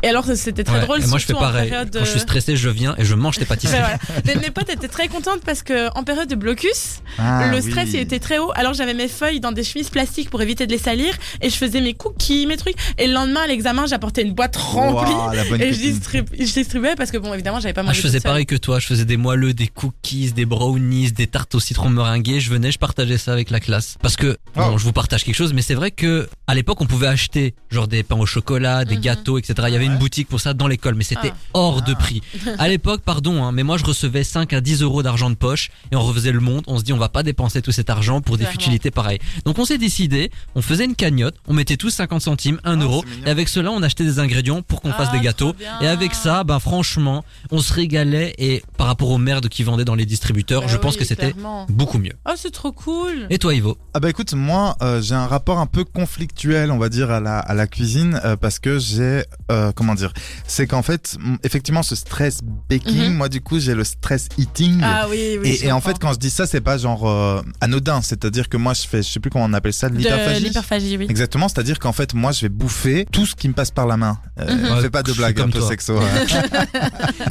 Et 0.02 0.08
alors 0.08 0.24
c'était 0.34 0.64
très 0.64 0.76
Ouais, 0.76 0.80
drôle. 0.84 1.02
et 1.02 1.06
moi 1.06 1.18
je 1.18 1.26
fais 1.26 1.32
pareil. 1.34 1.68
période 1.68 1.90
Quand 1.92 2.04
je 2.04 2.10
suis 2.10 2.20
stressé, 2.20 2.56
je 2.56 2.68
viens 2.68 2.94
et 2.98 3.04
je 3.04 3.14
mange 3.14 3.36
tes 3.38 3.44
pâtisseries. 3.44 3.80
Ouais, 3.80 3.96
voilà. 4.06 4.22
Mais 4.26 4.34
mes 4.36 4.50
potes 4.50 4.70
étaient 4.70 4.88
très 4.88 5.08
contentes 5.08 5.40
parce 5.44 5.62
que 5.62 5.88
en 5.96 6.04
période 6.04 6.28
de 6.28 6.34
blocus, 6.34 7.00
Ah, 7.18 7.48
le 7.50 7.56
oui. 7.58 7.70
stress 7.70 7.90
il 7.92 8.00
était 8.00 8.18
très 8.18 8.38
haut. 8.38 8.50
Alors 8.54 8.74
j'avais 8.74 8.94
mes 8.94 9.08
feuilles 9.08 9.40
dans 9.40 9.52
des 9.52 9.64
chemises 9.64 9.90
plastiques 9.90 10.30
pour 10.30 10.40
éviter 10.42 10.66
de 10.66 10.72
les 10.72 10.78
salir 10.78 11.14
et 11.42 11.50
je 11.50 11.56
faisais 11.56 11.80
mes 11.80 11.94
cookies, 11.94 12.46
mes 12.46 12.56
trucs. 12.56 12.76
Et 12.98 13.06
le 13.06 13.12
lendemain 13.12 13.42
à 13.42 13.46
l'examen, 13.46 13.86
j'apportais 13.86 14.22
une 14.22 14.32
boîte 14.34 14.56
remplie 14.56 15.12
et 15.34 15.44
je, 15.44 15.48
copine. 15.48 15.70
distribu- 15.92 16.36
je 16.38 16.52
distribuais 16.52 16.94
parce 16.96 17.10
que 17.10 17.18
bon 17.18 17.32
évidemment 17.34 17.60
j'avais 17.60 17.74
pas 17.74 17.80
Ah, 17.82 17.84
mangé. 17.84 17.96
je 17.96 18.02
faisais 18.02 18.20
pareil 18.20 18.46
que 18.46 18.56
toi, 18.56 18.78
je 18.78 18.86
faisais 18.86 19.04
des 19.04 19.16
moelleux, 19.16 19.52
des 19.54 19.68
cookies, 19.68 20.32
des 20.32 20.44
brownies, 20.46 21.12
des 21.12 21.26
tartes 21.26 21.54
au 21.54 21.60
citron 21.60 21.88
meringuées, 21.90 22.40
je 22.40 22.50
venais, 22.50 22.70
je 22.72 22.78
partageais 22.78 23.18
ça 23.18 23.32
avec 23.32 23.50
la 23.50 23.60
classe. 23.60 23.96
Parce 24.02 24.16
que, 24.16 24.36
bon, 24.54 24.70
Oh. 24.74 24.78
je 24.78 24.84
vous 24.84 24.92
partage 24.92 25.24
quelque 25.24 25.34
chose, 25.34 25.52
mais 25.52 25.62
c'est 25.62 25.74
vrai 25.74 25.90
que 25.90 26.28
à 26.46 26.54
l'époque 26.54 26.80
on 26.80 26.86
pouvait 26.86 27.06
acheter 27.08 27.54
genre 27.70 27.88
des 27.88 28.02
pains 28.06 28.16
au 28.16 28.26
chocolat, 28.26 28.84
des 28.84 28.96
Mhm. 28.96 29.00
gâteaux, 29.02 29.38
etc. 29.38 29.54
Il 29.68 29.72
y 29.72 29.76
avait 29.76 29.84
une 29.86 29.98
boutique 29.98 30.28
pour 30.28 30.40
ça 30.40 30.54
dans 30.54 30.66
l'école, 30.68 30.94
mais 30.94 31.04
c'était 31.04 31.32
Ah. 31.32 31.38
hors 31.54 31.82
de 31.82 31.92
prix. 31.94 32.22
À 32.58 32.68
l'époque, 32.68 33.02
pardon, 33.04 33.44
hein, 33.44 33.52
mais 33.52 33.62
moi 33.62 33.76
je 33.76 33.84
recevais 33.84 34.24
5 34.24 34.52
à 34.52 34.60
10 34.60 34.82
euros 34.82 35.02
d'argent 35.02 35.28
de 35.30 35.34
poche 35.34 35.70
et 35.92 35.96
on 35.96 36.00
refaisait 36.02 36.32
le 36.32 36.40
monde, 36.40 36.62
on 36.66 36.78
se 36.78 36.84
dit 36.84 36.92
on 36.92 36.98
va 36.98 37.08
pas 37.08 37.22
dépenser 37.22 37.60
tout 37.62 37.72
cet 37.72 37.90
argent 37.90 38.20
pour 38.20 38.36
des 38.36 38.44
Clairement. 38.44 38.52
futilités 38.60 38.90
pareilles. 38.90 39.18
Donc 39.44 39.58
on 39.58 39.64
s'est 39.64 39.78
décidé, 39.78 40.30
on 40.54 40.62
faisait 40.62 40.84
une 40.84 40.94
cagnotte, 40.94 41.34
on 41.48 41.52
mettait 41.54 41.76
tous 41.76 41.90
50 41.90 42.22
centimes, 42.22 42.60
1 42.64 42.80
Oh, 42.80 42.84
euro, 42.84 43.04
et 43.26 43.30
avec 43.30 43.48
cela 43.48 43.70
on 43.72 43.82
achetait 43.82 44.04
des 44.04 44.18
ingrédients 44.18 44.62
pour 44.62 44.80
qu'on 44.80 44.92
fasse 44.92 45.08
Ah, 45.12 45.16
des 45.16 45.20
gâteaux. 45.24 45.54
Et 45.82 45.86
avec 45.86 46.14
ça, 46.14 46.44
ben 46.44 46.58
franchement, 46.58 47.24
on 47.50 47.58
se 47.60 47.72
régalait 47.72 48.34
et 48.38 48.62
par 48.76 48.86
rapport 48.86 49.10
aux 49.10 49.18
merdes 49.18 49.48
qui 49.48 49.62
vendaient 49.62 49.84
dans 49.84 49.94
les 49.94 50.06
distributeurs, 50.06 50.62
Bah 50.62 50.68
je 50.68 50.76
pense 50.76 50.96
que 50.96 51.04
c'était 51.04 51.34
beaucoup 51.68 51.98
mieux. 51.98 52.12
Oh 52.28 52.32
c'est 52.36 52.50
trop 52.52 52.72
cool. 52.72 53.26
Et 53.30 53.38
toi 53.38 53.54
Ivo? 53.54 53.76
Ah 53.94 54.00
bah 54.00 54.08
écoute, 54.10 54.32
moi 54.34 54.76
euh, 54.82 55.00
j'ai 55.02 55.14
un 55.14 55.26
rapport 55.26 55.58
un 55.58 55.66
peu 55.66 55.84
conflictuel, 55.84 56.70
on 56.70 56.78
va 56.78 56.88
dire, 56.88 57.10
à 57.10 57.20
la, 57.20 57.38
à 57.38 57.54
la 57.54 57.66
cuisine 57.66 57.85
euh, 58.24 58.36
parce 58.36 58.58
que 58.58 58.78
j'ai, 58.78 59.22
euh, 59.50 59.72
comment 59.74 59.94
dire, 59.94 60.12
c'est 60.46 60.66
qu'en 60.66 60.82
fait, 60.82 61.16
effectivement, 61.44 61.82
ce 61.82 61.94
stress 61.94 62.40
baking, 62.68 62.96
Mhm. 63.10 63.14
moi 63.14 63.28
du 63.28 63.40
coup 63.40 63.58
j'ai 63.58 63.74
le 63.74 63.84
stress 63.84 64.28
eating. 64.38 64.80
Ah 64.82 65.06
oui 65.10 65.38
oui. 65.40 65.48
et, 65.50 65.56
je 65.56 65.66
et 65.66 65.72
en 65.72 65.80
fait, 65.80 65.98
quand 65.98 66.12
je 66.12 66.18
dis 66.18 66.30
ça, 66.30 66.46
c'est 66.46 66.60
pas 66.60 66.78
genre 66.78 67.08
euh, 67.08 67.42
anodin, 67.60 68.02
c'est-à-dire 68.02 68.48
que 68.48 68.56
moi 68.56 68.74
je 68.74 68.82
fais, 68.86 69.02
je 69.02 69.08
sais 69.10 69.20
plus 69.20 69.30
comment 69.30 69.44
on 69.44 69.52
appelle 69.52 69.72
ça, 69.72 69.88
de 69.88 69.96
l'hyperphagie. 69.96 70.44
l'hyperphagie 70.44 70.96
oui. 70.98 71.06
Exactement, 71.08 71.48
c'est-à-dire 71.48 71.78
qu'en 71.78 71.92
fait, 71.92 72.14
moi, 72.14 72.32
je 72.32 72.42
vais 72.42 72.48
bouffer 72.48 73.06
tout 73.12 73.26
ce 73.26 73.34
qui 73.34 73.48
me 73.48 73.54
passe 73.54 73.70
par 73.70 73.86
la 73.86 73.96
main. 73.96 74.18
Euh, 74.40 74.46
Mhm. 74.56 74.80
Fais 74.82 74.90
pas 74.90 75.02
de 75.02 75.12
Je 75.12 75.16
blagues 75.16 75.38
un 75.38 75.42
comme 75.42 75.52
peu 75.52 75.58
toi. 75.60 75.68
sexo. 75.68 75.98
hein. 76.00 76.84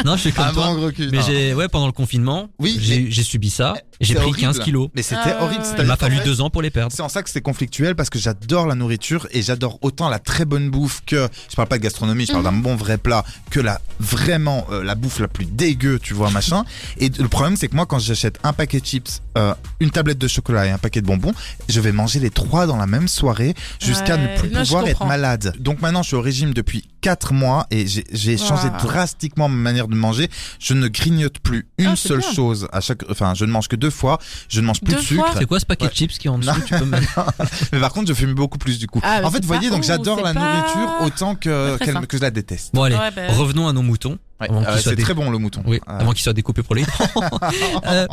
Non, 0.06 0.16
je 0.16 0.22
suis 0.22 0.32
comme 0.32 0.46
Un 0.46 0.54
toi. 0.54 0.68
bon 0.68 0.76
gros 0.76 0.92
cul. 0.92 1.10
Mais 1.12 1.22
j'ai, 1.26 1.54
ouais, 1.54 1.68
pendant 1.68 1.86
le 1.88 1.92
confinement, 1.92 2.50
Oui, 2.60 2.78
j'ai, 2.82 3.24
subi 3.24 3.50
ça. 3.50 3.74
J'ai 4.02 4.14
pris 4.16 4.24
horrible. 4.26 4.40
15 4.40 4.60
kilos. 4.60 4.90
Mais 4.96 5.02
c'était 5.02 5.22
Ah, 5.40 5.44
horrible. 5.44 5.64
Il 5.80 5.86
m'a 5.86 5.96
fallu 5.96 6.18
deux 6.24 6.42
ans 6.42 6.50
pour 6.50 6.62
les 6.62 6.70
perdre. 6.70 6.92
C'est 6.96 7.02
en 7.02 7.10
ça 7.10 7.24
que 7.24 7.30
c'est 7.30 7.42
conflictuel 7.42 7.96
parce 7.96 8.10
que 8.10 8.20
j'adore 8.20 8.68
la 8.68 8.76
nourriture 8.76 9.28
et 9.32 9.42
j'adore 9.42 9.80
autant 9.82 10.10
la 10.10 10.20
très 10.20 10.45
bonne 10.46 10.70
bouffe 10.70 11.02
que 11.06 11.28
je 11.50 11.56
parle 11.56 11.68
pas 11.68 11.78
de 11.78 11.84
gastronomie, 11.84 12.26
je 12.26 12.32
parle 12.32 12.44
d'un 12.44 12.52
bon 12.52 12.76
vrai 12.76 12.98
plat 12.98 13.24
que 13.50 13.60
la 13.60 13.82
vraiment 14.00 14.66
euh, 14.72 14.84
la 14.84 14.96
bouffe 14.96 15.20
la 15.20 15.28
plus 15.28 15.46
dégueu, 15.46 16.00
tu 16.00 16.14
vois 16.14 16.30
machin. 16.32 16.64
Et 17.00 17.10
le 17.10 17.28
problème 17.28 17.56
c'est 17.58 17.68
que 17.68 17.76
moi 17.76 17.86
quand 17.86 18.00
j'achète 18.00 18.40
un 18.44 18.54
paquet 18.54 18.80
de 18.80 18.86
chips, 18.86 19.22
euh, 19.38 19.54
une 19.80 19.90
tablette 19.92 20.18
de 20.18 20.28
chocolat 20.28 20.66
et 20.66 20.72
un 20.72 20.78
paquet 20.78 21.02
de 21.02 21.08
bonbons, 21.08 21.34
je 21.70 21.80
vais 21.82 21.92
manger 21.92 22.20
les 22.20 22.30
trois 22.30 22.68
dans 22.68 22.78
la 22.78 22.88
même 22.88 23.08
soirée 23.08 23.54
jusqu'à 23.80 24.16
Ouais, 24.16 24.34
ne 24.36 24.40
plus 24.40 24.50
pouvoir 24.50 24.88
être 24.88 25.06
malade. 25.06 25.54
Donc 25.60 25.82
maintenant 25.82 26.04
je 26.04 26.08
suis 26.08 26.16
au 26.16 26.22
régime 26.22 26.54
depuis 26.54 26.88
4 27.02 27.34
mois 27.34 27.68
et 27.72 27.86
j'ai 27.88 28.38
changé 28.38 28.68
Wow. 28.68 28.78
drastiquement 28.84 29.48
ma 29.50 29.56
manière 29.56 29.88
de 29.88 29.96
manger. 29.96 30.30
Je 30.60 30.74
ne 30.74 30.88
grignote 30.88 31.40
plus 31.40 31.68
une 31.78 31.88
Ah, 31.88 31.94
c'est 31.96 32.08
seule 32.10 32.20
bien. 32.20 32.32
chose 32.34 32.68
à 32.72 32.82
chaque 32.82 33.04
enfin 33.10 33.34
je 33.36 33.46
ne 33.46 33.52
mange 33.52 33.68
que 33.68 33.76
deux 33.76 33.90
fois, 33.90 34.18
je 34.50 34.60
ne 34.62 34.66
mange 34.66 34.80
plus 34.82 34.94
Deux 34.94 35.00
de 35.00 35.06
sucre. 35.06 35.36
C'est 35.38 35.46
quoi 35.46 35.60
ce 35.60 35.66
paquet 35.66 35.86
Ouais. 35.86 35.92
de 35.92 35.96
chips 35.96 36.18
qui 36.18 36.28
est 36.28 36.32
en 36.32 36.40
dessous. 36.40 36.52
Tu 36.66 36.74
peux 36.74 36.86
me- 36.86 36.98
Mais 37.74 37.80
par 37.80 37.92
contre, 37.94 38.08
je 38.08 38.14
fume 38.14 38.34
beaucoup 38.34 38.58
plus 38.58 38.80
du 38.80 38.88
coup. 38.88 39.00
Ah, 39.04 39.22
en 39.24 39.30
fait, 39.32 39.42
vous 39.42 39.48
voyez, 39.48 39.70
donc 39.70 39.84
j'adore 39.84 40.22
la 40.22 40.34
nourriture 40.40 41.02
autant 41.06 41.36
que, 41.36 41.78
que 42.06 42.18
je 42.18 42.22
la 42.22 42.32
déteste. 42.32 42.72
Bon 42.74 42.84
allez, 42.84 42.96
Ouais, 42.96 43.12
bah, 43.16 43.28
revenons 43.34 43.68
à 43.68 43.74
nos 43.74 43.82
moutons. 43.82 44.18
Ouais, 44.42 44.48
euh, 44.52 44.78
c'est 44.78 44.96
dé- 44.96 45.04
très 45.04 45.14
bon 45.14 45.30
le 45.32 45.38
mouton. 45.38 45.64
Oui, 45.66 45.80
Euh, 45.88 46.00
avant 46.00 46.12
qu'il 46.12 46.22
soit 46.22 46.34
découpé 46.34 46.62
pour 46.64 46.76
les 46.76 46.84
Euh, 47.88 48.06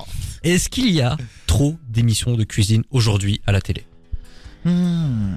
Est-ce 0.45 0.69
qu'il 0.69 0.91
y 0.91 1.01
a 1.03 1.17
trop 1.47 1.77
d'émissions 1.89 2.35
de 2.37 2.45
cuisine 2.45 2.85
aujourd'hui 2.91 3.41
à 3.47 3.53
la 3.53 3.61
télé? 3.61 3.85
Hmm, 4.65 5.35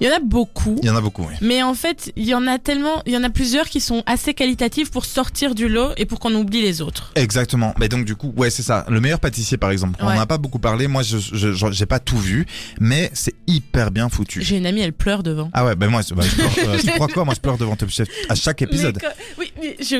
Il 0.00 0.06
y 0.06 0.10
en 0.10 0.14
a 0.16 0.20
beaucoup. 0.20 0.76
Il 0.82 0.86
y 0.86 0.90
en 0.90 0.96
a 0.96 1.00
beaucoup, 1.00 1.22
oui. 1.28 1.34
Mais 1.40 1.62
en 1.62 1.74
fait, 1.74 2.12
il 2.16 2.24
y 2.26 2.34
en 2.34 2.46
a 2.46 2.58
tellement, 2.58 3.02
il 3.06 3.12
y 3.12 3.16
en 3.16 3.24
a 3.24 3.30
plusieurs 3.30 3.68
qui 3.68 3.80
sont 3.80 4.02
assez 4.06 4.34
qualitatives 4.34 4.90
pour 4.90 5.04
sortir 5.04 5.54
du 5.54 5.68
lot 5.68 5.90
et 5.96 6.04
pour 6.06 6.20
qu'on 6.20 6.34
oublie 6.34 6.60
les 6.62 6.80
autres. 6.82 7.12
Exactement. 7.16 7.74
Mais 7.78 7.88
donc 7.88 8.04
du 8.04 8.16
coup, 8.16 8.32
ouais, 8.36 8.50
c'est 8.50 8.62
ça. 8.62 8.84
Le 8.88 9.00
meilleur 9.00 9.20
pâtissier, 9.20 9.56
par 9.56 9.70
exemple. 9.70 9.98
On 10.02 10.06
Ouais. 10.06 10.14
n'en 10.14 10.20
a 10.22 10.26
pas 10.26 10.38
beaucoup 10.38 10.58
parlé. 10.58 10.88
Moi, 10.88 11.02
je, 11.02 11.18
je, 11.18 11.52
je- 11.52 11.72
j'ai 11.72 11.86
pas 11.86 11.98
tout 11.98 12.18
vu, 12.18 12.46
mais 12.80 13.10
c'est 13.14 13.34
hyper 13.46 13.90
bien 13.90 14.08
foutu. 14.08 14.42
J'ai 14.42 14.56
une 14.56 14.66
amie, 14.66 14.80
elle 14.80 14.92
pleure 14.92 15.22
devant. 15.22 15.50
Ah 15.52 15.64
ouais, 15.64 15.74
ben 15.76 15.88
moi, 15.88 16.00
je- 16.06 16.14
bah, 16.14 16.22
je 16.28 16.34
pleure, 16.34 16.52
euh, 16.68 16.78
tu 16.78 16.86
crois 16.92 17.08
quoi? 17.08 17.24
Moi, 17.24 17.34
je 17.34 17.40
pleure 17.40 17.58
devant 17.58 17.76
Top 17.76 17.90
Chef 17.90 18.08
à 18.28 18.34
chaque 18.34 18.62
épisode. 18.62 18.98
Mais 19.02 19.08
oui, 19.38 19.52
mais 19.60 19.76
je. 19.80 19.96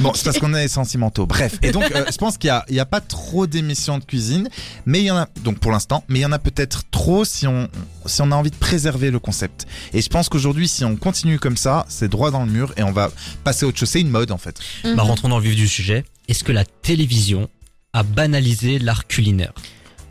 Bon, 0.00 0.12
c'est 0.14 0.24
parce 0.24 0.38
qu'on 0.38 0.54
est 0.54 0.68
sentimentaux. 0.68 1.26
Bref. 1.26 1.58
Et 1.62 1.70
donc, 1.72 1.84
euh, 1.94 2.04
je 2.10 2.16
pense 2.16 2.38
qu'il 2.38 2.48
y 2.48 2.50
a, 2.50 2.82
a 2.82 2.86
pas 2.86 3.00
trop 3.00 3.46
d'émissions 3.46 3.98
de 3.98 4.04
cuisine, 4.04 4.48
mais 4.86 5.00
il 5.00 5.04
y 5.04 5.10
en 5.10 5.16
a, 5.16 5.28
donc 5.42 5.58
pour 5.58 5.72
l'instant, 5.72 6.04
mais 6.08 6.20
il 6.20 6.22
y 6.22 6.26
en 6.26 6.32
a 6.32 6.38
peut-être 6.38 6.82
trop 6.90 7.24
si 7.24 7.46
on, 7.46 7.68
si 8.06 8.22
on 8.22 8.30
a 8.30 8.36
envie 8.36 8.50
de 8.50 8.56
préserver 8.56 9.10
le 9.10 9.18
concept. 9.18 9.66
Et 9.92 10.00
je 10.00 10.08
pense 10.08 10.28
qu'aujourd'hui, 10.28 10.68
si 10.68 10.84
on 10.84 10.96
continue 10.96 11.38
comme 11.38 11.56
ça, 11.56 11.84
c'est 11.88 12.08
droit 12.08 12.30
dans 12.30 12.44
le 12.44 12.50
mur 12.50 12.72
et 12.76 12.82
on 12.82 12.92
va 12.92 13.10
passer 13.44 13.64
à 13.64 13.68
autre 13.68 13.78
chose. 13.78 13.88
C'est 13.88 14.00
une 14.00 14.10
mode, 14.10 14.30
en 14.30 14.38
fait. 14.38 14.58
Mhm. 14.84 14.96
Bah, 14.96 15.02
rentrons 15.02 15.28
dans 15.28 15.38
le 15.38 15.44
vif 15.44 15.56
du 15.56 15.68
sujet. 15.68 16.04
Est-ce 16.28 16.44
que 16.44 16.52
la 16.52 16.64
télévision 16.64 17.48
a 17.92 18.02
banalisé 18.02 18.78
l'art 18.78 19.06
culinaire? 19.06 19.52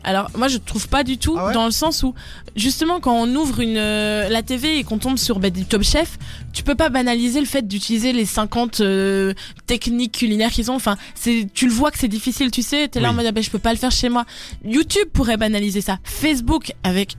Alors 0.04 0.30
moi 0.36 0.48
je 0.48 0.58
trouve 0.58 0.88
pas 0.88 1.04
du 1.04 1.16
tout 1.18 1.36
Ah 1.38 1.46
ouais? 1.46 1.54
dans 1.54 1.64
le 1.64 1.70
sens 1.70 2.02
où 2.02 2.14
justement 2.56 3.00
quand 3.00 3.14
on 3.14 3.34
ouvre 3.36 3.60
une 3.60 3.76
euh, 3.76 4.28
la 4.28 4.42
TV 4.42 4.78
et 4.78 4.84
qu'on 4.84 4.98
tombe 4.98 5.16
sur 5.16 5.38
bah, 5.38 5.50
du 5.50 5.64
Top 5.64 5.82
Chef, 5.82 6.18
tu 6.52 6.62
peux 6.62 6.74
pas 6.74 6.88
banaliser 6.88 7.40
le 7.40 7.46
fait 7.46 7.66
d'utiliser 7.66 8.12
les 8.12 8.26
50 8.26 8.80
euh, 8.80 9.32
techniques 9.66 10.12
culinaires 10.12 10.50
qu'ils 10.50 10.70
ont. 10.70 10.74
Enfin, 10.74 10.96
c'est 11.14 11.46
tu 11.54 11.66
le 11.66 11.72
vois 11.72 11.90
que 11.90 11.98
c'est 11.98 12.08
difficile, 12.08 12.50
tu 12.50 12.62
sais, 12.62 12.88
t'es 12.88 13.00
là 13.00 13.10
en 13.10 13.14
mode 13.14 13.26
ah, 13.26 13.32
ben, 13.32 13.42
je 13.42 13.50
peux 13.50 13.58
pas 13.58 13.72
le 13.72 13.78
faire 13.78 13.92
chez 13.92 14.08
moi. 14.08 14.24
YouTube 14.64 15.08
pourrait 15.12 15.36
banaliser 15.36 15.80
ça. 15.80 15.98
Facebook 16.04 16.72
avec 16.82 17.16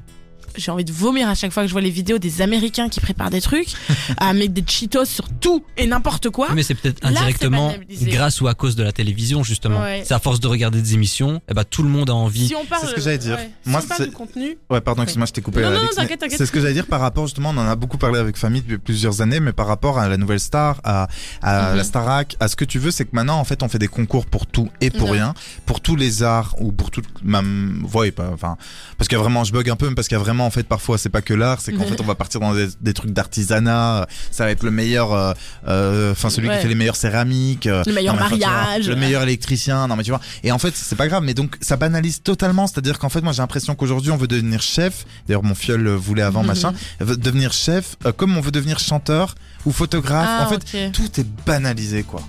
j'ai 0.55 0.71
envie 0.71 0.85
de 0.85 0.91
vomir 0.91 1.27
à 1.29 1.35
chaque 1.35 1.51
fois 1.51 1.63
que 1.63 1.67
je 1.67 1.73
vois 1.73 1.81
les 1.81 1.89
vidéos 1.89 2.17
des 2.17 2.41
Américains 2.41 2.89
qui 2.89 2.99
préparent 2.99 3.29
des 3.29 3.41
trucs 3.41 3.67
à 4.17 4.33
mettre 4.33 4.53
des 4.53 4.63
Cheetos 4.65 5.05
sur 5.05 5.29
tout 5.29 5.63
et 5.77 5.87
n'importe 5.87 6.29
quoi. 6.29 6.49
Mais 6.53 6.63
c'est 6.63 6.75
peut-être 6.75 7.05
indirectement 7.05 7.73
grâce 7.91 8.41
ou 8.41 8.47
à 8.47 8.53
cause 8.53 8.75
de 8.75 8.83
la 8.83 8.91
télévision 8.91 9.43
justement. 9.43 9.81
Ouais. 9.81 10.03
C'est 10.05 10.13
à 10.13 10.19
force 10.19 10.39
de 10.39 10.47
regarder 10.47 10.81
des 10.81 10.93
émissions, 10.93 11.41
et 11.49 11.53
bah 11.53 11.63
tout 11.63 11.83
le 11.83 11.89
monde 11.89 12.09
a 12.09 12.15
envie. 12.15 12.47
Si 12.47 12.55
on 12.55 12.65
parle, 12.65 12.81
C'est 12.83 12.89
ce 12.89 12.95
que 12.95 13.01
j'allais 13.01 13.17
dire. 13.17 13.35
ouais, 13.37 13.51
Moi, 13.65 13.79
si 13.81 13.85
on 13.85 13.89
parle 13.89 14.01
c'est- 14.03 14.07
du 14.09 14.13
contenu, 14.15 14.57
Ouais, 14.69 14.81
pardon, 14.81 15.03
excuse-moi, 15.03 15.25
je 15.27 15.31
t'ai 15.33 15.41
coupé. 15.41 15.61
Non, 15.61 15.71
non, 15.71 15.79
t'inquiète, 15.95 16.19
t'inquiète. 16.19 16.37
C'est 16.37 16.45
ce 16.45 16.51
que 16.51 16.59
j'allais 16.59 16.73
dire 16.73 16.87
par 16.87 16.99
rapport, 17.01 17.25
justement, 17.27 17.49
on 17.49 17.57
en 17.57 17.67
a 17.67 17.75
beaucoup 17.75 17.97
parlé 17.97 18.19
avec 18.19 18.37
famille 18.37 18.61
depuis 18.61 18.77
plusieurs 18.77 19.21
années, 19.21 19.39
mais 19.39 19.53
par 19.53 19.67
rapport 19.67 19.99
à 19.99 20.07
la 20.07 20.17
nouvelle 20.17 20.39
star, 20.39 20.79
à, 20.83 21.07
à 21.41 21.71
Mhm. 21.71 21.77
la 21.77 21.83
Starac, 21.83 22.35
à 22.39 22.47
ce 22.47 22.55
que 22.55 22.65
tu 22.65 22.79
veux, 22.79 22.91
c'est 22.91 23.05
que 23.05 23.11
maintenant, 23.13 23.39
en 23.39 23.43
fait, 23.43 23.63
on 23.63 23.69
fait 23.69 23.79
des 23.79 23.87
concours 23.87 24.25
pour 24.25 24.45
tout 24.47 24.69
et 24.81 24.89
pour 24.89 25.09
Ouais. 25.09 25.17
rien, 25.17 25.33
pour 25.65 25.81
tous 25.81 25.95
les 25.95 26.23
arts 26.23 26.55
ou 26.59 26.71
pour 26.71 26.91
tout, 26.91 27.01
même, 27.23 27.85
ouais, 27.93 28.11
pas, 28.11 28.29
enfin, 28.33 28.57
parce 28.97 29.07
qu'il 29.07 29.17
y 29.17 29.19
a 29.19 29.23
vraiment, 29.23 29.43
je 29.43 29.51
bug 29.53 29.69
un 29.69 29.75
peu, 29.75 29.87
mais 29.89 29.95
parce 29.95 30.07
qu'il 30.07 30.17
y 30.17 30.19
a 30.21 30.23
vraiment, 30.23 30.42
en 30.45 30.49
fait, 30.51 30.63
parfois, 30.67 30.97
c'est 30.97 31.09
pas 31.09 31.21
que 31.21 31.33
l'art, 31.33 31.61
c'est 31.61 31.71
qu'en 31.73 31.83
Mhm. 31.83 31.89
fait, 31.89 32.01
on 32.01 32.05
va 32.05 32.15
partir 32.15 32.39
dans 32.39 32.53
des, 32.53 32.67
des 32.81 32.93
trucs 32.93 33.11
d'artisanat, 33.11 34.01
euh, 34.01 34.05
ça 34.31 34.45
va 34.45 34.51
être 34.51 34.63
le 34.63 34.71
meilleur, 34.71 35.13
euh, 35.13 35.33
euh, 35.67 36.11
enfin, 36.11 36.29
celui 36.29 36.47
Ouais. 36.49 36.55
qui 36.57 36.61
fait 36.63 36.67
les 36.67 36.75
meilleures 36.75 36.95
céramiques, 36.95 37.67
euh, 37.67 37.83
Le 37.85 37.93
meilleur 37.93 38.15
non, 38.15 38.19
mais 38.21 38.25
enfin, 38.27 38.35
tu 38.35 38.41
vois, 38.43 38.49
mariage. 38.51 38.87
le 38.89 38.95
meilleur 38.95 39.23
électricien, 39.23 39.87
non, 39.87 39.95
mais 39.95 40.03
tu 40.03 40.11
vois. 40.11 40.21
Et 40.43 40.51
en 40.51 40.59
fait, 40.59 40.73
c'est 40.75 40.95
pas 40.95 41.07
grave, 41.07 41.23
mais 41.23 41.33
donc, 41.33 41.55
ça 41.61 41.75
banalise 41.77 42.21
totalement, 42.21 42.67
c'est-à-dire 42.67 42.99
qu'en 42.99 43.09
fait, 43.09 43.21
moi, 43.21 43.33
j'ai 43.33 43.41
l'impression 43.41 43.75
qu'aujourd'hui, 43.75 44.11
on 44.11 44.17
veut 44.17 44.27
devenir 44.27 44.61
chef. 44.61 45.05
D'ailleurs, 45.27 45.43
mon 45.43 45.55
fiole 45.55 45.81
le 45.81 45.95
voulait 45.95 46.21
avant, 46.23 46.41
Mhm. 46.41 46.47
machin. 46.47 46.73
Devenir 46.99 47.53
chef, 47.53 47.95
euh, 48.05 48.11
comme 48.11 48.37
on 48.37 48.41
veut 48.41 48.51
devenir 48.51 48.79
chanteur 48.79 49.35
ou 49.65 49.71
photographe. 49.71 50.27
Ah, 50.29 50.45
en 50.47 50.49
fait, 50.49 50.91
tout 50.91 51.19
est 51.19 51.27
banalisé, 51.45 52.03
quoi. 52.03 52.21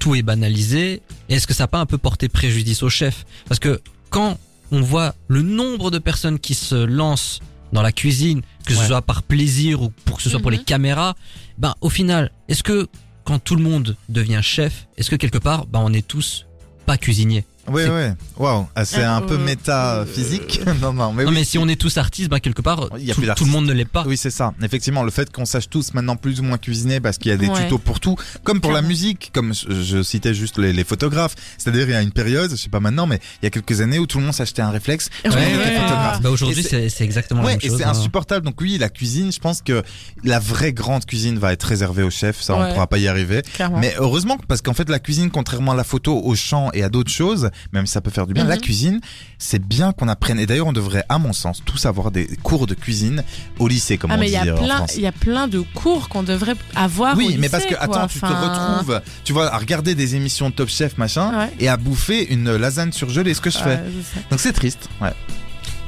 tout 0.00 0.14
est 0.14 0.22
banalisé. 0.22 1.00
Et 1.28 1.34
est-ce 1.36 1.46
que 1.46 1.54
ça 1.54 1.64
n'a 1.64 1.68
pas 1.68 1.78
un 1.78 1.86
peu 1.86 1.96
porté 1.98 2.28
préjudice 2.28 2.82
au 2.82 2.90
chef? 2.90 3.24
Parce 3.48 3.58
que 3.60 3.80
quand 4.10 4.36
on 4.74 4.80
voit 4.82 5.14
le 5.28 5.42
nombre 5.42 5.90
de 5.90 5.98
personnes 5.98 6.38
qui 6.38 6.54
se 6.54 6.74
lancent 6.74 7.40
dans 7.72 7.82
la 7.82 7.92
cuisine, 7.92 8.42
que 8.66 8.72
ce 8.74 8.80
Ouais. 8.80 8.86
soit 8.88 9.02
par 9.02 9.22
plaisir 9.22 9.82
ou 9.82 9.90
pour 10.04 10.16
que 10.18 10.22
ce 10.22 10.30
soit 10.30 10.40
pour 10.40 10.50
Mhm. 10.50 10.58
les 10.58 10.64
caméras, 10.64 11.14
ben 11.58 11.74
au 11.80 11.88
final, 11.90 12.30
est-ce 12.48 12.62
que 12.62 12.88
quand 13.24 13.38
tout 13.38 13.56
le 13.56 13.62
monde 13.62 13.96
devient 14.08 14.40
chef, 14.42 14.86
est-ce 14.96 15.10
que 15.10 15.16
quelque 15.16 15.38
part, 15.38 15.66
ben 15.66 15.80
on 15.82 15.92
est 15.92 16.06
tous 16.06 16.46
pas 16.86 16.96
cuisiniers? 16.98 17.44
Oui, 17.68 17.82
oui. 17.86 18.12
Waouh, 18.36 18.66
Ah, 18.74 18.84
c'est 18.84 19.00
Euh, 19.00 19.10
un 19.16 19.20
peu 19.22 19.34
euh, 19.34 19.38
méta 19.44 19.94
euh, 19.96 20.06
physique. 20.06 20.60
non, 20.82 20.92
non, 20.92 21.12
mais 21.12 21.24
non 21.24 21.30
oui. 21.30 21.34
mais 21.36 21.44
si 21.44 21.58
on 21.58 21.66
est 21.68 21.80
tous 21.80 21.96
artistes, 21.98 22.28
bah 22.28 22.40
quelque 22.40 22.62
part, 22.62 22.88
Il 22.98 23.04
y 23.04 23.10
a 23.10 23.14
tout, 23.14 23.20
plus 23.20 23.22
tout 23.22 23.26
d'artistes. 23.28 23.46
le 23.46 23.52
monde 23.52 23.66
ne 23.66 23.72
l'est 23.72 23.84
pas. 23.84 24.04
Oui, 24.06 24.16
c'est 24.16 24.30
ça. 24.30 24.52
Effectivement, 24.62 25.02
le 25.02 25.10
fait 25.10 25.30
qu'on 25.32 25.44
sache 25.44 25.68
tous 25.70 25.94
maintenant 25.94 26.16
plus 26.16 26.40
ou 26.40 26.42
moins 26.42 26.58
cuisiner 26.58 27.00
parce 27.00 27.18
qu'il 27.18 27.30
y 27.30 27.34
a 27.34 27.36
des 27.36 27.48
Ouais. 27.48 27.64
tutos 27.64 27.78
pour 27.78 28.00
tout, 28.00 28.16
comme 28.42 28.60
pour 28.60 28.72
la 28.72 28.82
musique, 28.82 29.30
comme 29.32 29.54
je, 29.54 29.82
je 29.82 30.02
citais 30.02 30.34
juste 30.34 30.58
les, 30.58 30.72
les 30.72 30.84
photographes. 30.84 31.34
C'est-à-dire, 31.58 31.88
il 31.88 31.92
y 31.92 31.96
a 31.96 32.02
une 32.02 32.12
période, 32.12 32.50
je 32.50 32.56
sais 32.56 32.68
pas 32.68 32.80
maintenant, 32.80 33.06
mais 33.06 33.20
il 33.42 33.44
y 33.44 33.48
a 33.48 33.50
quelques 33.50 33.80
années 33.80 33.98
où 33.98 34.06
tout 34.06 34.18
le 34.18 34.24
monde 34.24 34.34
s'achetait 34.34 34.62
un 34.62 34.70
réflexe. 34.70 35.08
Ouais, 35.24 35.30
Tout 35.30 35.36
le 35.36 35.42
monde 35.42 35.58
ouais. 35.58 36.20
Bah 36.22 36.30
aujourd'hui 36.30 36.60
Et 36.66 36.88
c'est- 36.88 37.04
exactement 37.04 37.40
la 37.40 37.46
Ouais, 37.46 37.52
même 37.54 37.60
et 37.62 37.68
chose. 37.68 37.78
c'est 37.78 37.84
hein. 37.84 37.90
insupportable. 37.90 38.44
Donc 38.46 38.60
oui, 38.60 38.78
la 38.78 38.88
cuisine, 38.88 39.32
je 39.32 39.38
pense 39.38 39.62
que 39.62 39.82
la 40.22 40.38
vraie 40.38 40.72
grande 40.72 41.04
cuisine 41.06 41.38
va 41.38 41.52
être 41.52 41.62
réservée 41.64 42.02
au 42.02 42.10
chef. 42.10 42.40
Ça, 42.42 42.54
on 42.54 42.72
pourra 42.72 42.86
pas 42.86 42.98
y 42.98 43.08
arriver. 43.08 43.42
Clairement. 43.54 43.78
Mais 43.78 43.94
heureusement, 43.98 44.38
parce 44.48 44.60
qu'en 44.62 44.74
fait, 44.74 44.88
la 44.88 44.98
cuisine, 44.98 45.30
contrairement 45.30 45.72
à 45.72 45.76
la 45.76 45.84
photo, 45.84 46.20
au 46.22 46.34
chant 46.34 46.70
et 46.72 46.82
à 46.82 46.88
d'autres 46.88 47.10
choses, 47.10 47.50
même 47.72 47.86
si 47.86 47.92
ça 47.92 48.00
peut 48.00 48.10
faire 48.10 48.26
du 48.26 48.34
bien, 48.34 48.44
la 48.44 48.56
Mhm. 48.56 48.60
cuisine, 48.60 49.00
c'est 49.38 49.62
bien 49.62 49.92
qu'on 49.92 50.08
apprenne. 50.08 50.38
Et 50.38 50.46
d'ailleurs, 50.46 50.66
on 50.66 50.72
devrait, 50.72 51.04
à 51.08 51.18
mon 51.18 51.32
sens, 51.32 51.62
tous 51.64 51.86
avoir 51.86 52.10
des 52.10 52.26
cours 52.42 52.66
de 52.66 52.74
cuisine 52.74 53.22
au 53.58 53.68
lycée, 53.68 53.98
comme 53.98 54.10
ah 54.10 54.14
on 54.16 54.18
mais 54.20 54.26
il 54.26 54.38
dit 54.40 54.46
y 54.46 54.50
a 54.50 54.54
en 54.54 54.58
plein, 54.58 54.76
France. 54.76 54.94
il 54.96 55.02
y 55.02 55.06
a 55.06 55.12
plein 55.12 55.48
de 55.48 55.60
cours 55.60 56.08
qu'on 56.08 56.22
devrait 56.22 56.54
avoir. 56.74 57.16
Oui, 57.16 57.34
au 57.36 57.40
mais 57.40 57.48
parce 57.48 57.64
que 57.64 57.70
lycée, 57.70 57.80
attends, 57.80 58.06
tu 58.06 58.20
te 58.20 58.26
retrouves, 58.26 59.00
tu 59.24 59.32
vois, 59.32 59.52
à 59.52 59.58
regarder 59.58 59.94
des 59.94 60.14
émissions 60.16 60.50
de 60.50 60.54
Top 60.54 60.68
Chef 60.68 60.98
machin 60.98 61.36
Ouais. 61.38 61.50
et 61.60 61.68
à 61.68 61.76
bouffer 61.76 62.32
une 62.32 62.54
lasagne 62.56 62.92
surgelée, 62.92 63.34
ce 63.34 63.40
que 63.40 63.50
je 63.50 63.58
fais. 63.58 63.64
ouais, 63.76 63.84
je 63.96 64.02
sais. 64.02 64.24
Donc 64.30 64.40
c'est 64.40 64.52
triste. 64.52 64.88
Ouais. 65.00 65.12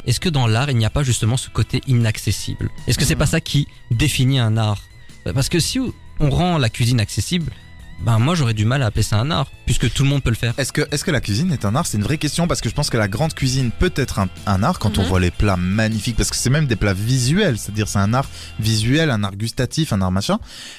Est-ce 0.06 0.20
que 0.20 0.28
dans 0.28 0.46
l'art, 0.46 0.70
il 0.70 0.76
n'y 0.76 0.86
a 0.86 0.90
pas 0.90 1.02
justement 1.02 1.36
ce 1.36 1.48
côté 1.50 1.80
inaccessible? 1.88 2.70
Est-ce 2.86 2.96
que 2.98 3.04
c'est 3.04 3.16
pas 3.16 3.26
ça 3.26 3.40
qui 3.40 3.66
définit 3.90 4.38
un 4.38 4.56
art? 4.56 4.82
Parce 5.34 5.48
que 5.48 5.58
si 5.58 5.80
on 6.20 6.30
rend 6.30 6.58
la 6.58 6.68
cuisine 6.68 7.00
accessible, 7.00 7.50
ben 8.01 8.18
moi 8.18 8.34
j'aurais 8.34 8.55
du 8.55 8.64
mal 8.64 8.82
à 8.82 8.86
appeler 8.86 9.03
ça 9.03 9.16
un 9.18 9.30
art, 9.30 9.51
puisque 9.64 9.92
tout 9.92 10.03
le 10.05 10.09
monde 10.09 10.22
peut 10.22 10.30
le 10.30 10.36
faire. 10.36 10.55
Est-ce 10.59 10.72
que, 10.72 10.82
est-ce 10.92 11.05
que 11.05 11.11
la 11.11 11.20
cuisine 11.20 11.51
est 11.53 11.64
un 11.64 11.74
art? 11.74 11.86
C'est 11.86 11.97
une 11.97 12.05
vraie 12.05 12.18
question 12.18 12.47
parce 12.47 12.61
que 12.61 12.68
je 12.68 12.74
pense 12.74 12.90
que 12.90 12.97
la 12.97 13.09
grande 13.09 13.34
cuisine 13.34 13.70
peut 13.76 13.92
être 13.97 14.18
un, 14.18 14.28
un 14.47 14.62
art 14.62 14.78
quand 14.78 14.99
on 14.99 15.03
Mhm. 15.03 15.09
voit 15.09 15.20
les 15.20 15.30
plats 15.30 15.57
magnifiques 15.57 16.16
parce 16.16 16.30
que 16.30 16.36
c'est 16.36 16.51
même 16.51 16.66
des 16.66 16.76
plats 16.76 16.92
visuels, 16.92 17.59
c'est-à-dire 17.59 17.88
c'est 17.88 17.99
un 17.99 18.12
art 18.14 18.28
visuel, 18.61 19.11
un 19.11 19.24
art 19.24 19.34
gustatif, 19.36 19.92
un 19.92 20.03
art 20.03 20.12
machin. 20.12 20.38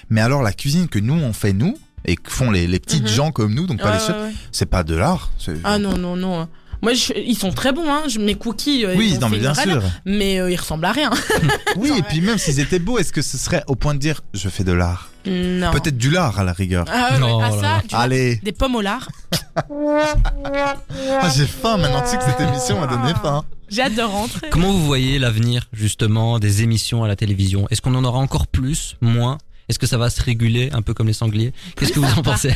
Mais 0.10 0.22
alors 0.22 0.42
la 0.44 0.54
cuisine 0.54 0.88
que 0.88 1.00
nous 1.00 1.16
on 1.16 1.34
fait 1.34 1.54
nous 1.54 1.78
et 2.06 2.16
que 2.16 2.32
font 2.32 2.52
les, 2.52 2.68
les 2.68 2.80
petites 2.80 3.04
Mhm. 3.04 3.10
gens 3.10 3.32
comme 3.32 3.54
nous, 3.54 3.66
donc 3.68 3.80
pas 3.80 3.90
Ouais, 3.92 3.98
les 3.98 4.06
chefs, 4.06 4.16
ouais, 4.16 4.28
ouais. 4.28 4.34
c'est 4.52 4.68
pas 4.68 4.84
de 4.84 4.96
l'art. 4.96 5.32
Ah 5.64 5.80
non 5.80 5.98
non 5.98 6.16
non. 6.16 6.48
Moi, 6.84 6.94
je- 6.94 7.14
ils 7.18 7.36
sont 7.36 7.52
très 7.52 7.72
bons, 7.74 7.92
hein. 7.92 8.04
Je- 8.08 8.20
Mes 8.20 8.36
cookies, 8.36 8.86
euh, 8.86 8.94
oui, 8.96 9.14
ils 9.16 9.20
non 9.20 9.30
mais 9.30 9.40
bien 9.40 9.56
sûr. 9.56 9.82
mais 10.06 10.40
euh, 10.40 10.52
ils 10.52 10.56
ressemblent 10.58 10.86
à 10.86 10.92
rien. 10.92 11.10
Oui, 11.76 11.92
et 11.98 12.04
puis 12.04 12.22
même 12.22 12.38
s'ils 12.38 12.60
étaient 12.60 12.78
beaux, 12.78 13.00
est-ce 13.00 13.12
que 13.12 13.24
ce 13.24 13.36
serait 13.40 13.64
au 13.66 13.76
point 13.76 13.96
de 13.96 14.00
dire 14.00 14.22
je 14.36 14.48
fais 14.48 14.64
de 14.64 14.72
l'art? 14.74 15.10
Non. 15.28 15.72
Peut-être 15.72 15.98
du 15.98 16.10
lard 16.10 16.40
à 16.40 16.44
la 16.44 16.54
rigueur. 16.54 16.86
Ah, 16.92 17.12
ouais, 17.14 17.20
Non, 17.20 17.40
ah, 17.40 17.50
là, 17.50 17.56
ça, 17.56 17.62
là. 17.62 17.82
du 17.82 17.88
lard, 17.92 18.02
Allez, 18.02 18.36
des 18.38 18.52
pommes 18.52 18.76
au 18.76 18.82
lard. 18.82 19.08
Ah, 21.20 21.30
j'ai 21.36 21.46
faim 21.48 21.78
maintenant. 21.78 22.02
Tu 22.02 22.10
sais 22.10 22.18
que 22.18 22.24
cette 22.26 22.40
émission 22.42 22.80
m'a 22.80 22.88
donné 22.88 23.14
faim. 23.22 23.44
J'ai 23.70 23.82
hâte 23.82 23.96
de 23.96 24.02
rentrer. 24.02 24.50
Comment 24.52 24.72
vous 24.72 24.86
voyez 24.86 25.20
l'avenir 25.20 25.68
justement 25.74 26.40
des 26.40 26.62
émissions 26.64 27.04
à 27.04 27.08
la 27.08 27.16
télévision? 27.16 27.68
Est-ce 27.70 27.82
qu'on 27.82 27.96
en 27.96 28.04
aura 28.04 28.20
encore 28.20 28.48
plus, 28.48 28.96
moins? 29.02 29.38
Est-ce 29.68 29.80
que 29.80 29.88
ça 29.88 29.98
va 29.98 30.10
se 30.10 30.22
réguler 30.22 30.70
un 30.74 30.82
peu 30.82 30.94
comme 30.94 31.08
les 31.08 31.14
sangliers? 31.14 31.54
Qu'est-ce 31.76 31.92
que 31.92 32.00
vous 32.00 32.20
en 32.20 32.22
pensez? 32.22 32.54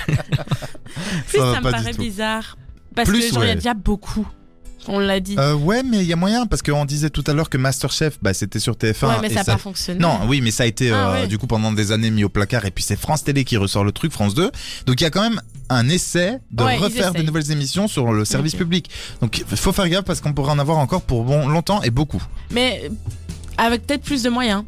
Plus, 1.27 1.39
va 1.39 1.53
ça, 1.53 1.59
me 1.59 1.63
pas 1.63 1.71
du 1.71 1.77
paraît 1.83 1.93
tout. 1.93 2.01
bizarre. 2.01 2.57
Parce 2.95 3.09
Plus, 3.09 3.27
que 3.29 3.33
genre, 3.33 3.43
il 3.43 3.47
y 3.47 3.49
a 3.49 3.53
ouais. 3.53 3.55
déjà 3.55 3.73
beaucoup. 3.73 4.27
On 4.87 4.99
l'a 4.99 5.19
dit. 5.19 5.35
Euh, 5.37 5.53
ouais, 5.53 5.83
mais 5.83 5.99
il 5.99 6.05
y 6.05 6.13
a 6.13 6.15
moyen 6.15 6.45
parce 6.47 6.61
qu'on 6.61 6.85
disait 6.85 7.09
tout 7.09 7.23
à 7.27 7.33
l'heure 7.33 7.49
que 7.49 7.57
Masterchef, 7.57 8.17
bah, 8.21 8.33
c'était 8.33 8.59
sur 8.59 8.73
TF1. 8.75 9.07
ouais, 9.07 9.15
mais 9.21 9.27
et 9.27 9.33
ça 9.33 9.39
n'a 9.41 9.45
pas 9.45 9.57
fonctionné. 9.57 9.99
Non, 9.99 10.21
oui, 10.27 10.41
mais 10.41 10.51
ça 10.51 10.63
a 10.63 10.65
été 10.65 10.91
Ah 10.91 11.09
euh, 11.11 11.21
ouais. 11.21 11.27
du 11.27 11.37
coup 11.37 11.47
pendant 11.47 11.71
des 11.71 11.91
années 11.91 12.09
mis 12.11 12.23
au 12.23 12.29
placard 12.29 12.65
et 12.65 12.71
puis 12.71 12.83
c'est 12.83 12.99
France 12.99 13.23
Télé 13.23 13.43
qui 13.43 13.57
ressort 13.57 13.83
le 13.83 13.91
truc, 13.91 14.11
France 14.11 14.33
2. 14.33 14.51
Donc 14.87 14.99
il 14.99 15.03
y 15.03 15.07
a 15.07 15.11
quand 15.11 15.21
même 15.21 15.39
un 15.69 15.87
essai 15.87 16.39
de 16.51 16.63
Ouais, 16.63 16.77
refaire 16.77 17.13
des 17.13 17.23
nouvelles 17.23 17.51
émissions 17.51 17.87
sur 17.87 18.11
le 18.11 18.25
service 18.25 18.55
public. 18.55 18.89
Donc 19.21 19.43
il 19.49 19.57
faut 19.57 19.71
faire 19.71 19.87
gaffe 19.87 20.03
parce 20.05 20.19
qu'on 20.21 20.33
pourrait 20.33 20.51
en 20.51 20.59
avoir 20.59 20.77
encore 20.79 21.01
pour 21.03 21.23
bon 21.23 21.47
longtemps 21.47 21.81
et 21.83 21.91
beaucoup. 21.91 22.21
Mais 22.51 22.89
avec 23.57 23.85
peut-être 23.85 24.03
plus 24.03 24.23
de 24.23 24.29
moyens. 24.29 24.63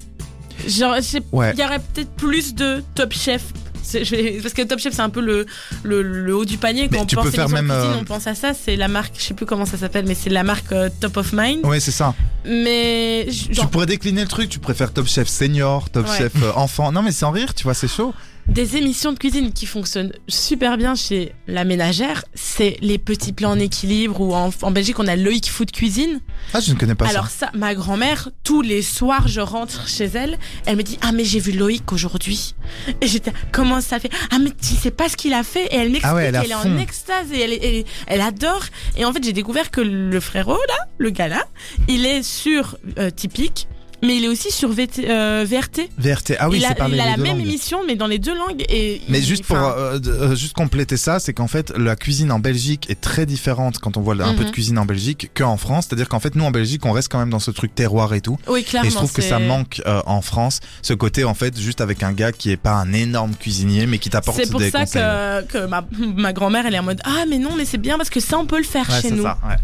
Genre, 0.67 0.95
il 0.97 1.21
Ouais. 1.31 1.55
y 1.57 1.63
aurait 1.63 1.79
peut-être 1.79 2.11
plus 2.11 2.53
de 2.53 2.83
Top 2.93 3.11
Chef. 3.13 3.41
Je 3.83 4.41
Parce 4.41 4.53
que 4.53 4.61
Top 4.63 4.79
Chef, 4.79 4.93
c'est 4.93 5.01
un 5.01 5.09
peu 5.09 5.21
le, 5.21 5.45
le, 5.83 6.01
le 6.01 6.35
haut 6.35 6.45
du 6.45 6.57
panier. 6.57 6.87
Mais 6.91 6.97
Quand 6.97 7.05
tu 7.05 7.17
on 7.17 7.21
peux 7.23 7.29
pense 7.29 7.35
faire 7.35 7.49
même, 7.49 7.67
cuisine, 7.67 7.91
euh, 7.93 7.99
on 8.01 8.03
pense 8.05 8.27
à 8.27 8.35
ça. 8.35 8.53
C'est 8.53 8.75
la 8.75 8.87
marque, 8.87 9.13
je 9.17 9.23
sais 9.23 9.33
plus 9.33 9.45
comment 9.45 9.65
ça 9.65 9.77
s'appelle, 9.77 10.05
mais 10.07 10.15
c'est 10.15 10.29
la 10.29 10.43
marque 10.43 10.71
euh, 10.71 10.89
Top 10.99 11.17
of 11.17 11.33
Mind. 11.33 11.65
Ouais, 11.65 11.79
c'est 11.79 11.91
ça. 11.91 12.13
Mais 12.45 13.27
Tu 13.29 13.65
pourrais 13.67 13.85
décliner 13.85 14.21
le 14.21 14.27
truc, 14.27 14.49
tu 14.49 14.59
préfères 14.59 14.91
Top 14.93 15.07
Chef 15.07 15.27
senior, 15.27 15.89
Top 15.89 16.07
Ouais. 16.07 16.17
Chef 16.17 16.33
euh, 16.43 16.51
enfant. 16.55 16.91
Non 16.91 17.01
mais 17.01 17.11
sans 17.11 17.31
rire, 17.31 17.53
tu 17.53 17.63
vois, 17.63 17.73
c'est 17.73 17.87
chaud. 17.87 18.13
Des 18.47 18.77
émissions 18.77 19.13
de 19.13 19.17
cuisine 19.17 19.53
qui 19.53 19.65
fonctionnent 19.65 20.11
super 20.27 20.77
bien 20.77 20.95
chez 20.95 21.33
la 21.47 21.63
ménagère, 21.63 22.25
c'est 22.33 22.77
les 22.81 22.97
petits 22.97 23.31
plats 23.33 23.49
en 23.49 23.59
équilibre 23.59 24.19
ou 24.21 24.33
en, 24.33 24.51
en 24.61 24.71
Belgique 24.71 24.99
on 24.99 25.07
a 25.07 25.15
Loïc 25.15 25.49
Food 25.49 25.71
Cuisine. 25.71 26.19
Ah, 26.53 26.59
je 26.59 26.73
ne 26.73 26.77
connais 26.77 26.95
pas 26.95 27.07
Alors 27.07 27.27
ça, 27.29 27.49
ma 27.53 27.73
grand-mère, 27.73 28.29
tous 28.43 28.61
les 28.61 28.81
soirs 28.81 29.27
je 29.27 29.39
rentre 29.41 29.87
chez 29.87 30.05
elle, 30.05 30.37
elle 30.65 30.75
me 30.75 30.83
dit 30.83 30.97
ah 31.01 31.11
mais 31.13 31.23
j'ai 31.23 31.39
vu 31.39 31.53
Loïc 31.53 31.91
aujourd'hui. 31.93 32.53
Et 33.01 33.07
j'étais 33.07 33.31
comment 33.51 33.81
ça 33.81 33.99
fait? 33.99 34.11
Ah 34.31 34.39
mais 34.39 34.51
tu 34.51 34.75
sais 34.75 34.91
pas 34.91 35.09
ce 35.09 35.15
qu'il 35.17 35.33
a 35.33 35.43
fait? 35.43 35.65
Et 35.67 35.75
elle 35.75 35.89
m'explique, 35.89 36.05
Ah 36.05 36.15
ouais, 36.15 36.25
elle 36.25 36.35
est 36.35 36.45
elle 36.45 36.53
en 36.55 36.77
extase 36.77 37.31
et 37.31 37.39
elle, 37.39 37.53
elle, 37.53 37.83
elle 38.07 38.21
adore. 38.21 38.65
Et 38.97 39.05
en 39.05 39.13
fait 39.13 39.23
j'ai 39.23 39.33
découvert 39.33 39.71
que 39.71 39.81
le 39.81 40.19
frérot 40.19 40.59
là, 40.67 40.87
le 40.97 41.09
gars 41.09 41.27
là, 41.29 41.43
il 41.87 42.05
est 42.05 42.23
sur 42.23 42.77
euh, 42.99 43.09
Typique. 43.09 43.67
Mais 44.03 44.17
il 44.17 44.25
est 44.25 44.27
aussi 44.27 44.51
sur 44.51 44.69
VT, 44.69 45.09
euh, 45.09 45.45
VRT. 45.47 45.89
VRT. 45.97 46.35
Ah 46.39 46.49
oui, 46.49 46.57
il 46.59 46.65
a, 46.65 46.69
c'est 46.77 46.89
il 46.89 46.99
a 46.99 47.05
la 47.05 47.17
même 47.17 47.37
langues. 47.37 47.47
émission, 47.47 47.79
mais 47.87 47.95
dans 47.95 48.05
les 48.07 48.19
deux 48.19 48.35
langues. 48.37 48.63
Et 48.69 49.01
Mais 49.09 49.19
il- 49.19 49.25
juste 49.25 49.45
pour 49.45 49.55
euh, 49.57 49.97
euh, 50.05 50.35
juste 50.35 50.53
compléter 50.53 50.97
ça, 50.97 51.19
c'est 51.19 51.33
qu'en 51.33 51.47
fait 51.47 51.71
la 51.77 51.95
cuisine 51.95 52.31
en 52.31 52.39
Belgique 52.39 52.89
est 52.89 52.99
très 52.99 53.25
différente 53.25 53.79
quand 53.79 53.95
on 53.97 54.01
voit 54.01 54.15
un 54.21 54.33
peu 54.33 54.41
de 54.43 54.49
Mhm. 54.49 54.51
cuisine 54.51 54.77
en 54.77 54.85
Belgique 54.85 55.31
qu'en 55.33 55.57
France. 55.57 55.85
C'est-à-dire 55.87 56.09
qu'en 56.09 56.19
fait 56.19 56.35
nous 56.35 56.43
en 56.43 56.51
Belgique 56.51 56.85
on 56.85 56.91
reste 56.91 57.07
quand 57.09 57.19
même 57.19 57.29
dans 57.29 57.39
ce 57.39 57.51
truc 57.51 57.73
terroir 57.73 58.13
et 58.13 58.21
tout. 58.21 58.37
oui, 58.47 58.63
clairement. 58.63 58.87
et 58.87 58.91
je 58.91 58.95
trouve 58.97 59.11
que 59.13 59.21
c'est- 59.21 59.29
ça 59.29 59.39
manque 59.39 59.81
euh, 59.87 60.01
en 60.05 60.21
France, 60.21 60.59
ce 60.81 60.93
côté 60.93 61.23
en 61.23 61.33
fait 61.33 61.57
juste 61.59 61.79
avec 61.81 62.03
un 62.03 62.11
gars 62.11 62.31
qui 62.33 62.51
est 62.51 62.57
pas 62.57 62.73
un 62.73 62.91
énorme 62.93 63.33
cuisinier 63.35 63.87
mais 63.87 63.99
qui 63.99 64.09
t'apporte 64.09 64.37
des 64.37 64.43
C'est 64.45 64.51
pour 64.51 64.61
ça 64.61 64.79
conseils. 64.81 65.01
que, 65.01 65.43
que 65.63 65.65
ma, 65.67 65.85
ma 66.17 66.33
grand-mère, 66.33 66.65
elle 66.65 66.75
est 66.75 66.79
en 66.79 66.83
mode 66.83 66.99
Ah, 67.05 67.23
mais 67.29 67.37
non, 67.37 67.51
mais 67.57 67.63
c'est 67.65 67.77
bien 67.77 67.97
parce 67.97 68.09
que 68.09 68.19
ça, 68.19 68.37
on 68.37 68.45
peut 68.45 68.57
le 68.57 68.63
faire 68.63 68.87
Ouais, 68.89 68.95
chez 69.01 69.09
c'est 69.09 69.15
nous. 69.15 69.23
ça. 69.23 69.37
ouais. 69.47 69.55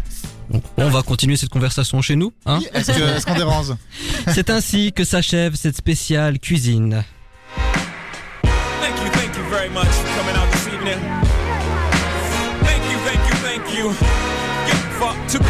On 0.76 0.88
va 0.90 1.02
continuer 1.02 1.36
cette 1.36 1.50
conversation 1.50 2.02
chez 2.02 2.16
nous. 2.16 2.32
Hein 2.46 2.60
Est-ce 2.74 2.92
que- 2.92 3.16
est-ce 3.16 3.26
qu'on 3.26 3.34
dérange 3.36 3.72
C'est 4.34 4.50
ainsi 4.50 4.92
que 4.92 5.04
s'achève 5.04 5.54
cette 5.54 5.76
spéciale 5.76 6.38
cuisine. 6.38 7.04
Thank 8.80 8.96
you, 9.04 9.10
thank 9.12 9.36
you 9.36 9.44
very 9.50 9.68
much 9.70 9.86
for 9.86 10.08
coming 10.16 10.36
out 10.36 10.50
this 10.52 10.66
evening. 10.66 10.98
Thank 12.64 12.82
you, 12.90 12.98
thank 13.04 13.28
you, 13.28 13.36
thank 13.42 13.78
you. 13.78 13.84
You're 14.66 14.90
fuck 14.98 15.16
too 15.28 15.38
kind. 15.38 15.48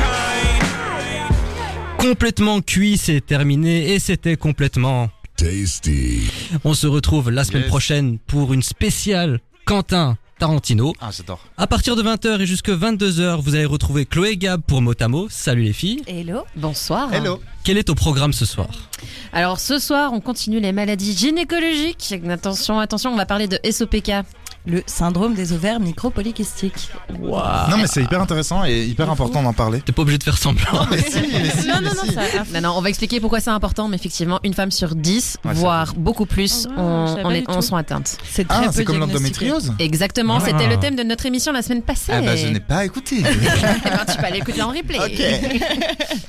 Complètement 1.98 2.60
cuit, 2.60 2.96
c'est 2.98 3.20
terminé 3.24 3.92
et 3.94 3.98
c'était 3.98 4.36
complètement. 4.36 5.10
Tasty. 5.36 6.30
On 6.64 6.74
se 6.74 6.86
retrouve 6.86 7.30
la 7.30 7.44
semaine 7.44 7.62
Yes. 7.62 7.68
prochaine 7.70 8.18
pour 8.26 8.52
une 8.52 8.62
spéciale 8.62 9.40
Quentin 9.64 10.16
Tarantino. 10.40 10.94
Ah 11.02 11.10
j'adore. 11.12 11.38
À 11.58 11.66
partir 11.66 11.96
de 11.96 12.02
20h 12.02 12.40
et 12.40 12.46
jusque 12.46 12.70
22h, 12.70 13.42
vous 13.42 13.54
allez 13.54 13.66
retrouver 13.66 14.06
Chloé 14.06 14.38
Gab 14.38 14.62
pour 14.62 14.80
Motamo. 14.80 15.28
Salut 15.28 15.64
les 15.64 15.74
filles. 15.74 16.02
Hello. 16.06 16.44
Bonsoir. 16.56 17.12
Hello. 17.12 17.42
Quel 17.62 17.76
est 17.76 17.90
au 17.90 17.94
programme 17.94 18.32
ce 18.32 18.46
soir? 18.46 18.68
Alors 19.34 19.60
ce 19.60 19.78
soir, 19.78 20.14
on 20.14 20.20
continue 20.20 20.58
les 20.58 20.72
maladies 20.72 21.14
gynécologiques. 21.14 22.14
Attention, 22.30 22.80
attention, 22.80 23.12
on 23.12 23.16
va 23.16 23.26
parler 23.26 23.48
de 23.48 23.58
SOPK. 23.70 24.12
Le 24.66 24.82
syndrome 24.86 25.34
des 25.34 25.52
ovaires 25.54 25.80
micropolykystiques. 25.80 26.90
Non 27.18 27.76
mais 27.78 27.86
c'est 27.86 28.02
hyper 28.02 28.20
intéressant 28.20 28.64
et 28.64 28.84
hyper 28.84 29.10
important 29.10 29.42
d'en 29.42 29.54
parler. 29.54 29.80
T'es 29.80 29.92
pas 29.92 30.02
obligé 30.02 30.18
de 30.18 30.22
faire 30.24 30.36
semblant. 30.36 30.86
Mais 30.90 30.98
si, 30.98 31.18
mais 31.32 31.50
si, 31.50 31.66
Non, 31.66 31.74
mais 31.80 31.88
non, 31.88 31.94
non, 31.96 32.02
si. 32.06 32.12
ça. 32.14 32.22
Non, 32.54 32.60
non, 32.60 32.74
on 32.76 32.82
va 32.82 32.90
expliquer 32.90 33.20
pourquoi 33.20 33.40
c'est 33.40 33.50
important, 33.50 33.88
mais 33.88 33.96
effectivement, 33.96 34.38
une 34.44 34.52
femme 34.54 34.70
sur 34.70 34.94
10, 34.94 35.38
Ouais, 35.44 35.54
voire 35.54 35.94
beaucoup 35.94 36.26
plus, 36.26 36.66
Ah 36.76 37.06
je 37.18 37.26
on, 37.26 37.30
est, 37.30 37.62
sont 37.62 37.76
atteintes. 37.76 38.18
C'est 38.28 38.46
très 38.46 38.58
Ah 38.58 38.66
peu 38.66 38.72
c'est 38.72 38.84
comme 38.84 38.98
l'endométriose 38.98 39.72
Exactement, 39.78 40.38
Ah. 40.40 40.44
c'était 40.46 40.68
le 40.68 40.78
thème 40.78 40.94
de 40.96 41.02
notre 41.04 41.24
émission 41.26 41.52
la 41.52 41.62
semaine 41.62 41.82
passée. 41.82 42.12
Ah 42.14 42.20
bah 42.20 42.36
je 42.36 42.46
n'ai 42.48 42.60
pas 42.60 42.84
écouté. 42.84 43.22
Eh 43.30 43.88
ben, 43.88 44.04
tu 44.10 44.18
peux 44.18 44.24
aller 44.26 44.38
écouter 44.38 44.62
en 44.62 44.68
replay. 44.68 44.98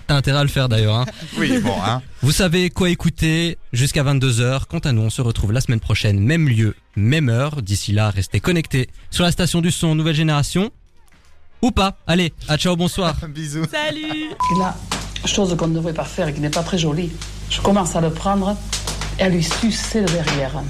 T'as 0.07 0.15
intérêt 0.15 0.39
à 0.39 0.43
le 0.43 0.49
faire 0.49 0.69
d'ailleurs. 0.69 0.95
Hein. 0.95 1.05
oui 1.37 1.57
bon 1.59 1.75
hein. 1.85 2.01
Vous 2.21 2.31
savez 2.31 2.69
quoi 2.69 2.89
écouter 2.89 3.57
jusqu'à 3.73 4.03
22h. 4.03 4.61
Quant 4.69 4.79
à 4.79 4.91
nous, 4.91 5.01
on 5.01 5.09
se 5.09 5.21
retrouve 5.21 5.51
la 5.51 5.61
semaine 5.61 5.79
prochaine, 5.79 6.19
même 6.19 6.47
lieu, 6.47 6.75
même 6.95 7.29
heure. 7.29 7.61
D'ici 7.61 7.91
là, 7.91 8.09
restez 8.09 8.39
connectés 8.39 8.89
sur 9.09 9.23
la 9.23 9.31
station 9.31 9.61
du 9.61 9.71
son 9.71 9.95
Nouvelle 9.95 10.15
Génération. 10.15 10.71
Ou 11.61 11.71
pas. 11.71 11.97
Allez, 12.07 12.33
à 12.47 12.57
ciao, 12.57 12.75
bonsoir. 12.75 13.15
Bisous. 13.29 13.65
Salut 13.71 14.31
La 14.59 14.75
chose 15.25 15.55
qu'on 15.55 15.67
ne 15.67 15.75
devrait 15.75 15.93
pas 15.93 16.05
faire 16.05 16.27
et 16.27 16.33
qui 16.33 16.39
n'est 16.39 16.49
pas 16.49 16.63
très 16.63 16.77
jolie, 16.77 17.11
je 17.49 17.61
commence 17.61 17.95
à 17.95 18.01
le 18.01 18.09
prendre 18.09 18.57
et 19.19 19.23
à 19.23 19.29
lui 19.29 19.43
sucer 19.43 20.01
le 20.01 20.07
derrière. 20.07 20.61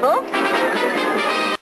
That's. 0.00 0.27